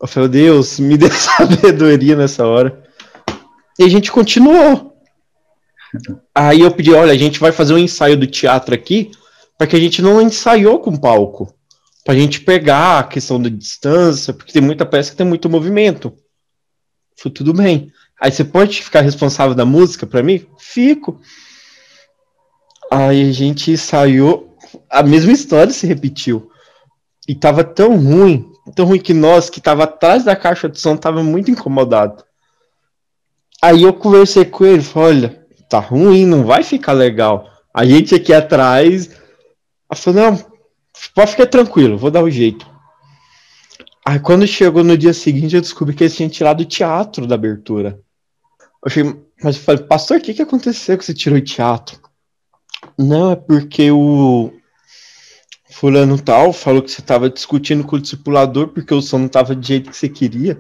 Eu 0.01 0.07
falei, 0.07 0.29
Deus, 0.29 0.79
me 0.79 0.97
dê 0.97 1.11
sabedoria 1.11 2.15
nessa 2.15 2.47
hora. 2.47 2.85
E 3.77 3.83
a 3.83 3.89
gente 3.89 4.13
continuou. 4.13 4.97
Aí 6.33 6.61
eu 6.61 6.71
pedi, 6.71 6.93
olha, 6.93 7.13
a 7.13 7.19
gente 7.19 7.41
vai 7.41 7.51
fazer 7.51 7.75
um 7.75 7.79
ensaio 7.79 8.17
do 8.17 8.29
teatro 8.29 8.77
aqui, 8.77 9.11
porque 9.59 9.75
a 9.75 9.81
gente 9.81 10.01
não 10.01 10.23
ensaiou 10.23 10.79
com 10.79 10.97
palco. 10.97 11.53
Pra 12.05 12.15
gente 12.15 12.43
pegar 12.43 13.01
a 13.01 13.05
questão 13.05 13.43
da 13.43 13.49
distância, 13.49 14.33
porque 14.33 14.53
tem 14.53 14.63
muita 14.63 14.87
peça 14.87 15.11
que 15.11 15.17
tem 15.17 15.27
muito 15.27 15.51
movimento. 15.51 16.15
Foi 17.21 17.29
tudo 17.29 17.53
bem. 17.53 17.93
Aí 18.21 18.31
você 18.31 18.45
pode 18.45 18.85
ficar 18.85 19.01
responsável 19.01 19.57
da 19.57 19.65
música 19.65 20.07
para 20.07 20.23
mim? 20.23 20.47
Fico. 20.61 21.21
Aí 22.91 23.29
a 23.29 23.33
gente 23.33 23.77
saiu, 23.77 24.57
a 24.91 25.03
mesma 25.03 25.33
história 25.33 25.73
se 25.73 25.87
repetiu. 25.87 26.51
E 27.29 27.35
tava 27.35 27.63
tão 27.63 27.97
ruim, 27.97 28.51
tão 28.75 28.87
ruim 28.87 28.99
que 28.99 29.13
nós, 29.13 29.51
que 29.51 29.61
tava 29.61 29.85
atrás 29.85 30.25
da 30.25 30.35
caixa 30.35 30.69
de 30.69 30.81
som, 30.81 30.97
tava 30.97 31.23
muito 31.23 31.51
incomodado. 31.51 32.25
Aí 33.61 33.83
eu 33.83 33.93
conversei 33.93 34.45
com 34.45 34.65
ele, 34.65 34.83
falei, 34.83 35.09
olha, 35.09 35.47
tá 35.69 35.79
ruim, 35.79 36.25
não 36.25 36.45
vai 36.45 36.63
ficar 36.63 36.93
legal. 36.93 37.47
A 37.75 37.85
gente 37.85 38.15
aqui 38.15 38.33
atrás, 38.33 39.11
ela 39.91 40.01
falou, 40.01 40.31
não, 40.31 40.47
pode 41.15 41.33
ficar 41.33 41.47
tranquilo, 41.47 41.99
vou 41.99 42.11
dar 42.11 42.23
o 42.23 42.27
um 42.27 42.31
jeito. 42.31 42.67
Aí 44.07 44.19
quando 44.19 44.47
chegou 44.47 44.83
no 44.83 44.97
dia 44.97 45.13
seguinte, 45.13 45.55
eu 45.55 45.61
descobri 45.61 45.95
que 45.95 46.05
eles 46.05 46.17
tinham 46.17 46.31
tirado 46.31 46.61
o 46.61 46.65
teatro 46.65 47.27
da 47.27 47.35
abertura. 47.35 48.01
Eu 48.61 48.87
achei, 48.87 49.05
mas 49.43 49.57
eu 49.57 49.63
falei, 49.63 49.85
pastor, 49.85 50.17
o 50.17 50.21
que, 50.21 50.33
que 50.33 50.41
aconteceu 50.41 50.97
que 50.97 51.05
você 51.05 51.13
tirou 51.13 51.39
o 51.39 51.45
teatro? 51.45 52.01
Não, 52.99 53.31
é 53.31 53.37
porque 53.37 53.93
o 53.93 54.53
fulano 55.71 56.21
tal 56.21 56.53
falou 56.53 56.83
que 56.83 56.91
você 56.91 57.01
estava 57.01 57.31
discutindo 57.31 57.85
com 57.85 57.95
o 57.95 58.01
discipulador 58.01 58.69
porque 58.69 58.93
o 58.93 59.01
som 59.01 59.19
não 59.19 59.27
estava 59.27 59.55
do 59.55 59.65
jeito 59.65 59.91
que 59.91 59.97
você 59.97 60.09
queria. 60.09 60.59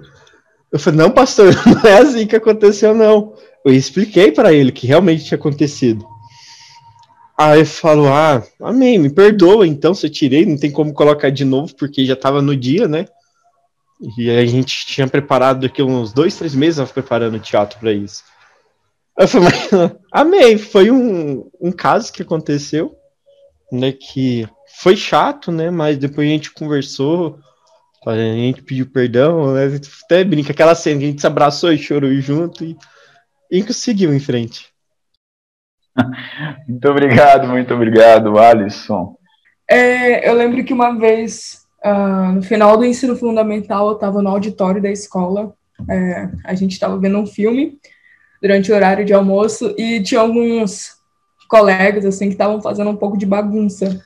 Eu 0.70 0.78
falei, 0.78 1.00
não, 1.00 1.10
pastor, 1.10 1.52
não 1.66 1.90
é 1.90 1.98
assim 1.98 2.26
que 2.26 2.36
aconteceu, 2.36 2.94
não. 2.94 3.34
Eu 3.64 3.74
expliquei 3.74 4.30
para 4.30 4.52
ele 4.52 4.70
que 4.70 4.86
realmente 4.86 5.24
tinha 5.24 5.36
acontecido. 5.36 6.06
Aí 7.36 7.64
falou, 7.64 8.08
ah, 8.08 8.42
amém, 8.60 8.98
me 8.98 9.10
perdoa, 9.10 9.66
então 9.66 9.94
se 9.94 10.06
eu 10.06 10.10
tirei, 10.10 10.46
não 10.46 10.56
tem 10.56 10.70
como 10.70 10.92
colocar 10.92 11.30
de 11.30 11.44
novo, 11.44 11.74
porque 11.76 12.04
já 12.04 12.14
estava 12.14 12.40
no 12.42 12.56
dia, 12.56 12.86
né? 12.86 13.06
E 14.16 14.30
a 14.30 14.46
gente 14.46 14.86
tinha 14.86 15.08
preparado 15.08 15.66
aqui 15.66 15.82
uns 15.82 16.12
dois, 16.12 16.36
três 16.36 16.54
meses 16.54 16.90
preparando 16.92 17.36
o 17.36 17.40
teatro 17.40 17.78
para 17.80 17.92
isso. 17.92 18.22
Eu 19.18 19.26
falei, 19.26 19.48
mas, 19.48 19.96
amém, 20.12 20.56
foi 20.56 20.92
um, 20.92 21.50
um 21.60 21.72
caso 21.72 22.12
que 22.12 22.22
aconteceu, 22.22 22.94
né, 23.72 23.90
que 23.90 24.48
foi 24.80 24.96
chato, 24.96 25.50
né, 25.50 25.70
mas 25.70 25.98
depois 25.98 26.28
a 26.28 26.30
gente 26.30 26.52
conversou, 26.52 27.36
a 28.06 28.14
gente 28.14 28.62
pediu 28.62 28.86
perdão, 28.86 29.54
né, 29.54 29.64
até 30.04 30.22
brinca, 30.22 30.52
aquela 30.52 30.76
cena 30.76 31.00
que 31.00 31.04
a 31.04 31.08
gente 31.08 31.20
se 31.20 31.26
abraçou 31.26 31.72
e 31.72 31.78
chorou 31.78 32.14
junto 32.20 32.64
e, 32.64 32.76
e 33.50 33.60
conseguiu 33.64 34.14
em 34.14 34.20
frente. 34.20 34.68
muito 36.68 36.88
obrigado, 36.88 37.48
muito 37.48 37.74
obrigado, 37.74 38.38
Alisson. 38.38 39.16
É, 39.68 40.30
eu 40.30 40.34
lembro 40.34 40.62
que 40.62 40.72
uma 40.72 40.96
vez, 40.96 41.66
uh, 41.84 42.32
no 42.34 42.42
final 42.42 42.76
do 42.76 42.84
ensino 42.84 43.16
fundamental, 43.16 43.88
eu 43.88 43.94
estava 43.94 44.22
no 44.22 44.28
auditório 44.28 44.80
da 44.80 44.90
escola, 44.90 45.52
é, 45.90 46.30
a 46.44 46.54
gente 46.54 46.72
estava 46.72 46.96
vendo 46.98 47.18
um 47.18 47.26
filme 47.26 47.80
durante 48.40 48.70
o 48.70 48.74
horário 48.74 49.04
de 49.04 49.12
almoço 49.12 49.74
e 49.76 50.02
tinha 50.02 50.20
alguns 50.20 50.96
colegas 51.48 52.04
assim 52.04 52.26
que 52.26 52.34
estavam 52.34 52.60
fazendo 52.60 52.90
um 52.90 52.96
pouco 52.96 53.16
de 53.16 53.26
bagunça. 53.26 54.04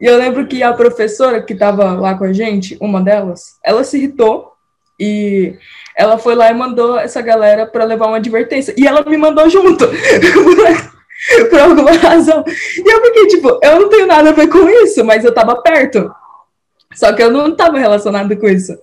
E 0.00 0.06
eu 0.06 0.16
lembro 0.16 0.46
que 0.46 0.62
a 0.62 0.72
professora 0.72 1.42
que 1.42 1.52
estava 1.52 1.92
lá 1.92 2.14
com 2.14 2.24
a 2.24 2.32
gente, 2.32 2.76
uma 2.80 3.00
delas, 3.00 3.58
ela 3.64 3.84
se 3.84 3.98
irritou 3.98 4.52
e 4.98 5.56
ela 5.96 6.18
foi 6.18 6.34
lá 6.34 6.50
e 6.50 6.54
mandou 6.54 6.98
essa 6.98 7.20
galera 7.20 7.66
para 7.66 7.84
levar 7.84 8.06
uma 8.06 8.16
advertência. 8.16 8.74
E 8.76 8.86
ela 8.86 9.02
me 9.04 9.16
mandou 9.16 9.48
junto. 9.48 9.86
por 11.50 11.60
alguma 11.60 11.92
razão. 11.92 12.42
E 12.46 12.90
eu 12.90 13.02
fiquei, 13.04 13.26
tipo, 13.26 13.60
eu 13.62 13.80
não 13.80 13.88
tenho 13.88 14.06
nada 14.06 14.30
a 14.30 14.32
ver 14.32 14.48
com 14.48 14.68
isso, 14.84 15.04
mas 15.04 15.24
eu 15.24 15.34
tava 15.34 15.60
perto. 15.62 16.10
Só 16.94 17.12
que 17.12 17.22
eu 17.22 17.30
não 17.30 17.48
estava 17.48 17.78
relacionado 17.78 18.36
com 18.36 18.48
isso. 18.48 18.76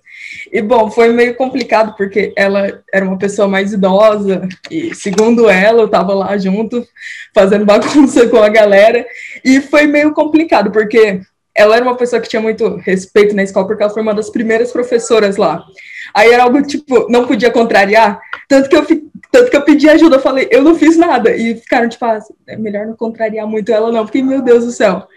E, 0.51 0.61
bom, 0.61 0.89
foi 0.89 1.11
meio 1.11 1.35
complicado, 1.35 1.95
porque 1.95 2.33
ela 2.35 2.81
era 2.93 3.05
uma 3.05 3.17
pessoa 3.17 3.47
mais 3.47 3.73
idosa, 3.73 4.47
e, 4.69 4.93
segundo 4.95 5.49
ela, 5.49 5.81
eu 5.81 5.85
estava 5.85 6.13
lá 6.13 6.37
junto, 6.37 6.85
fazendo 7.33 7.65
bagunça 7.65 8.27
com 8.27 8.37
a 8.37 8.49
galera, 8.49 9.05
e 9.43 9.61
foi 9.61 9.87
meio 9.87 10.13
complicado, 10.13 10.71
porque 10.71 11.21
ela 11.55 11.75
era 11.75 11.83
uma 11.83 11.95
pessoa 11.95 12.21
que 12.21 12.29
tinha 12.29 12.41
muito 12.41 12.75
respeito 12.77 13.35
na 13.35 13.41
escola, 13.41 13.65
porque 13.65 13.81
ela 13.81 13.91
foi 13.91 14.03
uma 14.03 14.13
das 14.13 14.29
primeiras 14.29 14.71
professoras 14.71 15.37
lá. 15.37 15.65
Aí 16.13 16.31
era 16.31 16.43
algo, 16.43 16.61
tipo, 16.61 17.09
não 17.09 17.25
podia 17.25 17.49
contrariar, 17.49 18.19
tanto 18.47 18.69
que 18.69 18.75
eu, 18.75 18.85
tanto 19.31 19.49
que 19.49 19.57
eu 19.57 19.63
pedi 19.63 19.89
ajuda, 19.89 20.17
eu 20.17 20.21
falei, 20.21 20.47
eu 20.51 20.63
não 20.63 20.75
fiz 20.75 20.95
nada. 20.97 21.35
E 21.35 21.55
ficaram 21.55 21.89
tipo, 21.89 22.05
ah, 22.05 22.19
é 22.47 22.55
melhor 22.55 22.85
não 22.85 22.95
contrariar 22.95 23.47
muito 23.47 23.71
ela, 23.71 23.91
não, 23.91 24.05
porque, 24.05 24.21
meu 24.21 24.41
Deus 24.41 24.65
do 24.65 24.71
céu. 24.71 25.07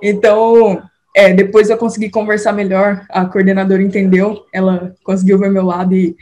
Então, 0.00 0.80
é, 1.14 1.32
depois 1.32 1.70
eu 1.70 1.76
consegui 1.76 2.08
conversar 2.08 2.52
melhor, 2.52 3.04
a 3.10 3.24
coordenadora 3.24 3.82
entendeu, 3.82 4.44
ela 4.52 4.94
conseguiu 5.02 5.38
ver 5.38 5.50
meu 5.50 5.64
lado 5.64 5.94
e, 5.94 6.16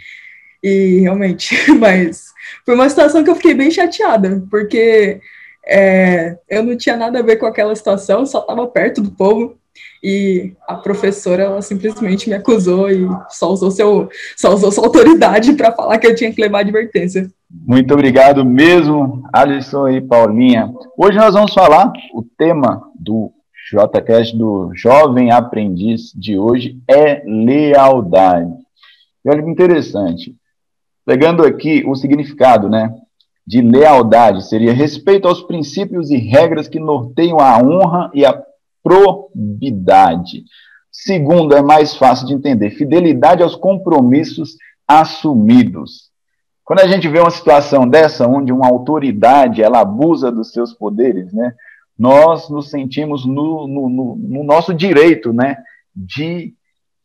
e 0.63 1.01
realmente, 1.01 1.55
mas 1.79 2.29
foi 2.65 2.75
uma 2.75 2.89
situação 2.89 3.23
que 3.23 3.31
eu 3.31 3.37
fiquei 3.37 3.55
bem 3.55 3.71
chateada, 3.71 4.43
porque 4.51 5.21
é, 5.67 6.37
eu 6.49 6.63
não 6.63 6.77
tinha 6.77 6.97
nada 6.97 7.19
a 7.19 7.23
ver 7.23 7.37
com 7.37 7.47
aquela 7.47 7.75
situação, 7.75 8.25
só 8.25 8.41
estava 8.41 8.67
perto 8.67 9.03
do 9.03 9.11
povo, 9.11 9.59
e 10.03 10.53
a 10.67 10.75
professora 10.75 11.43
ela 11.43 11.63
simplesmente 11.63 12.29
me 12.29 12.35
acusou 12.35 12.91
e 12.91 13.07
só 13.31 13.51
usou 13.51 13.71
seu 13.71 14.09
só 14.37 14.55
usou 14.55 14.71
sua 14.71 14.85
autoridade 14.85 15.53
para 15.55 15.73
falar 15.73 15.99
que 15.99 16.07
eu 16.07 16.15
tinha 16.15 16.33
que 16.33 16.41
levar 16.41 16.61
advertência. 16.61 17.29
Muito 17.51 17.93
obrigado 17.95 18.45
mesmo, 18.45 19.25
Alisson 19.33 19.89
e 19.89 20.01
Paulinha. 20.01 20.71
Hoje 20.97 21.17
nós 21.17 21.35
vamos 21.35 21.53
falar 21.53 21.93
o 22.15 22.23
tema 22.37 22.83
do 22.95 23.33
JCast 23.71 24.37
do 24.37 24.71
Jovem 24.75 25.31
Aprendiz 25.31 26.13
de 26.15 26.39
hoje 26.39 26.81
é 26.89 27.23
lealdade. 27.27 28.53
E 29.25 29.31
olha 29.31 29.43
que 29.43 29.51
interessante. 29.51 30.35
Pegando 31.05 31.45
aqui 31.45 31.85
o 31.87 31.95
significado, 31.95 32.69
né, 32.69 32.95
de 33.47 33.61
lealdade 33.61 34.49
seria 34.49 34.73
respeito 34.73 35.29
aos 35.29 35.43
princípios 35.43 36.11
e 36.11 36.17
regras 36.17 36.69
que 36.69 36.79
norteiam 36.79 37.39
a 37.39 37.59
honra 37.59 38.11
e 38.15 38.25
a 38.25 38.43
probidade. 38.83 40.45
Segundo, 40.91 41.55
é 41.55 41.63
mais 41.63 41.95
fácil 41.95 42.27
de 42.27 42.35
entender, 42.35 42.71
fidelidade 42.71 43.43
aos 43.43 43.55
compromissos 43.55 44.57
assumidos. 44.87 46.09
Quando 46.65 46.81
a 46.81 46.87
gente 46.87 47.09
vê 47.09 47.19
uma 47.19 47.31
situação 47.31 47.89
dessa, 47.89 48.27
onde 48.27 48.53
uma 48.53 48.67
autoridade 48.67 49.63
ela 49.63 49.81
abusa 49.81 50.31
dos 50.31 50.53
seus 50.53 50.75
poderes, 50.75 51.33
né, 51.33 51.55
nós 51.99 52.49
nos 52.49 52.71
sentimos 52.71 53.27
no, 53.27 53.67
no, 53.67 53.89
no, 53.89 54.17
no 54.17 54.45
nosso 54.45 54.73
direito 54.73 55.33
né, 55.33 55.57
de 55.95 56.55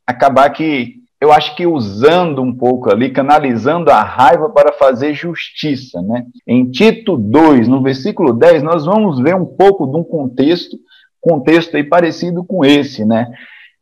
acabar 0.06 0.50
que, 0.50 1.02
eu 1.20 1.32
acho 1.32 1.56
que 1.56 1.66
usando 1.66 2.42
um 2.42 2.54
pouco 2.54 2.92
ali, 2.92 3.10
canalizando 3.10 3.90
a 3.90 4.04
raiva 4.04 4.50
para 4.50 4.74
fazer 4.74 5.14
justiça. 5.14 6.02
Né? 6.02 6.26
Em 6.46 6.70
Tito 6.70 7.16
2, 7.16 7.68
no 7.68 7.82
versículo 7.82 8.34
10, 8.34 8.62
nós 8.62 8.86
vamos 8.86 9.22
ver 9.22 9.34
um 9.34 9.46
pouco 9.46 9.88
de 9.88 9.96
um 9.96 10.04
contexto 10.04 10.78
contexto 11.24 11.78
aí 11.78 11.84
parecido 11.86 12.44
com 12.44 12.66
esse, 12.66 13.06
né? 13.06 13.32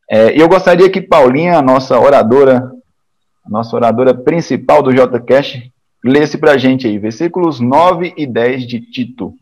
É, 0.08 0.40
eu 0.40 0.48
gostaria 0.48 0.88
que 0.88 1.00
Paulinha, 1.00 1.58
a 1.58 1.62
nossa 1.62 1.98
oradora, 1.98 2.70
a 3.44 3.50
nossa 3.50 3.74
oradora 3.74 4.14
principal 4.14 4.80
do 4.80 4.92
JCast, 4.92 5.72
lesse 6.04 6.38
para 6.38 6.52
a 6.52 6.56
gente 6.56 6.86
aí, 6.86 6.98
versículos 6.98 7.58
9 7.58 8.14
e 8.16 8.26
10 8.26 8.64
de 8.64 8.80
Tito. 8.80 9.34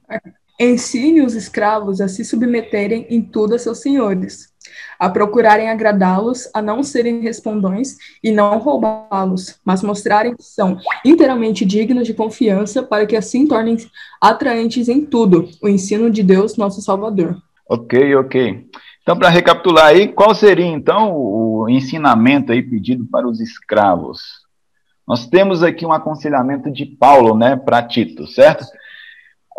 Ensine 0.63 1.23
os 1.23 1.35
escravos 1.35 2.03
a 2.03 2.07
se 2.07 2.23
submeterem 2.23 3.07
em 3.09 3.23
tudo 3.23 3.55
a 3.55 3.59
seus 3.59 3.79
senhores, 3.79 4.53
a 4.99 5.09
procurarem 5.09 5.71
agradá-los, 5.71 6.51
a 6.53 6.61
não 6.61 6.83
serem 6.83 7.23
respondões 7.23 7.97
e 8.23 8.31
não 8.31 8.59
roubá-los, 8.59 9.59
mas 9.65 9.83
mostrarem 9.83 10.37
que 10.37 10.43
são 10.43 10.77
inteiramente 11.03 11.65
dignos 11.65 12.07
de 12.07 12.13
confiança 12.13 12.83
para 12.83 13.07
que 13.07 13.17
assim 13.17 13.47
tornem 13.47 13.79
atraentes 14.21 14.91
em 14.91 15.03
tudo 15.03 15.49
o 15.63 15.69
ensino 15.69 16.11
de 16.11 16.23
Deus, 16.23 16.59
nosso 16.59 16.83
Salvador. 16.83 17.41
Ok, 17.67 18.15
ok. 18.17 18.67
Então, 19.03 19.17
para 19.17 19.31
recapitular 19.31 19.87
aí, 19.87 20.09
qual 20.09 20.35
seria 20.35 20.67
então 20.67 21.17
o 21.17 21.71
ensinamento 21.71 22.53
aí 22.53 22.63
pedido 22.63 23.07
para 23.11 23.27
os 23.27 23.41
escravos? 23.41 24.21
Nós 25.09 25.27
temos 25.27 25.63
aqui 25.63 25.87
um 25.87 25.93
aconselhamento 25.93 26.71
de 26.71 26.85
Paulo, 26.85 27.35
né, 27.35 27.57
para 27.57 27.83
Tito, 27.83 28.27
certo? 28.27 28.67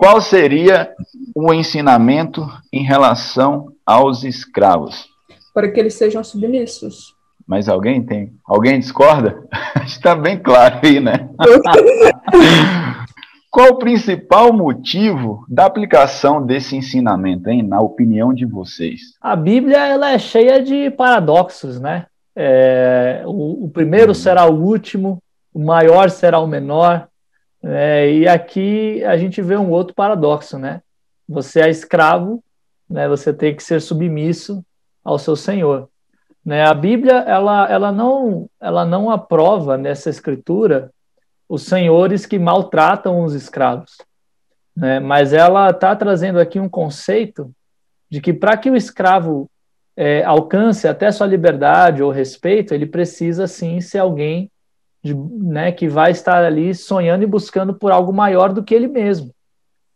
Qual 0.01 0.19
seria 0.19 0.95
o 1.35 1.53
ensinamento 1.53 2.43
em 2.73 2.83
relação 2.83 3.67
aos 3.85 4.23
escravos? 4.23 5.05
Para 5.53 5.69
que 5.69 5.79
eles 5.79 5.93
sejam 5.93 6.23
submissos. 6.23 7.13
Mas 7.47 7.69
alguém 7.69 8.03
tem? 8.03 8.33
Alguém 8.43 8.79
discorda? 8.79 9.47
Está 9.85 10.15
bem 10.15 10.39
claro 10.39 10.79
aí, 10.81 10.99
né? 10.99 11.29
Qual 13.51 13.73
o 13.73 13.77
principal 13.77 14.51
motivo 14.51 15.45
da 15.47 15.67
aplicação 15.67 16.43
desse 16.43 16.75
ensinamento, 16.75 17.47
hein, 17.47 17.61
na 17.61 17.79
opinião 17.79 18.33
de 18.33 18.43
vocês? 18.43 19.01
A 19.21 19.35
Bíblia 19.35 19.85
ela 19.85 20.13
é 20.13 20.17
cheia 20.17 20.63
de 20.63 20.89
paradoxos, 20.89 21.79
né? 21.79 22.07
É, 22.35 23.21
o, 23.27 23.65
o, 23.65 23.69
primeiro 23.69 24.15
será 24.15 24.49
o 24.49 24.63
último, 24.63 25.21
o 25.53 25.59
maior 25.59 26.09
será 26.09 26.39
o 26.39 26.47
menor, 26.47 27.07
é, 27.63 28.11
e 28.11 28.27
aqui 28.27 29.03
a 29.03 29.15
gente 29.17 29.41
vê 29.41 29.55
um 29.55 29.69
outro 29.69 29.93
paradoxo, 29.93 30.57
né? 30.57 30.81
Você 31.27 31.61
é 31.61 31.69
escravo, 31.69 32.43
né? 32.89 33.07
Você 33.07 33.31
tem 33.31 33.55
que 33.55 33.63
ser 33.63 33.81
submisso 33.81 34.63
ao 35.03 35.19
seu 35.19 35.35
Senhor. 35.35 35.89
Né? 36.43 36.63
A 36.65 36.73
Bíblia 36.73 37.19
ela, 37.19 37.69
ela 37.69 37.91
não 37.91 38.49
ela 38.59 38.83
não 38.83 39.11
aprova 39.11 39.77
nessa 39.77 40.09
escritura 40.09 40.91
os 41.47 41.63
senhores 41.63 42.25
que 42.25 42.39
maltratam 42.39 43.23
os 43.23 43.33
escravos. 43.33 43.97
Né? 44.75 44.99
Mas 44.99 45.33
ela 45.33 45.69
está 45.69 45.95
trazendo 45.95 46.39
aqui 46.39 46.59
um 46.59 46.69
conceito 46.69 47.51
de 48.09 48.19
que 48.19 48.33
para 48.33 48.57
que 48.57 48.69
o 48.69 48.75
escravo 48.75 49.49
é, 49.95 50.23
alcance 50.23 50.87
até 50.87 51.11
sua 51.11 51.27
liberdade 51.27 52.01
ou 52.01 52.09
respeito, 52.09 52.73
ele 52.73 52.85
precisa 52.85 53.47
sim 53.47 53.79
ser 53.79 53.99
alguém 53.99 54.49
de, 55.03 55.13
né, 55.13 55.71
que 55.71 55.87
vai 55.87 56.11
estar 56.11 56.43
ali 56.43 56.73
sonhando 56.75 57.23
e 57.23 57.27
buscando 57.27 57.73
por 57.73 57.91
algo 57.91 58.13
maior 58.13 58.53
do 58.53 58.63
que 58.63 58.75
ele 58.75 58.87
mesmo. 58.87 59.33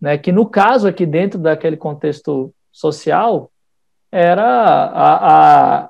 Né? 0.01 0.18
Que 0.18 0.32
no 0.32 0.45
caso 0.45 0.88
aqui 0.88 1.06
dentro 1.06 1.39
daquele 1.39 1.78
contexto 1.78 2.53
social 2.72 3.51
era 4.12 4.43
a, 4.43 5.30
a, 5.34 5.89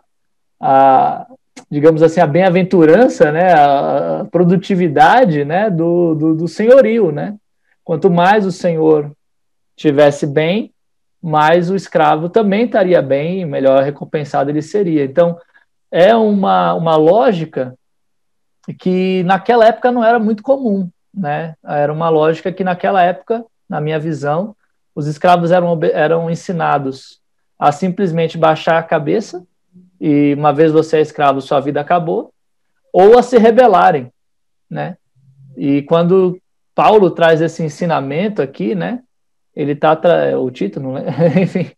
a 0.60 1.28
digamos 1.70 2.04
assim, 2.04 2.20
a 2.20 2.28
bem-aventurança, 2.28 3.32
né, 3.32 3.54
a 3.54 4.28
produtividade, 4.32 5.44
né, 5.46 5.70
do, 5.70 6.16
do, 6.16 6.36
do 6.36 6.48
senhorio, 6.48 7.12
né? 7.12 7.36
Quanto 7.84 8.10
mais 8.10 8.46
o 8.46 8.52
senhor 8.52 9.12
tivesse 9.76 10.26
bem, 10.26 10.74
mais 11.22 11.70
o 11.70 11.76
escravo 11.76 12.30
também 12.30 12.66
estaria 12.66 13.02
bem, 13.02 13.46
melhor 13.46 13.84
recompensado 13.84 14.50
ele 14.50 14.62
seria. 14.62 15.04
Então, 15.04 15.38
é 15.92 16.16
uma, 16.16 16.74
uma 16.74 16.96
lógica 16.96 17.76
que 18.74 19.24
naquela 19.24 19.66
época 19.66 19.92
não 19.92 20.04
era 20.04 20.20
muito 20.20 20.42
comum, 20.42 20.90
né? 21.14 21.56
Era 21.64 21.92
uma 21.94 22.10
lógica 22.10 22.52
que 22.52 22.64
naquela 22.64 23.02
época, 23.02 23.46
na 23.70 23.80
minha 23.80 24.00
visão, 24.00 24.56
os 24.94 25.08
escravos 25.08 25.52
eram, 25.52 25.80
eram 25.94 26.30
ensinados 26.30 27.20
a 27.60 27.72
simplesmente 27.72 28.38
baixar 28.38 28.78
a 28.78 28.84
cabeça 28.84 29.46
e 30.00 30.34
uma 30.34 30.54
vez 30.54 30.72
você 30.72 30.98
é 30.98 31.02
escravo, 31.02 31.42
sua 31.42 31.60
vida 31.60 31.80
acabou, 31.80 32.32
ou 32.92 33.18
a 33.18 33.24
se 33.24 33.38
rebelarem, 33.38 34.12
né? 34.70 34.98
E 35.58 35.82
quando 35.84 36.40
Paulo 36.74 37.10
traz 37.12 37.42
esse 37.42 37.64
ensinamento 37.64 38.42
aqui, 38.42 38.76
né? 38.76 39.02
Ele 39.56 39.76
tá 39.76 39.98
o 40.40 40.52
título, 40.52 40.94
né? 40.94 41.04
Enfim, 41.42 41.72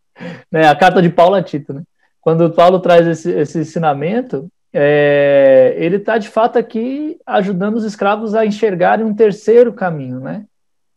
né? 0.52 0.68
A 0.68 0.76
carta 0.76 1.02
de 1.02 1.10
Paulo 1.10 1.36
é 1.36 1.44
Tito, 1.44 1.74
né? 1.74 1.84
Quando 2.20 2.52
Paulo 2.52 2.80
traz 2.80 3.08
esse, 3.08 3.32
esse 3.32 3.60
ensinamento, 3.60 4.50
é, 4.74 5.76
ele 5.78 5.98
está 5.98 6.18
de 6.18 6.28
fato 6.28 6.58
aqui 6.58 7.20
ajudando 7.26 7.76
os 7.76 7.84
escravos 7.84 8.36
a 8.36 8.46
enxergarem 8.46 9.06
um 9.06 9.14
terceiro 9.14 9.74
caminho, 9.74 10.20
né? 10.20 10.46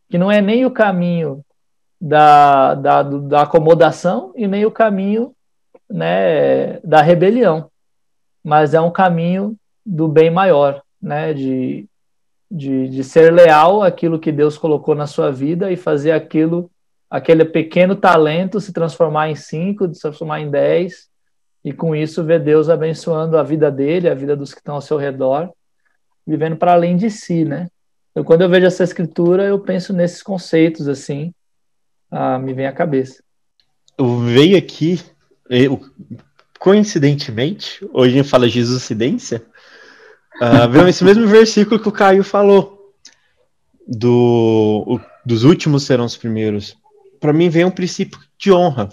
Que 0.08 0.18
não 0.18 0.30
é 0.30 0.40
nem 0.40 0.66
o 0.66 0.70
caminho 0.70 1.44
da, 2.00 2.74
da, 2.74 3.02
da 3.02 3.42
acomodação 3.42 4.32
e 4.36 4.48
nem 4.48 4.64
o 4.64 4.70
caminho 4.70 5.34
né, 5.88 6.78
da 6.80 7.02
rebelião, 7.02 7.70
mas 8.42 8.74
é 8.74 8.80
um 8.80 8.90
caminho 8.90 9.56
do 9.84 10.08
bem 10.08 10.30
maior, 10.30 10.82
né? 11.00 11.32
De, 11.32 11.86
de, 12.50 12.88
de 12.88 13.04
ser 13.04 13.32
leal 13.32 13.82
àquilo 13.82 14.18
que 14.18 14.32
Deus 14.32 14.58
colocou 14.58 14.94
na 14.94 15.06
sua 15.06 15.30
vida 15.30 15.70
e 15.70 15.76
fazer 15.76 16.10
aquilo, 16.10 16.70
aquele 17.08 17.44
pequeno 17.44 17.94
talento 17.94 18.60
se 18.60 18.72
transformar 18.72 19.30
em 19.30 19.36
cinco, 19.36 19.92
se 19.94 20.00
transformar 20.00 20.40
em 20.40 20.50
dez, 20.50 21.09
e 21.64 21.72
com 21.72 21.94
isso 21.94 22.24
ver 22.24 22.40
Deus 22.40 22.68
abençoando 22.68 23.36
a 23.36 23.42
vida 23.42 23.70
dele, 23.70 24.08
a 24.08 24.14
vida 24.14 24.36
dos 24.36 24.52
que 24.52 24.60
estão 24.60 24.74
ao 24.76 24.80
seu 24.80 24.96
redor, 24.96 25.50
vivendo 26.26 26.56
para 26.56 26.72
além 26.72 26.96
de 26.96 27.10
si, 27.10 27.44
né? 27.44 27.68
Eu, 28.14 28.24
quando 28.24 28.42
eu 28.42 28.48
vejo 28.48 28.66
essa 28.66 28.84
escritura, 28.84 29.44
eu 29.44 29.58
penso 29.58 29.92
nesses 29.92 30.22
conceitos 30.22 30.88
assim, 30.88 31.32
ah, 32.10 32.38
me 32.38 32.52
vem 32.52 32.66
à 32.66 32.72
cabeça. 32.72 33.22
Eu 33.96 34.18
veio 34.18 34.56
aqui, 34.56 35.00
eu, 35.48 35.80
coincidentemente, 36.58 37.86
hoje 37.92 38.14
a 38.14 38.16
gente 38.18 38.28
fala 38.28 38.48
Jesuscidência, 38.48 39.44
uh, 40.40 40.68
veio 40.70 40.88
esse 40.88 41.04
mesmo 41.04 41.26
versículo 41.26 41.80
que 41.80 41.88
o 41.88 41.92
Caio 41.92 42.24
falou, 42.24 42.94
do, 43.86 44.84
o, 44.86 45.00
dos 45.24 45.44
últimos 45.44 45.84
serão 45.84 46.04
os 46.04 46.16
primeiros. 46.16 46.76
Para 47.18 47.32
mim 47.32 47.48
vem 47.48 47.64
um 47.64 47.70
princípio 47.70 48.18
de 48.38 48.52
honra. 48.52 48.88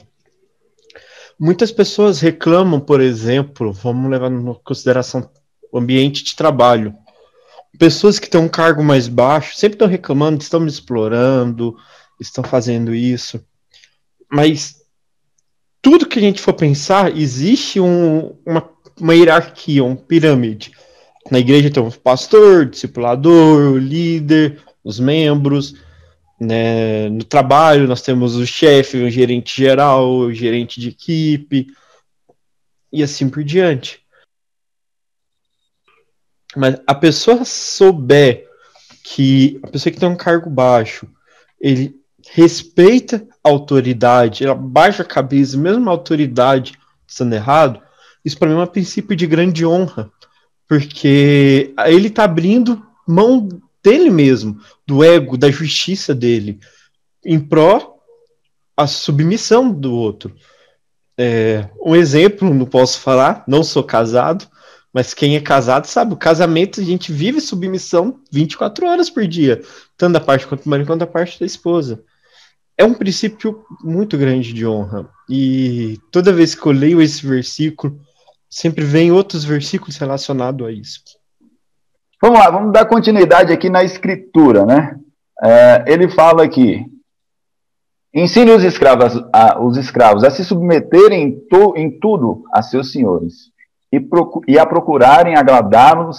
Muitas 1.40 1.72
pessoas 1.72 2.20
reclamam, 2.20 2.80
por 2.80 3.00
exemplo, 3.00 3.72
vamos 3.72 4.10
levar 4.10 4.32
em 4.32 4.54
consideração 4.64 5.30
o 5.72 5.78
ambiente 5.78 6.24
de 6.24 6.36
trabalho. 6.36 6.94
Pessoas 7.78 8.18
que 8.18 8.30
têm 8.30 8.42
um 8.42 8.50
cargo 8.50 8.84
mais 8.84 9.08
baixo 9.08 9.56
sempre 9.56 9.76
estão 9.76 9.88
reclamando, 9.88 10.42
estão 10.42 10.60
me 10.60 10.68
explorando, 10.68 11.78
estão 12.20 12.44
fazendo 12.44 12.94
isso. 12.94 13.40
Mas 14.32 14.78
tudo 15.82 16.08
que 16.08 16.18
a 16.18 16.22
gente 16.22 16.42
for 16.42 16.54
pensar, 16.54 17.16
existe 17.16 17.80
um, 17.80 18.36
uma, 18.46 18.68
uma 19.00 19.16
hierarquia, 19.16 19.84
uma 19.84 19.96
pirâmide. 19.96 20.72
Na 21.30 21.40
igreja 21.40 21.70
tem 21.70 21.84
um 21.84 21.92
pastor, 21.92 22.66
discipulador, 22.66 23.78
líder, 23.78 24.60
os 24.84 25.00
membros. 25.00 25.76
Né? 26.40 27.10
No 27.10 27.24
trabalho, 27.24 27.88
nós 27.88 28.02
temos 28.02 28.36
o 28.36 28.46
chefe, 28.46 28.98
o 28.98 29.10
gerente 29.10 29.56
geral, 29.56 30.10
o 30.10 30.34
gerente 30.34 30.80
de 30.80 30.90
equipe, 30.90 31.68
e 32.92 33.04
assim 33.04 33.30
por 33.30 33.44
diante. 33.44 34.02
Mas 36.56 36.80
a 36.88 36.96
pessoa 36.96 37.44
souber 37.44 38.48
que 39.04 39.60
a 39.64 39.68
pessoa 39.68 39.92
que 39.92 40.00
tem 40.00 40.10
um 40.10 40.16
cargo 40.16 40.50
baixo, 40.50 41.08
ele 41.60 41.96
respeita 42.30 43.26
a 43.44 43.50
autoridade, 43.50 44.44
ela 44.44 44.56
baixa 44.56 45.04
a 45.04 45.06
cabeça, 45.06 45.58
mesmo 45.58 45.90
a 45.90 45.94
autoridade 45.94 46.74
estando 47.08 47.34
errado, 47.34 47.82
isso 48.24 48.38
para 48.38 48.50
mim 48.50 48.60
é 48.60 48.64
um 48.64 48.68
princípio 48.68 49.16
de 49.16 49.26
grande 49.26 49.66
honra, 49.66 50.12
porque 50.68 51.74
ele 51.86 52.08
está 52.08 52.26
abrindo 52.26 52.86
mão 53.08 53.48
dele 53.88 54.10
mesmo, 54.10 54.60
do 54.86 55.02
ego, 55.02 55.38
da 55.38 55.50
justiça 55.50 56.14
dele, 56.14 56.60
em 57.26 57.40
pró 57.40 57.96
a 58.76 58.86
submissão 58.86 59.72
do 59.72 59.94
outro. 59.94 60.36
É, 61.18 61.70
um 61.82 61.96
exemplo, 61.96 62.54
não 62.54 62.66
posso 62.66 63.00
falar, 63.00 63.46
não 63.48 63.64
sou 63.64 63.84
casado, 63.84 64.46
mas 64.94 65.14
quem 65.14 65.38
é 65.38 65.40
casado 65.40 65.86
sabe, 65.86 66.14
o 66.14 66.18
casamento 66.18 66.82
a 66.82 66.84
gente 66.84 67.14
vive 67.14 67.40
submissão 67.40 68.20
24 68.30 68.88
horas 68.88 69.10
por 69.10 69.26
dia, 69.26 69.62
tanto 69.96 70.14
da 70.14 70.20
parte 70.20 70.46
quanto 70.46 70.66
do 70.66 70.70
marido 70.70 70.88
quanto 70.88 71.00
da 71.00 71.08
parte 71.08 71.40
da 71.40 71.46
esposa. 71.46 72.04
É 72.78 72.84
um 72.84 72.94
princípio 72.94 73.66
muito 73.82 74.18
grande 74.18 74.52
de 74.54 74.68
honra. 74.68 75.10
E 75.30 75.98
toda 76.12 76.34
vez 76.34 76.54
que 76.54 76.66
eu 76.66 76.72
leio 76.72 77.02
esse 77.02 77.26
versículo, 77.26 78.00
sempre 78.50 78.84
vem 78.84 79.12
outros 79.12 79.46
versículos 79.46 79.98
relacionados 79.98 80.68
a 80.68 80.72
isso. 80.72 81.17
Vamos 82.20 82.40
lá, 82.40 82.50
vamos 82.50 82.74
dar 82.74 82.86
continuidade 82.86 83.54
aqui 83.54 83.70
na 83.70 83.84
escritura, 83.84 84.66
né? 84.66 85.00
É, 85.44 85.86
ele 85.86 86.10
fala 86.10 86.44
aqui: 86.44 86.84
ensine 88.12 88.50
os 88.52 88.64
escravos, 88.64 89.24
a, 89.32 89.62
os 89.62 89.78
escravos 89.78 90.24
a 90.24 90.32
se 90.32 90.44
submeterem 90.44 91.24
em, 91.24 91.40
to, 91.48 91.74
em 91.76 92.00
tudo 92.00 92.44
a 92.52 92.64
seus 92.64 92.92
senhores 92.92 93.52
e, 93.92 94.00
procu, 94.00 94.42
e 94.48 94.58
a 94.58 94.66
procurarem 94.66 95.36
agradá-los 95.36 96.18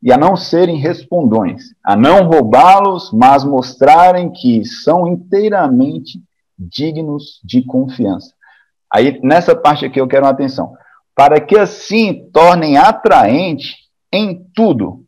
e 0.00 0.12
a 0.12 0.16
não 0.16 0.36
serem 0.36 0.76
respondões, 0.76 1.74
a 1.84 1.96
não 1.96 2.28
roubá-los, 2.28 3.10
mas 3.12 3.44
mostrarem 3.44 4.30
que 4.30 4.64
são 4.64 5.08
inteiramente 5.08 6.22
dignos 6.56 7.40
de 7.44 7.62
confiança. 7.62 8.32
Aí, 8.92 9.20
nessa 9.22 9.54
parte 9.54 9.84
aqui, 9.84 10.00
eu 10.00 10.08
quero 10.08 10.24
uma 10.24 10.32
atenção. 10.32 10.74
Para 11.14 11.40
que 11.40 11.58
assim 11.58 12.30
tornem 12.32 12.78
atraente 12.78 13.76
em 14.12 14.46
tudo 14.54 15.04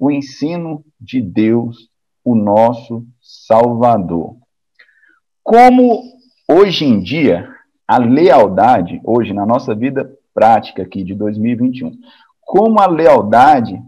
o 0.00 0.10
ensino 0.10 0.82
de 0.98 1.20
Deus, 1.20 1.90
o 2.24 2.34
nosso 2.34 3.06
Salvador. 3.20 4.34
Como 5.42 6.02
hoje 6.48 6.86
em 6.86 7.00
dia, 7.02 7.54
a 7.86 7.98
lealdade, 7.98 8.98
hoje 9.04 9.34
na 9.34 9.44
nossa 9.44 9.74
vida 9.74 10.10
prática 10.32 10.82
aqui 10.82 11.04
de 11.04 11.14
2021, 11.14 11.92
como 12.40 12.80
a 12.80 12.86
lealdade 12.86 13.78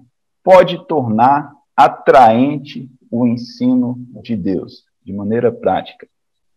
pode 0.45 0.87
tornar 0.87 1.51
atraente 1.75 2.91
o 3.11 3.27
ensino 3.27 3.97
de 4.23 4.37
Deus, 4.37 4.85
de 5.03 5.15
maneira 5.15 5.51
prática? 5.51 6.07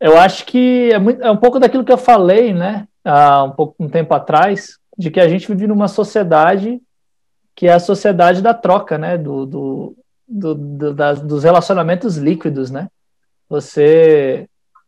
Eu 0.01 0.17
acho 0.17 0.45
que 0.45 0.91
é, 0.91 0.99
muito, 0.99 1.23
é 1.23 1.31
um 1.31 1.37
pouco 1.37 1.59
daquilo 1.59 1.85
que 1.85 1.93
eu 1.93 1.97
falei, 1.97 2.53
né, 2.53 2.87
há 3.05 3.43
um 3.43 3.51
pouco 3.51 3.75
um 3.79 3.87
tempo 3.87 4.13
atrás, 4.13 4.77
de 4.97 5.09
que 5.09 5.19
a 5.19 5.29
gente 5.29 5.47
vive 5.47 5.65
numa 5.65 5.87
sociedade 5.87 6.81
que 7.55 7.67
é 7.67 7.73
a 7.73 7.79
sociedade 7.79 8.41
da 8.41 8.53
troca, 8.53 8.97
né? 8.97 9.17
Do, 9.17 9.45
do, 9.45 9.97
do, 10.27 10.55
do 10.55 10.93
dos 11.23 11.43
relacionamentos 11.43 12.17
líquidos, 12.17 12.69
né? 12.69 12.89
Você 13.49 14.47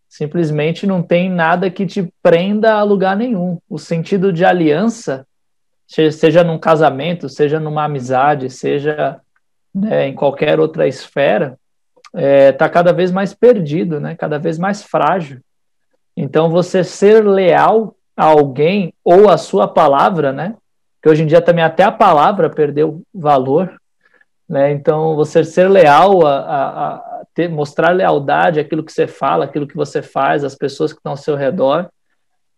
simplesmente 0.10 0.86
não 0.86 1.02
tem 1.02 1.30
nada 1.30 1.70
que 1.70 1.86
te 1.86 2.12
prenda 2.22 2.74
a 2.74 2.84
lugar 2.84 3.16
nenhum. 3.16 3.60
O 3.70 3.78
sentido 3.78 4.34
de 4.34 4.44
aliança, 4.44 5.26
seja 5.88 6.44
num 6.44 6.58
casamento, 6.58 7.30
seja 7.30 7.60
numa 7.60 7.86
amizade, 7.86 8.50
seja 8.50 9.22
né, 9.74 10.08
em 10.08 10.14
qualquer 10.14 10.60
outra 10.60 10.88
esfera, 10.88 11.58
está 12.08 12.22
é, 12.22 12.52
tá 12.52 12.70
cada 12.70 12.92
vez 12.92 13.12
mais 13.12 13.34
perdido, 13.34 14.00
né? 14.00 14.16
Cada 14.16 14.38
vez 14.38 14.58
mais 14.58 14.82
frágil. 14.82 15.40
Então, 16.16 16.50
você 16.50 16.84
ser 16.84 17.24
leal 17.24 17.96
a 18.16 18.26
alguém 18.26 18.94
ou 19.04 19.30
a 19.30 19.38
sua 19.38 19.68
palavra, 19.68 20.34
né? 20.34 20.56
Que 21.08 21.12
hoje 21.12 21.24
em 21.24 21.26
dia 21.26 21.42
também 21.42 21.64
até 21.64 21.84
a 21.84 21.92
palavra 21.92 22.50
perdeu 22.50 23.02
valor, 23.14 23.74
né? 24.48 24.72
Então, 24.72 25.16
você 25.16 25.42
ser 25.42 25.70
leal 25.70 26.26
a, 26.26 26.40
a, 26.40 26.96
a 26.96 27.24
ter, 27.34 27.48
mostrar 27.48 27.92
lealdade 27.92 28.60
àquilo 28.60 28.84
que 28.84 28.92
você 28.92 29.08
fala, 29.08 29.46
aquilo 29.46 29.66
que 29.66 29.76
você 29.76 30.02
faz, 30.02 30.44
às 30.44 30.54
pessoas 30.54 30.92
que 30.92 31.00
estão 31.00 31.14
ao 31.14 31.18
seu 31.18 31.38
redor, 31.38 31.90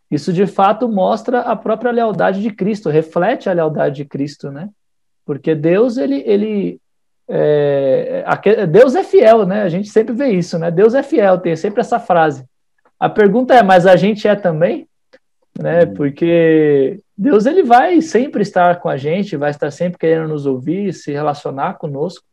isso 0.09 0.33
de 0.33 0.47
fato 0.47 0.89
mostra 0.89 1.41
a 1.41 1.55
própria 1.55 1.91
lealdade 1.91 2.41
de 2.41 2.49
Cristo, 2.49 2.89
reflete 2.89 3.47
a 3.47 3.53
lealdade 3.53 3.97
de 3.97 4.05
Cristo, 4.05 4.51
né? 4.51 4.67
Porque 5.23 5.53
Deus, 5.53 5.97
ele, 5.97 6.23
ele 6.25 6.81
é, 7.27 8.25
Deus 8.67 8.95
é 8.95 9.03
fiel, 9.03 9.45
né? 9.45 9.61
A 9.61 9.69
gente 9.69 9.89
sempre 9.89 10.15
vê 10.15 10.29
isso, 10.29 10.57
né? 10.57 10.71
Deus 10.71 10.95
é 10.95 11.03
fiel, 11.03 11.37
tem 11.37 11.55
sempre 11.55 11.81
essa 11.81 11.99
frase. 11.99 12.43
A 12.99 13.07
pergunta 13.07 13.53
é, 13.53 13.61
mas 13.61 13.85
a 13.85 13.95
gente 13.95 14.27
é 14.27 14.35
também? 14.35 14.87
Né? 15.55 15.85
Porque 15.85 16.99
Deus 17.21 17.45
ele 17.45 17.63
vai 17.63 18.01
sempre 18.01 18.41
estar 18.43 18.79
com 18.79 18.87
a 18.87 18.95
gente, 18.95 19.35
vai 19.35 19.51
estar 19.51 19.69
sempre 19.71 19.99
querendo 19.99 20.29
nos 20.29 20.45
ouvir, 20.45 20.93
se 20.93 21.11
relacionar 21.11 21.73
conosco, 21.73 22.23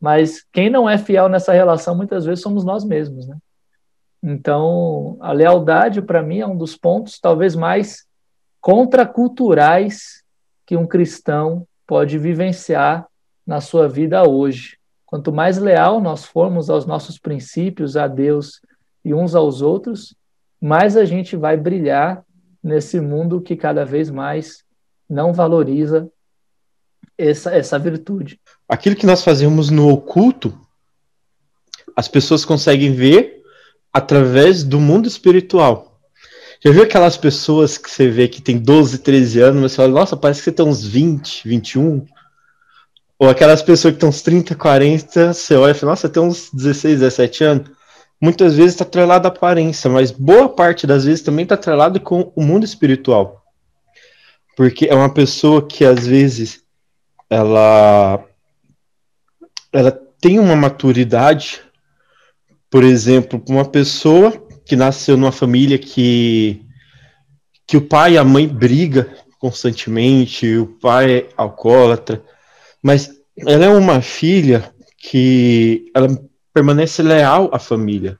mas 0.00 0.46
quem 0.52 0.70
não 0.70 0.88
é 0.88 0.96
fiel 0.96 1.28
nessa 1.28 1.52
relação 1.52 1.96
muitas 1.96 2.24
vezes 2.24 2.40
somos 2.40 2.64
nós 2.64 2.84
mesmos, 2.84 3.26
né? 3.26 3.36
Então, 4.22 5.16
a 5.20 5.32
lealdade 5.32 6.00
para 6.00 6.22
mim 6.22 6.38
é 6.38 6.46
um 6.46 6.56
dos 6.56 6.76
pontos 6.76 7.18
talvez 7.18 7.56
mais 7.56 8.06
contraculturais 8.60 10.22
que 10.64 10.76
um 10.76 10.86
cristão 10.86 11.66
pode 11.84 12.16
vivenciar 12.16 13.08
na 13.44 13.60
sua 13.60 13.88
vida 13.88 14.22
hoje. 14.22 14.78
Quanto 15.04 15.32
mais 15.32 15.58
leal 15.58 16.00
nós 16.00 16.24
formos 16.24 16.70
aos 16.70 16.86
nossos 16.86 17.18
princípios, 17.18 17.96
a 17.96 18.06
Deus 18.06 18.60
e 19.04 19.12
uns 19.12 19.34
aos 19.34 19.62
outros, 19.62 20.14
mais 20.60 20.96
a 20.96 21.04
gente 21.04 21.34
vai 21.34 21.56
brilhar 21.56 22.24
nesse 22.62 23.00
mundo 23.00 23.40
que 23.40 23.56
cada 23.56 23.84
vez 23.84 24.08
mais 24.08 24.62
não 25.08 25.32
valoriza 25.32 26.08
essa, 27.18 27.50
essa 27.50 27.78
virtude. 27.78 28.40
Aquilo 28.68 28.96
que 28.96 29.06
nós 29.06 29.24
fazemos 29.24 29.68
no 29.68 29.88
oculto, 29.88 30.56
as 31.96 32.08
pessoas 32.08 32.44
conseguem 32.44 32.94
ver 32.94 33.42
através 33.92 34.62
do 34.62 34.80
mundo 34.80 35.06
espiritual. 35.06 36.00
Já 36.64 36.70
viu 36.70 36.84
aquelas 36.84 37.16
pessoas 37.16 37.76
que 37.76 37.90
você 37.90 38.08
vê 38.08 38.28
que 38.28 38.40
tem 38.40 38.56
12, 38.56 38.98
13 38.98 39.40
anos, 39.40 39.62
mas 39.62 39.72
você 39.72 39.76
fala, 39.76 39.88
nossa, 39.88 40.16
parece 40.16 40.40
que 40.40 40.44
você 40.44 40.52
tem 40.52 40.64
uns 40.64 40.84
20, 40.84 41.48
21? 41.48 42.06
Ou 43.18 43.28
aquelas 43.28 43.60
pessoas 43.60 43.92
que 43.92 43.96
estão 43.96 44.08
uns 44.08 44.22
30, 44.22 44.54
40, 44.54 45.34
você 45.34 45.54
olha 45.56 45.72
e 45.72 45.74
fala, 45.74 45.92
nossa, 45.92 46.08
tem 46.08 46.22
uns 46.22 46.50
16, 46.52 47.00
17 47.00 47.44
anos 47.44 47.81
muitas 48.22 48.54
vezes 48.54 48.74
está 48.74 48.84
atrelado 48.84 49.26
à 49.26 49.28
aparência, 49.28 49.90
mas 49.90 50.12
boa 50.12 50.48
parte 50.48 50.86
das 50.86 51.04
vezes 51.04 51.22
também 51.22 51.42
está 51.42 51.56
atrelado 51.56 51.98
com 51.98 52.32
o 52.36 52.40
mundo 52.40 52.64
espiritual. 52.64 53.42
Porque 54.56 54.86
é 54.86 54.94
uma 54.94 55.12
pessoa 55.12 55.66
que 55.66 55.84
às 55.84 56.06
vezes 56.06 56.62
ela 57.28 58.24
ela 59.72 59.90
tem 60.20 60.38
uma 60.38 60.54
maturidade, 60.54 61.62
por 62.70 62.84
exemplo, 62.84 63.42
uma 63.48 63.64
pessoa 63.64 64.30
que 64.64 64.76
nasceu 64.76 65.16
numa 65.16 65.32
família 65.32 65.76
que 65.76 66.64
que 67.66 67.76
o 67.76 67.82
pai 67.88 68.12
e 68.12 68.18
a 68.18 68.24
mãe 68.24 68.46
briga 68.46 69.12
constantemente, 69.40 70.56
o 70.56 70.66
pai 70.66 71.12
é 71.12 71.28
alcoólatra, 71.36 72.22
mas 72.80 73.10
ela 73.36 73.64
é 73.64 73.68
uma 73.68 74.00
filha 74.00 74.72
que 74.98 75.90
ela 75.92 76.06
permanece 76.52 77.02
leal 77.02 77.50
à 77.52 77.58
família. 77.58 78.18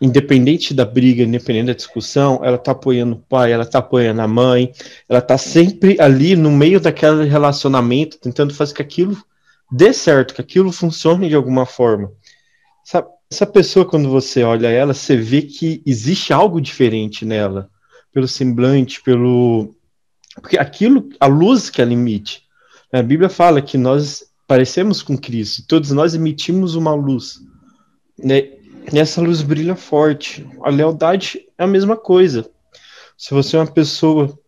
Independente 0.00 0.74
da 0.74 0.84
briga, 0.84 1.22
independente 1.22 1.68
da 1.68 1.72
discussão, 1.72 2.40
ela 2.44 2.58
tá 2.58 2.72
apoiando 2.72 3.14
o 3.14 3.18
pai, 3.18 3.52
ela 3.52 3.64
tá 3.64 3.78
apoiando 3.78 4.20
a 4.20 4.28
mãe, 4.28 4.72
ela 5.08 5.22
tá 5.22 5.38
sempre 5.38 5.98
ali 6.00 6.36
no 6.36 6.50
meio 6.50 6.78
daquele 6.78 7.24
relacionamento, 7.24 8.18
tentando 8.18 8.52
fazer 8.52 8.74
que 8.74 8.82
aquilo 8.82 9.16
dê 9.72 9.92
certo, 9.92 10.34
que 10.34 10.40
aquilo 10.40 10.70
funcione 10.70 11.28
de 11.28 11.34
alguma 11.34 11.64
forma. 11.64 12.12
Sabe, 12.84 13.08
essa 13.30 13.46
pessoa, 13.46 13.84
quando 13.84 14.08
você 14.08 14.42
olha 14.42 14.68
ela, 14.68 14.94
você 14.94 15.16
vê 15.16 15.42
que 15.42 15.82
existe 15.84 16.32
algo 16.32 16.60
diferente 16.60 17.24
nela, 17.24 17.68
pelo 18.12 18.28
semblante, 18.28 19.02
pelo. 19.02 19.74
Porque 20.40 20.58
aquilo, 20.58 21.08
a 21.18 21.26
luz 21.26 21.70
que 21.70 21.80
ela 21.80 21.92
emite. 21.92 22.42
A 22.92 23.02
Bíblia 23.02 23.28
fala 23.28 23.60
que 23.60 23.76
nós 23.76 24.25
parecemos 24.46 25.02
com 25.02 25.18
Cristo, 25.18 25.64
todos 25.66 25.90
nós 25.90 26.14
emitimos 26.14 26.74
uma 26.74 26.94
luz. 26.94 27.40
Né? 28.18 28.52
E 28.92 28.98
essa 28.98 29.20
luz 29.20 29.42
brilha 29.42 29.74
forte. 29.74 30.46
A 30.62 30.70
lealdade 30.70 31.40
é 31.58 31.64
a 31.64 31.66
mesma 31.66 31.96
coisa. 31.96 32.48
Se 33.18 33.34
você 33.34 33.56
é 33.56 33.60
uma 33.60 33.66
pessoa 33.66 34.38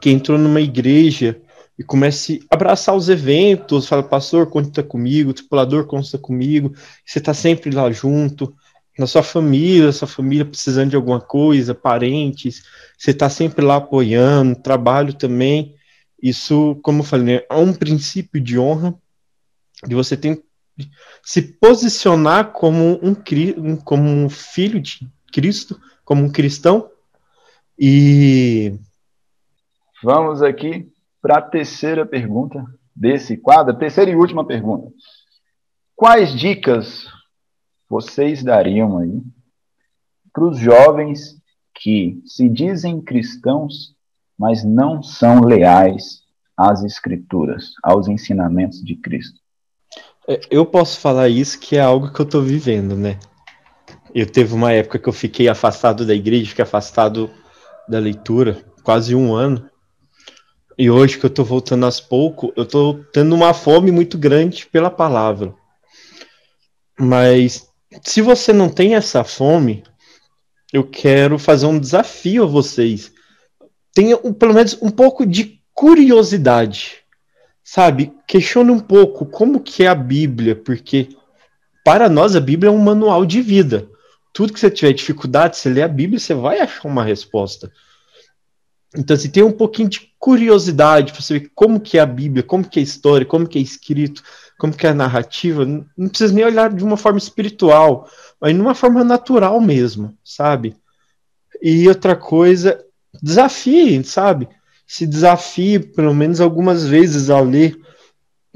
que 0.00 0.10
entrou 0.10 0.36
numa 0.36 0.60
igreja 0.60 1.40
e 1.78 1.84
começa 1.84 2.32
a 2.50 2.54
abraçar 2.54 2.96
os 2.96 3.08
eventos, 3.08 3.86
fala, 3.86 4.02
pastor, 4.02 4.48
conta 4.48 4.82
comigo, 4.82 5.32
tripulador, 5.32 5.86
conta 5.86 6.18
comigo, 6.18 6.74
você 7.06 7.20
está 7.20 7.32
sempre 7.32 7.70
lá 7.70 7.90
junto, 7.92 8.52
na 8.98 9.06
sua 9.06 9.22
família, 9.22 9.92
sua 9.92 10.08
família 10.08 10.44
precisando 10.44 10.90
de 10.90 10.96
alguma 10.96 11.20
coisa, 11.20 11.72
parentes, 11.72 12.64
você 12.98 13.12
está 13.12 13.30
sempre 13.30 13.64
lá 13.64 13.76
apoiando, 13.76 14.60
trabalho 14.60 15.12
também. 15.12 15.76
Isso, 16.20 16.76
como 16.82 17.00
eu 17.00 17.04
falei, 17.04 17.46
é 17.48 17.54
um 17.54 17.72
princípio 17.72 18.40
de 18.40 18.58
honra 18.58 18.98
de 19.86 19.94
você 19.94 20.16
tem 20.16 20.42
se 21.22 21.42
posicionar 21.42 22.52
como 22.52 23.00
um, 23.02 23.76
como 23.76 24.08
um 24.08 24.28
filho 24.28 24.80
de 24.80 25.08
Cristo, 25.32 25.80
como 26.04 26.24
um 26.24 26.30
cristão. 26.30 26.90
E 27.78 28.78
vamos 30.02 30.42
aqui 30.42 30.90
para 31.20 31.38
a 31.38 31.42
terceira 31.42 32.06
pergunta 32.06 32.64
desse 32.94 33.36
quadro, 33.36 33.76
terceira 33.76 34.10
e 34.10 34.16
última 34.16 34.46
pergunta. 34.46 34.92
Quais 35.94 36.32
dicas 36.32 37.06
vocês 37.88 38.42
dariam 38.42 38.98
aí 38.98 39.22
para 40.32 40.44
os 40.44 40.58
jovens 40.58 41.40
que 41.74 42.20
se 42.24 42.48
dizem 42.48 43.00
cristãos, 43.00 43.94
mas 44.38 44.64
não 44.64 45.02
são 45.02 45.40
leais 45.40 46.22
às 46.56 46.82
escrituras, 46.82 47.72
aos 47.82 48.08
ensinamentos 48.08 48.82
de 48.82 48.96
Cristo? 48.96 49.40
É, 50.28 50.40
eu 50.50 50.66
posso 50.66 51.00
falar 51.00 51.30
isso 51.30 51.58
que 51.58 51.76
é 51.76 51.80
algo 51.80 52.12
que 52.12 52.20
eu 52.20 52.26
tô 52.26 52.42
vivendo, 52.42 52.94
né? 52.94 53.18
Eu 54.14 54.26
teve 54.26 54.52
uma 54.52 54.72
época 54.72 54.98
que 54.98 55.08
eu 55.08 55.12
fiquei 55.12 55.48
afastado 55.48 56.04
da 56.04 56.14
igreja, 56.14 56.50
fiquei 56.50 56.62
afastado 56.62 57.30
da 57.88 57.98
leitura, 57.98 58.62
quase 58.82 59.14
um 59.14 59.34
ano. 59.34 59.70
E 60.76 60.90
hoje 60.90 61.18
que 61.18 61.24
eu 61.24 61.30
tô 61.30 61.42
voltando 61.42 61.86
aos 61.86 61.98
poucos, 61.98 62.52
eu 62.56 62.66
tô 62.66 63.02
tendo 63.10 63.34
uma 63.34 63.54
fome 63.54 63.90
muito 63.90 64.18
grande 64.18 64.66
pela 64.66 64.90
palavra. 64.90 65.54
Mas 67.00 67.66
se 68.02 68.20
você 68.20 68.52
não 68.52 68.68
tem 68.68 68.94
essa 68.94 69.24
fome, 69.24 69.82
eu 70.72 70.84
quero 70.84 71.38
fazer 71.38 71.66
um 71.66 71.78
desafio 71.78 72.44
a 72.44 72.46
vocês. 72.46 73.10
Tenha 73.94 74.18
um, 74.22 74.32
pelo 74.34 74.52
menos 74.52 74.76
um 74.82 74.90
pouco 74.90 75.24
de 75.24 75.60
curiosidade 75.72 77.07
sabe, 77.70 78.14
questione 78.26 78.70
um 78.70 78.80
pouco 78.80 79.26
como 79.26 79.60
que 79.60 79.84
é 79.84 79.88
a 79.88 79.94
Bíblia, 79.94 80.56
porque 80.56 81.10
para 81.84 82.08
nós 82.08 82.34
a 82.34 82.40
Bíblia 82.40 82.70
é 82.70 82.72
um 82.72 82.78
manual 82.78 83.26
de 83.26 83.42
vida. 83.42 83.86
Tudo 84.32 84.54
que 84.54 84.58
você 84.58 84.70
tiver 84.70 84.94
dificuldade, 84.94 85.58
você 85.58 85.68
lê 85.68 85.82
a 85.82 85.88
Bíblia, 85.88 86.18
você 86.18 86.32
vai 86.32 86.60
achar 86.60 86.88
uma 86.88 87.04
resposta. 87.04 87.70
Então, 88.96 89.14
se 89.14 89.28
tem 89.28 89.42
um 89.42 89.52
pouquinho 89.52 89.90
de 89.90 90.14
curiosidade 90.18 91.12
para 91.12 91.20
saber 91.20 91.50
como 91.54 91.78
que 91.78 91.98
é 91.98 92.00
a 92.00 92.06
Bíblia, 92.06 92.42
como 92.42 92.66
que 92.66 92.78
é 92.78 92.80
a 92.80 92.84
história, 92.84 93.26
como 93.26 93.46
que 93.46 93.58
é 93.58 93.62
escrito, 93.62 94.22
como 94.58 94.74
que 94.74 94.86
é 94.86 94.90
a 94.90 94.94
narrativa, 94.94 95.66
não 95.66 96.08
precisa 96.08 96.32
nem 96.32 96.46
olhar 96.46 96.72
de 96.72 96.82
uma 96.82 96.96
forma 96.96 97.18
espiritual, 97.18 98.08
mas 98.40 98.54
de 98.54 98.60
uma 98.62 98.74
forma 98.74 99.04
natural 99.04 99.60
mesmo, 99.60 100.16
sabe? 100.24 100.74
E 101.60 101.86
outra 101.86 102.16
coisa, 102.16 102.82
desafie, 103.22 104.02
sabe? 104.04 104.48
Se 104.88 105.06
desafie 105.06 105.78
pelo 105.78 106.14
menos 106.14 106.40
algumas 106.40 106.86
vezes 106.86 107.28
ao 107.28 107.44
ler, 107.44 107.78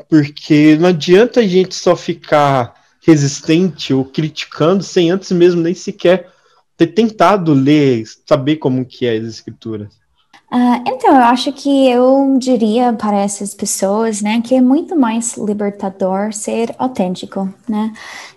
porque 0.08 0.76
não 0.80 0.88
adianta 0.88 1.40
a 1.40 1.46
gente 1.46 1.74
só 1.74 1.94
ficar 1.94 2.74
resistente 3.06 3.92
ou 3.92 4.02
criticando 4.02 4.82
sem 4.82 5.10
antes 5.10 5.30
mesmo 5.32 5.60
nem 5.60 5.74
sequer 5.74 6.30
ter 6.74 6.86
tentado 6.86 7.52
ler, 7.52 8.04
saber 8.26 8.56
como 8.56 8.84
que 8.86 9.04
é 9.04 9.14
as 9.16 9.24
escrituras. 9.24 9.92
Uh, 10.50 10.82
então, 10.86 11.14
eu 11.14 11.22
acho 11.22 11.52
que 11.52 11.90
eu 11.90 12.36
diria 12.38 12.92
para 12.92 13.18
essas 13.18 13.54
pessoas, 13.54 14.20
né, 14.20 14.42
que 14.42 14.54
é 14.54 14.60
muito 14.60 14.94
mais 14.96 15.36
libertador 15.36 16.32
ser 16.32 16.74
autêntico, 16.78 17.52
né? 17.68 17.92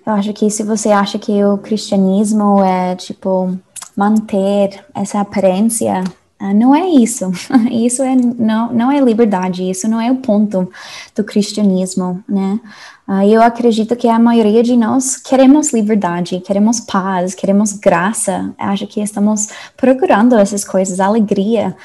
Eu 0.05 0.13
acho 0.13 0.31
que 0.33 0.49
se 0.49 0.63
você 0.63 0.89
acha 0.89 1.19
que 1.19 1.43
o 1.43 1.57
cristianismo 1.57 2.63
é, 2.63 2.95
tipo, 2.95 3.57
manter 3.97 4.85
essa 4.93 5.19
aparência 5.19 6.03
não 6.39 6.75
é 6.75 6.87
isso. 6.87 7.31
Isso 7.71 8.03
é, 8.03 8.15
não, 8.15 8.73
não 8.73 8.91
é 8.91 8.99
liberdade, 8.99 9.69
isso 9.69 9.87
não 9.87 10.01
é 10.01 10.11
o 10.11 10.17
ponto 10.17 10.69
do 11.15 11.23
cristianismo, 11.23 12.23
né? 12.27 12.59
Uh, 13.07 13.21
eu 13.23 13.41
acredito 13.41 13.95
que 13.95 14.07
a 14.07 14.17
maioria 14.17 14.63
de 14.63 14.75
nós 14.75 15.15
queremos 15.15 15.71
liberdade, 15.71 16.39
queremos 16.39 16.79
paz, 16.79 17.35
queremos 17.35 17.73
graça. 17.73 18.53
Acho 18.57 18.87
que 18.87 18.99
estamos 18.99 19.47
procurando 19.77 20.35
essas 20.35 20.65
coisas, 20.65 20.99
alegria. 20.99 21.75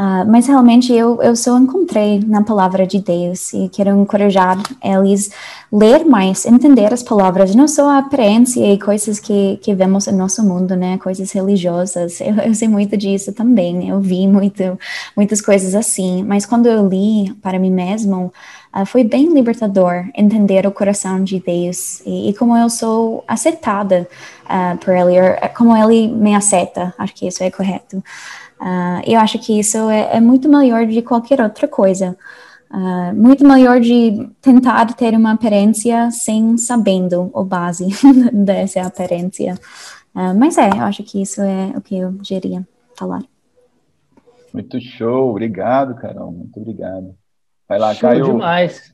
Uh, 0.00 0.24
mas 0.26 0.46
realmente 0.46 0.94
eu, 0.94 1.22
eu 1.22 1.36
só 1.36 1.58
encontrei 1.58 2.24
na 2.26 2.42
palavra 2.42 2.86
de 2.86 3.00
Deus 3.00 3.52
e 3.52 3.68
quero 3.68 3.90
encorajar 3.90 4.56
eles 4.82 5.30
ler 5.70 6.06
mais, 6.06 6.46
entender 6.46 6.90
as 6.90 7.02
palavras, 7.02 7.54
não 7.54 7.68
só 7.68 7.86
a 7.90 7.98
aparência 7.98 8.64
e 8.72 8.78
coisas 8.78 9.20
que, 9.20 9.58
que 9.58 9.74
vemos 9.74 10.06
no 10.06 10.16
nosso 10.16 10.42
mundo, 10.42 10.74
né, 10.74 10.96
coisas 10.96 11.30
religiosas. 11.32 12.18
Eu, 12.18 12.34
eu 12.36 12.54
sei 12.54 12.66
muito 12.66 12.96
disso 12.96 13.34
também, 13.34 13.90
eu 13.90 14.00
vi 14.00 14.26
muito, 14.26 14.78
muitas 15.14 15.42
coisas 15.42 15.74
assim, 15.74 16.22
mas 16.22 16.46
quando 16.46 16.64
eu 16.64 16.88
li 16.88 17.34
para 17.42 17.58
mim 17.58 17.70
mesmo, 17.70 18.32
uh, 18.74 18.86
foi 18.86 19.04
bem 19.04 19.30
libertador 19.34 20.06
entender 20.16 20.66
o 20.66 20.72
coração 20.72 21.22
de 21.22 21.40
Deus 21.40 22.00
e, 22.06 22.30
e 22.30 22.34
como 22.34 22.56
eu 22.56 22.70
sou 22.70 23.22
aceitada 23.28 24.08
uh, 24.46 24.78
por 24.78 24.94
Ele, 24.94 25.36
como 25.54 25.76
Ele 25.76 26.08
me 26.08 26.34
aceita, 26.34 26.94
acho 26.96 27.14
que 27.14 27.26
isso 27.26 27.44
é 27.44 27.50
correto. 27.50 28.02
Uh, 28.60 29.00
eu 29.06 29.18
acho 29.18 29.38
que 29.38 29.58
isso 29.58 29.88
é, 29.88 30.16
é, 30.16 30.20
muito 30.20 30.46
melhor 30.46 30.86
de 30.86 31.00
qualquer 31.00 31.40
outra 31.40 31.66
coisa. 31.66 32.16
Uh, 32.70 33.14
muito 33.16 33.44
melhor 33.44 33.80
de 33.80 34.30
tentar 34.40 34.86
ter 34.94 35.14
uma 35.14 35.32
aparência 35.32 36.10
sem 36.10 36.58
sabendo 36.58 37.30
o 37.32 37.42
base 37.42 37.86
dessa 38.32 38.82
aparência. 38.82 39.54
Uh, 40.14 40.38
mas 40.38 40.58
é, 40.58 40.68
eu 40.68 40.82
acho 40.82 41.02
que 41.02 41.22
isso 41.22 41.40
é 41.40 41.72
o 41.74 41.80
que 41.80 41.96
eu 41.96 42.12
diria 42.12 42.66
falar. 42.94 43.22
Muito 44.52 44.78
show, 44.78 45.30
obrigado, 45.30 45.94
Carol, 45.94 46.30
muito 46.30 46.60
obrigado. 46.60 47.14
Vai 47.66 47.78
lá, 47.78 47.94
show 47.94 48.10
Caio. 48.10 48.24
demais. 48.24 48.92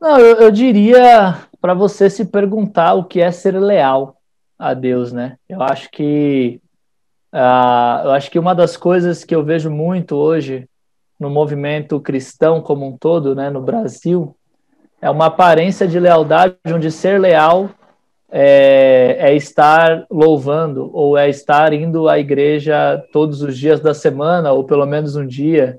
Não, 0.00 0.18
eu, 0.18 0.36
eu 0.36 0.50
diria 0.52 1.36
para 1.60 1.74
você 1.74 2.08
se 2.08 2.24
perguntar 2.24 2.94
o 2.94 3.04
que 3.04 3.20
é 3.20 3.32
ser 3.32 3.58
leal 3.58 4.16
a 4.58 4.72
Deus, 4.72 5.12
né? 5.12 5.36
Eu 5.48 5.60
acho 5.62 5.90
que 5.90 6.60
uh, 7.34 8.04
eu 8.04 8.10
acho 8.12 8.30
que 8.30 8.38
uma 8.38 8.54
das 8.54 8.76
coisas 8.76 9.24
que 9.24 9.34
eu 9.34 9.44
vejo 9.44 9.70
muito 9.70 10.16
hoje 10.16 10.68
no 11.18 11.28
movimento 11.28 12.00
cristão 12.00 12.60
como 12.60 12.86
um 12.86 12.96
todo, 12.96 13.34
né, 13.34 13.50
no 13.50 13.60
Brasil, 13.60 14.34
é 15.00 15.10
uma 15.10 15.26
aparência 15.26 15.86
de 15.86 15.98
lealdade 15.98 16.56
onde 16.66 16.90
ser 16.90 17.20
leal 17.20 17.70
é, 18.30 19.16
é, 19.18 19.34
estar 19.34 20.06
louvando 20.10 20.90
ou 20.92 21.18
é 21.18 21.28
estar 21.28 21.72
indo 21.72 22.08
à 22.08 22.18
igreja 22.18 23.02
todos 23.12 23.42
os 23.42 23.58
dias 23.58 23.80
da 23.80 23.92
semana 23.92 24.52
ou 24.52 24.64
pelo 24.64 24.86
menos 24.86 25.16
um 25.16 25.26
dia, 25.26 25.78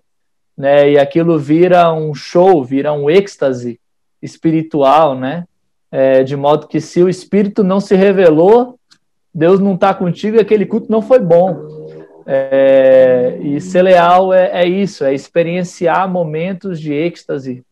né? 0.58 0.92
E 0.92 1.00
aquilo 1.00 1.40
vira 1.40 1.94
um 1.94 2.14
show, 2.14 2.64
vira 2.64 2.92
um 2.92 3.10
êxtase 3.10 3.80
espiritual, 4.22 5.16
né? 5.16 5.46
é, 5.92 6.24
de 6.24 6.38
modo 6.38 6.68
que 6.68 6.80
se 6.80 7.04
o 7.04 7.10
Espírito 7.10 7.64
não 7.64 7.80
se 7.80 7.96
revelou, 7.96 8.80
Deus 9.34 9.60
não 9.60 9.76
está 9.76 9.94
contigo 9.94 10.38
e 10.38 10.40
aquele 10.40 10.66
culto 10.66 10.92
não 10.92 11.02
foi 11.02 11.20
bom. 11.20 11.82
É, 12.26 13.40
e 13.42 13.60
ser 13.60 13.82
leal 13.82 14.34
é, 14.34 14.62
é, 14.62 14.66
isso, 14.66 15.04
é 15.04 15.14
experienciar 15.14 16.10
momentos 16.10 16.80
de 16.80 16.94
êxtase 16.94 17.66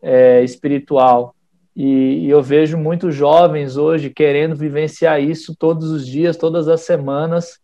é, 0.00 0.42
espiritual. 0.42 1.34
E, 1.74 2.26
e, 2.26 2.30
eu 2.30 2.42
vejo 2.42 2.76
muitos 2.76 3.14
jovens 3.14 3.76
hoje 3.76 4.10
querendo 4.10 4.54
vivenciar 4.54 5.22
isso 5.22 5.54
todos 5.54 5.90
os 5.90 6.06
dias, 6.06 6.36
todas 6.36 6.68
as 6.68 6.82
semanas. 6.82 7.58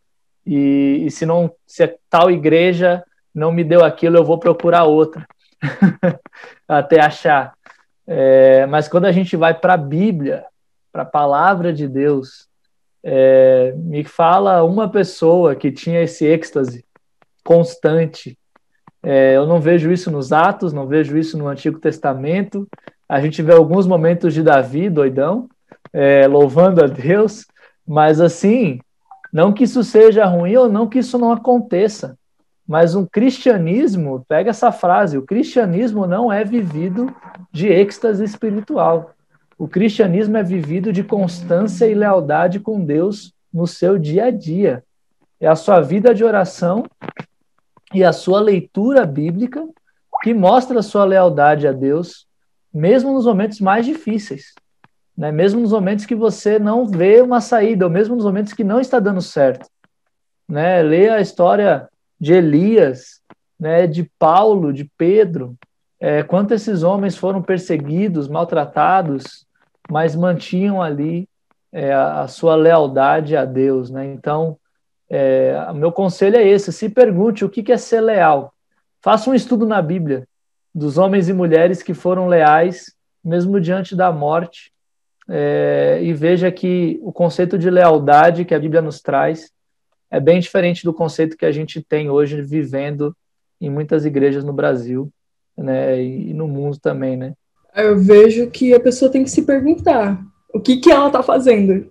E, 0.47 1.05
e 1.07 1.11
se 1.11 1.27
não, 1.27 1.51
se 1.67 1.87
tal 2.09 2.31
igreja 2.31 3.03
não 3.35 3.53
me 3.53 3.63
deu 3.63 3.85
aquilo, 3.85 4.17
eu 4.17 4.25
vou 4.25 4.39
procurar 4.39 4.85
outra 4.85 5.27
até 6.67 7.01
achar. 7.01 7.55
É, 8.07 8.65
mas 8.67 8.89
quando 8.89 9.05
a 9.05 9.13
gente 9.13 9.37
vai 9.37 9.53
para 9.53 9.75
a 9.75 9.79
Bíblia, 9.79 10.45
para 10.91 11.03
a 11.03 11.07
palavra 11.07 11.73
de 11.73 11.87
Deus, 11.87 12.48
é, 13.11 13.73
me 13.75 14.05
fala 14.05 14.63
uma 14.63 14.87
pessoa 14.87 15.57
que 15.57 15.73
tinha 15.73 16.03
esse 16.03 16.27
êxtase 16.27 16.85
constante. 17.43 18.39
É, 19.03 19.35
eu 19.35 19.47
não 19.47 19.61
vejo 19.61 19.91
isso 19.91 20.11
nos 20.11 20.31
Atos, 20.31 20.75
não 20.75 20.87
vejo 20.87 21.17
isso 21.17 21.39
no 21.39 21.49
Antigo 21.49 21.79
Testamento. 21.79 22.69
A 23.09 23.19
gente 23.19 23.41
vê 23.41 23.55
alguns 23.55 23.87
momentos 23.87 24.35
de 24.35 24.43
Davi, 24.43 24.91
doidão, 24.91 25.49
é, 25.91 26.27
louvando 26.27 26.85
a 26.85 26.87
Deus, 26.87 27.47
mas 27.87 28.21
assim, 28.21 28.79
não 29.33 29.55
que 29.55 29.65
isso 29.65 29.83
seja 29.83 30.27
ruim 30.27 30.57
ou 30.57 30.69
não 30.69 30.87
que 30.87 30.99
isso 30.99 31.19
não 31.19 31.33
aconteça, 31.33 32.19
mas 32.67 32.95
um 32.95 33.07
cristianismo, 33.07 34.23
pega 34.29 34.51
essa 34.51 34.71
frase, 34.71 35.17
o 35.17 35.25
cristianismo 35.25 36.07
não 36.07 36.31
é 36.31 36.45
vivido 36.45 37.11
de 37.51 37.69
êxtase 37.69 38.23
espiritual. 38.23 39.15
O 39.59 39.67
cristianismo 39.67 40.37
é 40.37 40.43
vivido 40.43 40.93
de 40.93 41.03
constância 41.03 41.85
e 41.85 41.93
lealdade 41.93 42.61
com 42.61 42.85
Deus 42.85 43.35
no 43.53 43.67
seu 43.67 43.99
dia 43.99 44.27
a 44.27 44.31
dia. 44.31 44.85
É 45.41 45.49
a 45.49 45.57
sua 45.57 45.81
vida 45.81 46.15
de 46.15 46.23
oração 46.23 46.85
e 47.93 48.05
a 48.05 48.13
sua 48.13 48.41
leitura 48.41 49.05
bíblica 49.05 49.67
que 50.23 50.33
mostra 50.33 50.79
a 50.79 50.83
sua 50.83 51.05
lealdade 51.05 51.67
a 51.67 51.73
Deus, 51.73 52.27
mesmo 52.73 53.13
nos 53.13 53.27
momentos 53.27 53.61
mais 53.61 53.85
difíceis. 53.85 54.55
Né? 55.17 55.33
Mesmo 55.33 55.61
nos 55.61 55.73
momentos 55.73 56.07
que 56.07 56.15
você 56.15 56.57
não 56.61 56.87
vê 56.87 57.21
uma 57.21 57.41
saída, 57.41 57.85
ou 57.85 57.91
mesmo 57.91 58.15
nos 58.15 58.25
momentos 58.25 58.53
que 58.53 58.63
não 58.63 58.81
está 58.81 59.01
dando 59.01 59.21
certo. 59.21 59.69
Né? 60.49 60.83
Lê 60.83 61.09
a 61.09 61.21
história 61.21 61.89
de 62.21 62.33
Elias, 62.33 63.21
né, 63.59 63.89
de 63.89 64.09
Paulo, 64.19 64.73
de 64.73 64.89
Pedro, 64.97 65.57
é, 66.01 66.23
quanto 66.23 66.55
esses 66.55 66.85
homens 66.85 67.17
foram 67.17 67.43
perseguidos, 67.43 68.29
maltratados, 68.29 69.48
mas 69.91 70.15
mantinham 70.15 70.83
ali 70.83 71.29
é, 71.73 71.93
a, 71.93 72.27
sua 72.29 72.55
lealdade 72.55 73.37
a 73.37 73.45
Deus. 73.45 73.91
Né? 73.91 74.07
Então, 74.07 74.59
é, 75.09 75.73
meu 75.75 75.93
conselho 75.93 76.37
é 76.37 76.47
esse: 76.47 76.73
se 76.73 76.89
pergunte 76.89 77.45
o 77.45 77.49
que 77.49 77.73
é 77.73 77.77
ser 77.77 78.01
leal. 78.01 78.53
Faça 79.01 79.31
um 79.31 79.35
estudo 79.35 79.67
na 79.67 79.81
Bíblia 79.81 80.27
dos 80.75 80.99
homens 80.99 81.29
e 81.29 81.33
mulheres 81.33 81.83
que 81.83 81.95
foram 81.95 82.29
leais, 82.29 82.95
mesmo 83.25 83.61
diante 83.61 83.97
da 83.97 84.13
morte, 84.13 84.73
é, 85.29 85.99
e 86.03 86.13
veja 86.13 86.51
que 86.51 86.99
o 87.03 87.13
conceito 87.13 87.59
de 87.59 87.69
lealdade 87.69 88.45
que 88.45 88.55
a 88.55 88.59
Bíblia 88.59 88.81
nos 88.81 89.01
traz 89.01 89.51
é 90.11 90.19
bem 90.19 90.41
diferente 90.41 90.85
do 90.85 90.95
conceito 90.95 91.37
que 91.37 91.45
a 91.45 91.53
gente 91.53 91.83
tem 91.83 92.09
hoje 92.09 92.41
vivendo 92.41 93.15
em 93.61 93.69
muitas 93.69 94.05
igrejas 94.07 94.45
no 94.45 94.53
Brasil, 94.53 95.11
né, 95.57 96.01
e 96.03 96.33
no 96.33 96.47
mundo 96.47 96.79
também, 96.79 97.17
né? 97.17 97.35
Eu 97.79 97.99
vejo 97.99 98.51
que 98.51 98.75
a 98.75 98.81
pessoa 98.81 99.11
tem 99.11 99.25
que 99.25 99.31
se 99.31 99.43
perguntar 99.43 100.21
o 100.53 100.61
que 100.61 100.79
que 100.79 100.91
ela 100.91 101.07
está 101.07 101.23
fazendo. 101.23 101.87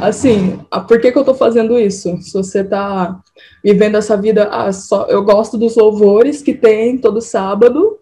Assim, 0.00 0.60
por 0.86 1.00
que 1.00 1.10
que 1.10 1.18
eu 1.18 1.22
estou 1.22 1.34
fazendo 1.34 1.78
isso? 1.78 2.16
Se 2.20 2.32
você 2.32 2.60
está 2.60 3.18
vivendo 3.62 3.96
essa 3.96 4.16
vida, 4.16 4.48
ah, 4.50 4.72
só, 4.72 5.06
eu 5.08 5.22
gosto 5.22 5.58
dos 5.58 5.76
louvores 5.76 6.42
que 6.42 6.54
tem 6.54 6.98
todo 6.98 7.20
sábado, 7.20 7.98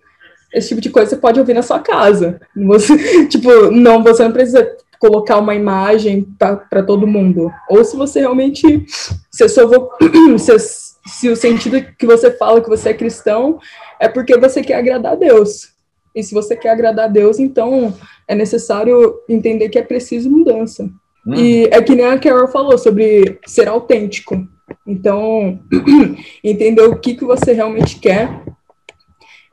esse 0.53 0.68
tipo 0.68 0.81
de 0.81 0.91
coisa 0.91 1.11
você 1.11 1.16
pode 1.16 1.41
ouvir 1.41 1.55
na 1.55 1.62
sua 1.62 1.81
casa. 1.81 2.41
Você, 2.55 3.27
tipo, 3.27 3.70
não, 3.72 4.03
você 4.05 4.22
não 4.22 4.31
precisa 4.31 4.77
colocar 5.01 5.39
uma 5.39 5.55
imagem 5.55 6.27
para 6.39 6.83
todo 6.83 7.07
mundo. 7.07 7.53
Ou 7.68 7.85
se 7.85 7.97
você 7.97 8.20
realmente. 8.20 8.87
Se, 9.31 9.47
vou, 9.64 9.91
se, 10.39 10.59
se 11.07 11.29
o 11.29 11.37
sentido 11.37 11.85
que 11.99 12.07
você 12.07 12.31
fala 12.31 12.61
que 12.61 12.68
você 12.68 12.91
é 12.91 12.95
cristão 12.95 13.59
é 13.99 14.09
porque 14.09 14.39
você 14.39 14.62
quer 14.62 14.77
agradar 14.77 15.12
a 15.12 15.16
Deus. 15.16 15.74
E 16.15 16.23
se 16.23 16.33
você 16.33 16.55
quer 16.57 16.71
agradar 16.71 17.07
a 17.07 17.12
Deus, 17.12 17.39
então 17.39 17.95
é 18.29 18.35
necessário 18.35 19.21
entender 19.29 19.69
que 19.69 19.79
é 19.79 19.83
preciso 19.83 20.31
mudança. 20.31 20.89
Hum. 21.27 21.35
E 21.35 21.65
é 21.65 21.83
que 21.83 21.95
nem 21.95 22.07
a 22.07 22.19
Carol 22.19 22.49
falou 22.49 22.79
sobre 22.79 23.39
ser 23.47 23.69
autêntico. 23.69 24.47
Então, 24.87 25.61
entender 26.43 26.83
o 26.83 26.97
que, 26.97 27.15
que 27.15 27.25
você 27.25 27.53
realmente 27.53 27.99
quer 27.99 28.43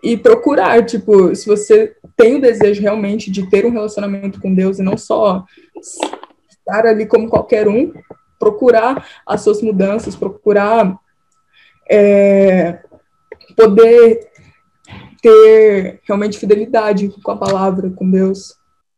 e 0.04 0.18
procurar, 0.18 0.86
tipo, 0.86 1.36
se 1.36 1.46
você 1.46 1.96
tem 2.18 2.36
o 2.36 2.42
desejo 2.42 2.82
realmente 2.82 3.32
de 3.32 3.50
ter 3.50 3.66
um 3.66 3.72
relacionamento 3.72 4.42
com 4.42 4.54
Deus 4.54 4.80
e 4.80 4.84
não 4.84 4.98
só 4.98 5.46
estar 6.50 6.86
ali 6.86 7.06
como 7.06 7.30
qualquer 7.30 7.68
um, 7.68 7.94
procurar 8.40 9.08
as 9.26 9.42
suas 9.42 9.62
mudanças, 9.62 10.16
procurar 10.16 10.98
é, 11.90 12.80
poder 13.56 14.31
ter 15.22 16.02
realmente 16.04 16.40
fidelidade 16.40 17.10
com 17.22 17.32
a 17.32 17.38
palavra, 17.38 17.92
com 17.92 18.10
Deus. 18.10 18.56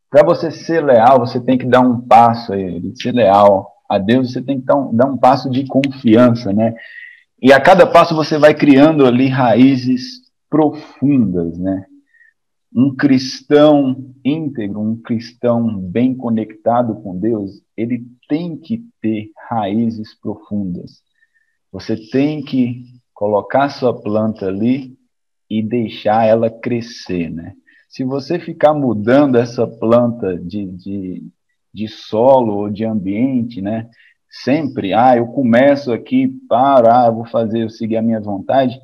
Para 0.10 0.24
você 0.24 0.52
ser 0.52 0.84
leal, 0.84 1.20
você 1.20 1.40
tem 1.40 1.58
que 1.58 1.66
dar 1.66 1.82
um 1.82 2.00
passo 2.00 2.54
aí, 2.54 2.80
de 2.80 3.02
ser 3.02 3.12
leal 3.12 3.72
a 3.90 3.98
Deus, 3.98 4.32
você 4.32 4.42
tem 4.42 4.60
que 4.60 4.66
dar 4.66 4.76
um, 4.76 4.96
dar 4.96 5.08
um 5.08 5.18
passo 5.18 5.50
de 5.50 5.66
confiança, 5.66 6.54
né? 6.54 6.74
E 7.42 7.52
a 7.52 7.60
cada 7.60 7.86
passo 7.86 8.16
você 8.16 8.38
vai 8.38 8.54
criando 8.54 9.06
ali 9.06 9.28
raízes 9.28 10.22
profundas, 10.50 11.58
né? 11.58 11.86
Um 12.76 12.96
cristão 12.96 14.14
íntegro, 14.24 14.80
um 14.80 14.96
cristão 14.96 15.78
bem 15.78 16.16
conectado 16.16 16.96
com 17.02 17.20
Deus, 17.20 17.62
ele 17.76 18.06
tem 18.30 18.56
que 18.56 18.84
ter 19.02 19.32
raízes 19.50 20.18
profundas. 20.20 21.02
Você 21.72 21.98
tem 21.98 22.44
que 22.44 22.84
colocar 23.14 23.70
sua 23.70 24.00
planta 24.00 24.48
ali 24.48 24.98
e 25.60 25.62
deixar 25.62 26.26
ela 26.26 26.50
crescer, 26.50 27.30
né? 27.30 27.54
Se 27.88 28.04
você 28.04 28.40
ficar 28.40 28.74
mudando 28.74 29.38
essa 29.38 29.68
planta 29.68 30.36
de, 30.36 30.66
de, 30.66 31.24
de 31.72 31.88
solo 31.88 32.56
ou 32.56 32.70
de 32.72 32.84
ambiente, 32.84 33.62
né? 33.62 33.88
Sempre, 34.28 34.94
ah, 34.94 35.16
eu 35.16 35.28
começo 35.28 35.94
aqui, 35.94 36.28
paro, 36.50 36.90
ah, 36.90 37.12
vou 37.12 37.26
fazer, 37.26 37.62
eu 37.62 37.70
seguir 37.70 37.98
a 37.98 38.02
minha 38.02 38.20
vontade, 38.20 38.80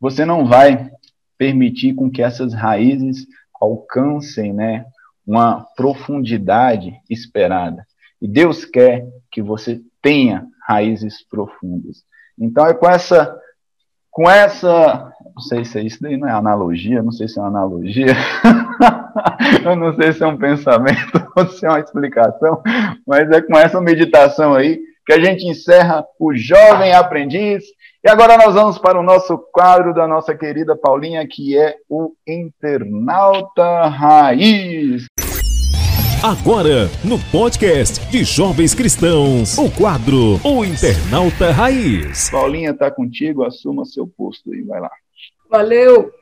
você 0.00 0.24
não 0.24 0.44
vai 0.44 0.90
permitir 1.38 1.94
com 1.94 2.10
que 2.10 2.22
essas 2.22 2.52
raízes 2.52 3.24
alcancem 3.60 4.52
né, 4.52 4.84
uma 5.24 5.64
profundidade 5.76 6.92
esperada. 7.08 7.86
E 8.20 8.26
Deus 8.26 8.64
quer 8.64 9.06
que 9.30 9.40
você 9.40 9.80
tenha 10.02 10.44
raízes 10.66 11.24
profundas. 11.28 11.98
Então 12.36 12.66
é 12.66 12.74
com 12.74 12.88
essa 12.88 13.38
com 14.10 14.28
essa, 14.28 15.12
não 15.34 15.42
sei 15.42 15.64
se 15.64 15.78
é 15.78 15.82
isso 15.82 16.02
daí 16.02 16.16
não 16.16 16.28
é 16.28 16.32
analogia, 16.32 17.02
não 17.02 17.12
sei 17.12 17.28
se 17.28 17.38
é 17.38 17.42
uma 17.42 17.48
analogia, 17.48 18.14
eu 19.64 19.76
não 19.76 19.94
sei 19.94 20.12
se 20.12 20.22
é 20.22 20.26
um 20.26 20.36
pensamento 20.36 21.26
ou 21.36 21.46
se 21.46 21.64
é 21.64 21.68
uma 21.68 21.80
explicação, 21.80 22.62
mas 23.06 23.30
é 23.30 23.40
com 23.40 23.56
essa 23.56 23.80
meditação 23.80 24.54
aí 24.54 24.80
que 25.06 25.12
a 25.12 25.24
gente 25.24 25.44
encerra 25.46 26.04
o 26.18 26.34
Jovem 26.34 26.92
Aprendiz. 26.92 27.64
E 28.04 28.08
agora 28.08 28.36
nós 28.36 28.54
vamos 28.54 28.78
para 28.78 28.98
o 28.98 29.02
nosso 29.02 29.36
quadro 29.52 29.92
da 29.92 30.06
nossa 30.06 30.34
querida 30.34 30.76
Paulinha, 30.76 31.26
que 31.26 31.58
é 31.58 31.74
o 31.88 32.12
Internauta 32.26 33.88
Raiz. 33.88 35.06
Agora, 36.22 36.90
no 37.02 37.18
podcast 37.32 38.06
de 38.10 38.24
Jovens 38.24 38.74
Cristãos, 38.74 39.56
o 39.56 39.70
quadro 39.70 40.38
O 40.44 40.62
Internauta 40.62 41.50
Raiz. 41.50 42.28
Paulinha, 42.28 42.74
tá 42.74 42.90
contigo, 42.90 43.42
assuma 43.42 43.86
seu 43.86 44.06
posto 44.06 44.52
aí, 44.52 44.60
vai 44.60 44.82
lá. 44.82 44.90
Valeu! 45.50 46.12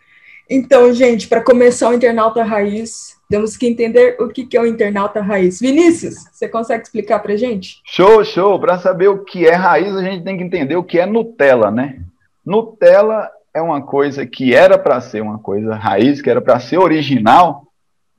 Então, 0.49 0.95
gente, 0.95 1.27
para 1.27 1.43
começar 1.43 1.91
o 1.91 1.95
Internauta 1.95 2.45
Raiz, 2.45 3.17
temos 3.29 3.57
que 3.57 3.67
entender 3.67 4.17
o 4.21 4.29
que 4.29 4.57
é 4.57 4.61
o 4.61 4.67
Internauta 4.67 5.21
Raiz. 5.21 5.59
Vinícius, 5.59 6.15
você 6.33 6.47
consegue 6.47 6.85
explicar 6.85 7.19
para 7.19 7.37
gente? 7.37 7.81
Show, 7.85 8.25
show! 8.25 8.57
Para 8.61 8.79
saber 8.79 9.09
o 9.09 9.25
que 9.25 9.49
é 9.49 9.55
raiz, 9.55 9.97
a 9.97 10.03
gente 10.03 10.23
tem 10.23 10.39
que 10.39 10.45
entender 10.45 10.77
o 10.77 10.85
que 10.85 11.01
é 11.01 11.07
Nutella, 11.07 11.73
né? 11.73 11.99
Nutella 12.47 13.29
é 13.53 13.61
uma 13.61 13.83
coisa 13.83 14.25
que 14.25 14.55
era 14.55 14.79
para 14.79 15.01
ser 15.01 15.21
uma 15.21 15.41
coisa 15.41 15.75
raiz, 15.75 16.23
que 16.23 16.31
era 16.31 16.41
para 16.41 16.61
ser 16.61 16.79
original, 16.79 17.68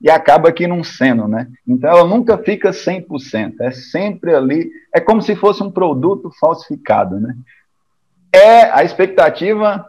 e 0.00 0.10
acaba 0.10 0.50
que 0.50 0.66
não 0.66 0.82
sendo, 0.82 1.28
né? 1.28 1.46
Então 1.66 1.90
ela 1.90 2.04
nunca 2.04 2.38
fica 2.38 2.70
100%, 2.70 3.56
é 3.60 3.70
sempre 3.70 4.34
ali, 4.34 4.70
é 4.94 5.00
como 5.00 5.20
se 5.20 5.36
fosse 5.36 5.62
um 5.62 5.70
produto 5.70 6.30
falsificado, 6.40 7.20
né? 7.20 7.36
É 8.32 8.70
a 8.70 8.82
expectativa 8.82 9.86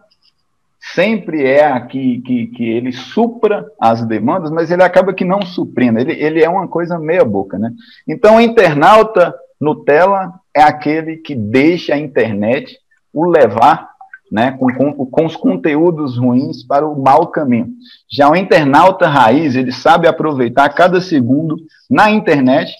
sempre 0.93 1.45
é 1.45 1.79
que, 1.79 2.21
que, 2.21 2.47
que 2.47 2.69
ele 2.69 2.91
supra 2.91 3.65
as 3.79 4.03
demandas, 4.03 4.49
mas 4.49 4.71
ele 4.71 4.83
acaba 4.83 5.13
que 5.13 5.23
não 5.23 5.43
suprindo, 5.43 5.99
ele, 5.99 6.13
ele 6.13 6.43
é 6.43 6.49
uma 6.49 6.67
coisa 6.67 6.99
meia 6.99 7.23
boca, 7.23 7.57
né? 7.57 7.71
Então 8.07 8.35
o 8.35 8.41
internauta 8.41 9.33
Nutella 9.59 10.33
é 10.53 10.61
aquele 10.61 11.17
que 11.17 11.35
deixa 11.35 11.93
a 11.93 11.99
internet 11.99 12.77
o 13.13 13.29
levar 13.29 13.90
né, 14.31 14.51
com, 14.51 14.73
com, 14.73 15.05
com, 15.05 15.25
os 15.25 15.35
conteúdos 15.35 16.17
ruins 16.17 16.63
para 16.63 16.87
o 16.87 17.01
mau 17.01 17.27
caminho. 17.27 17.67
Já 18.09 18.29
o 18.29 18.35
internauta 18.35 19.07
raiz, 19.07 19.55
ele 19.55 19.73
sabe 19.73 20.07
aproveitar 20.07 20.69
cada 20.69 21.01
segundo 21.01 21.57
na 21.89 22.09
internet 22.09 22.73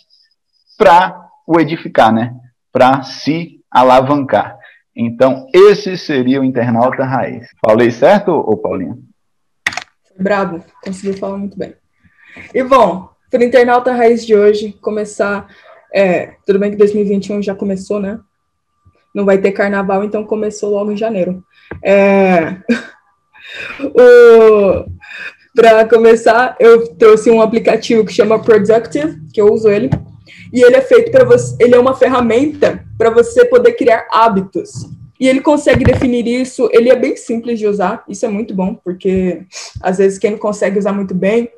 para 0.77 1.27
o 1.45 1.59
edificar, 1.59 2.13
né, 2.13 2.33
para 2.71 3.03
se 3.03 3.59
alavancar. 3.69 4.57
Então, 4.95 5.47
esse 5.53 5.97
seria 5.97 6.39
o 6.41 6.43
internauta 6.43 7.03
raiz. 7.03 7.47
Falei 7.65 7.91
certo, 7.91 8.31
ô 8.31 8.57
Paulinho? 8.57 8.99
Bravo, 10.17 10.63
conseguiu 10.83 11.17
falar 11.17 11.37
muito 11.37 11.57
bem. 11.57 11.73
E 12.53 12.63
bom, 12.63 13.09
para 13.29 13.41
o 13.41 13.43
internauta 13.43 13.93
raiz 13.93 14.25
de 14.25 14.35
hoje, 14.35 14.73
começar. 14.81 15.47
É, 15.93 16.35
tudo 16.45 16.59
bem 16.59 16.71
que 16.71 16.77
2021 16.77 17.41
já 17.41 17.55
começou, 17.55 17.99
né? 17.99 18.19
Não 19.14 19.26
vai 19.26 19.38
ter 19.38 19.51
carnaval, 19.51 20.03
então 20.03 20.24
começou 20.24 20.72
logo 20.72 20.91
em 20.91 20.97
janeiro. 20.97 21.43
É... 21.84 22.57
Para 25.53 25.86
começar, 25.86 26.55
eu 26.59 26.88
trouxe 26.95 27.30
um 27.30 27.41
aplicativo 27.41 28.05
que 28.05 28.14
chama 28.14 28.41
Productive, 28.41 29.20
que 29.34 29.41
eu 29.41 29.51
uso 29.51 29.70
ele, 29.70 29.89
e 30.53 30.64
ele 30.64 30.78
é 30.78 30.82
feito 30.82 31.12
para 31.12 31.26
você, 31.26 31.55
ele 31.59 31.76
é 31.76 31.80
uma 31.80 31.93
ferramenta 31.93 32.86
para 32.97 33.09
você 33.09 33.43
poder 33.45 33.74
criar 33.74 34.07
hábitos. 34.12 34.89
E 35.20 35.28
ele 35.28 35.41
consegue 35.41 35.84
definir 35.84 36.26
isso, 36.26 36.70
ele 36.72 36.89
é 36.89 36.95
bem 36.95 37.16
simples 37.16 37.59
de 37.59 37.68
usar, 37.68 38.03
isso 38.07 38.26
é 38.26 38.30
muito 38.30 38.55
bom, 38.55 38.76
porque 38.76 39.41
às 39.82 39.97
vezes 39.97 40.18
quem 40.18 40.32
não 40.32 40.38
consegue 40.38 40.80
usar 40.80 40.93
muito 40.93 41.14
bem, 41.14 41.49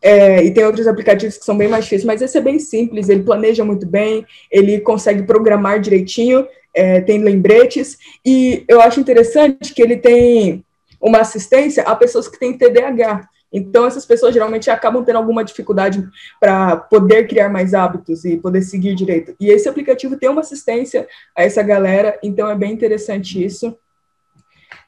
é, 0.00 0.42
e 0.44 0.50
tem 0.50 0.64
outros 0.64 0.86
aplicativos 0.86 1.36
que 1.36 1.44
são 1.44 1.56
bem 1.56 1.68
mais 1.68 1.84
difíceis, 1.84 2.04
mas 2.04 2.22
esse 2.22 2.36
é 2.36 2.40
bem 2.40 2.58
simples, 2.58 3.08
ele 3.08 3.22
planeja 3.22 3.64
muito 3.64 3.86
bem, 3.86 4.24
ele 4.50 4.80
consegue 4.80 5.22
programar 5.22 5.80
direitinho, 5.80 6.46
é, 6.74 7.00
tem 7.00 7.18
lembretes, 7.18 7.96
e 8.24 8.64
eu 8.68 8.80
acho 8.80 9.00
interessante 9.00 9.72
que 9.72 9.80
ele 9.80 9.96
tem 9.96 10.64
uma 11.00 11.20
assistência 11.20 11.82
a 11.84 11.94
pessoas 11.94 12.26
que 12.26 12.38
têm 12.38 12.56
TDAH. 12.56 13.28
Então, 13.52 13.86
essas 13.86 14.04
pessoas 14.04 14.34
geralmente 14.34 14.68
acabam 14.68 15.04
tendo 15.04 15.16
alguma 15.16 15.44
dificuldade 15.44 16.04
para 16.40 16.76
poder 16.76 17.28
criar 17.28 17.48
mais 17.48 17.72
hábitos 17.72 18.24
e 18.24 18.36
poder 18.36 18.62
seguir 18.62 18.96
direito. 18.96 19.36
E 19.38 19.48
esse 19.48 19.68
aplicativo 19.68 20.16
tem 20.16 20.28
uma 20.28 20.40
assistência 20.40 21.06
a 21.36 21.44
essa 21.44 21.62
galera, 21.62 22.18
então 22.20 22.48
é 22.48 22.56
bem 22.56 22.72
interessante 22.72 23.44
isso. 23.44 23.76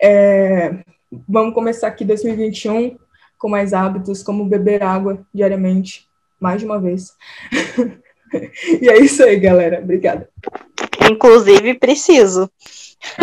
É, 0.02 0.78
vamos 1.28 1.54
começar 1.54 1.86
aqui 1.86 2.04
2021 2.04 2.96
com 3.38 3.48
mais 3.48 3.72
hábitos, 3.72 4.22
como 4.22 4.44
beber 4.46 4.82
água 4.82 5.24
diariamente, 5.32 6.08
mais 6.40 6.60
de 6.60 6.66
uma 6.66 6.80
vez. 6.80 7.12
e 8.82 8.88
é 8.88 8.98
isso 8.98 9.22
aí, 9.22 9.38
galera. 9.38 9.80
Obrigada. 9.80 10.28
Inclusive, 11.10 11.74
preciso. 11.74 12.50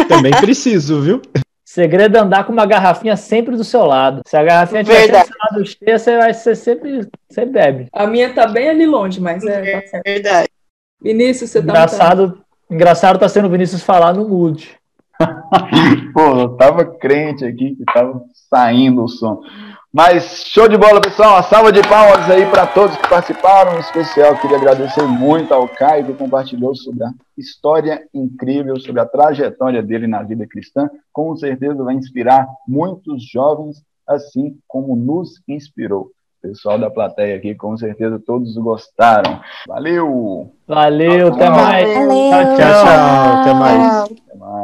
Também 0.08 0.32
preciso, 0.40 1.02
viu? 1.02 1.22
Segredo 1.66 2.18
é 2.18 2.20
andar 2.20 2.46
com 2.46 2.54
uma 2.54 2.66
garrafinha 2.66 3.18
sempre 3.18 3.56
do 3.56 3.64
seu 3.64 3.84
lado. 3.84 4.22
Se 4.28 4.38
a 4.38 4.44
garrafinha 4.44 4.82
estiver 4.82 5.08
do 5.08 5.26
seu 5.26 5.36
lado 5.44 5.66
cheia, 5.66 5.98
você 5.98 6.18
vai 6.18 6.34
ser 6.34 6.56
sempre, 6.56 7.08
sempre 7.32 7.52
bebe. 7.52 7.88
A 7.92 8.06
minha 8.06 8.32
tá 8.32 8.46
bem 8.48 8.70
ali 8.70 8.86
longe, 8.86 9.20
mas 9.20 9.44
é, 9.44 9.82
tá. 9.82 10.02
Verdade. 10.06 10.50
Vinícius, 11.02 11.50
você 11.50 11.60
engraçado, 11.60 12.32
tá 12.32 12.44
Engraçado 12.70 13.20
tá 13.20 13.28
sendo 13.28 13.48
o 13.48 13.50
Vinícius 13.50 13.84
falar 13.84 14.14
no 14.14 14.28
mood. 14.28 14.70
Pô, 16.14 16.42
eu 16.42 16.50
tava 16.58 16.86
crente 16.86 17.46
aqui 17.46 17.76
que 17.76 17.84
tava 17.86 18.24
saindo 18.50 19.04
o 19.04 19.08
som. 19.08 19.42
Mas 19.94 20.46
show 20.48 20.68
de 20.68 20.76
bola, 20.76 21.00
pessoal. 21.00 21.34
Uma 21.36 21.44
salva 21.44 21.72
de 21.72 21.80
palmas 21.88 22.28
aí 22.28 22.48
para 22.48 22.66
todos 22.66 22.98
que 22.98 23.08
participaram. 23.08 23.76
Em 23.76 23.80
especial, 23.80 24.36
queria 24.38 24.58
agradecer 24.58 25.04
muito 25.04 25.54
ao 25.54 25.68
Caio 25.68 26.08
que 26.08 26.14
compartilhou 26.14 26.74
sobre 26.76 27.04
a 27.04 27.12
história 27.38 28.02
incrível, 28.12 28.80
sobre 28.80 29.02
a 29.02 29.06
trajetória 29.06 29.84
dele 29.84 30.08
na 30.08 30.24
vida 30.24 30.48
cristã. 30.48 30.90
Com 31.12 31.36
certeza 31.36 31.84
vai 31.84 31.94
inspirar 31.94 32.48
muitos 32.68 33.24
jovens, 33.24 33.84
assim 34.08 34.58
como 34.68 34.96
nos 34.96 35.40
inspirou. 35.48 36.10
Pessoal 36.42 36.80
da 36.80 36.90
plateia 36.90 37.38
aqui, 37.38 37.54
com 37.54 37.78
certeza 37.78 38.20
todos 38.20 38.58
gostaram. 38.58 39.42
Valeu! 39.68 40.52
Valeu, 40.68 41.28
até 41.28 41.50
mais. 41.52 41.94
Valeu. 41.94 42.32
Tchau, 42.32 42.56
tchau. 42.56 43.42
Até 43.42 43.54
mais. 43.54 44.04
Até 44.04 44.38
mais. 44.40 44.54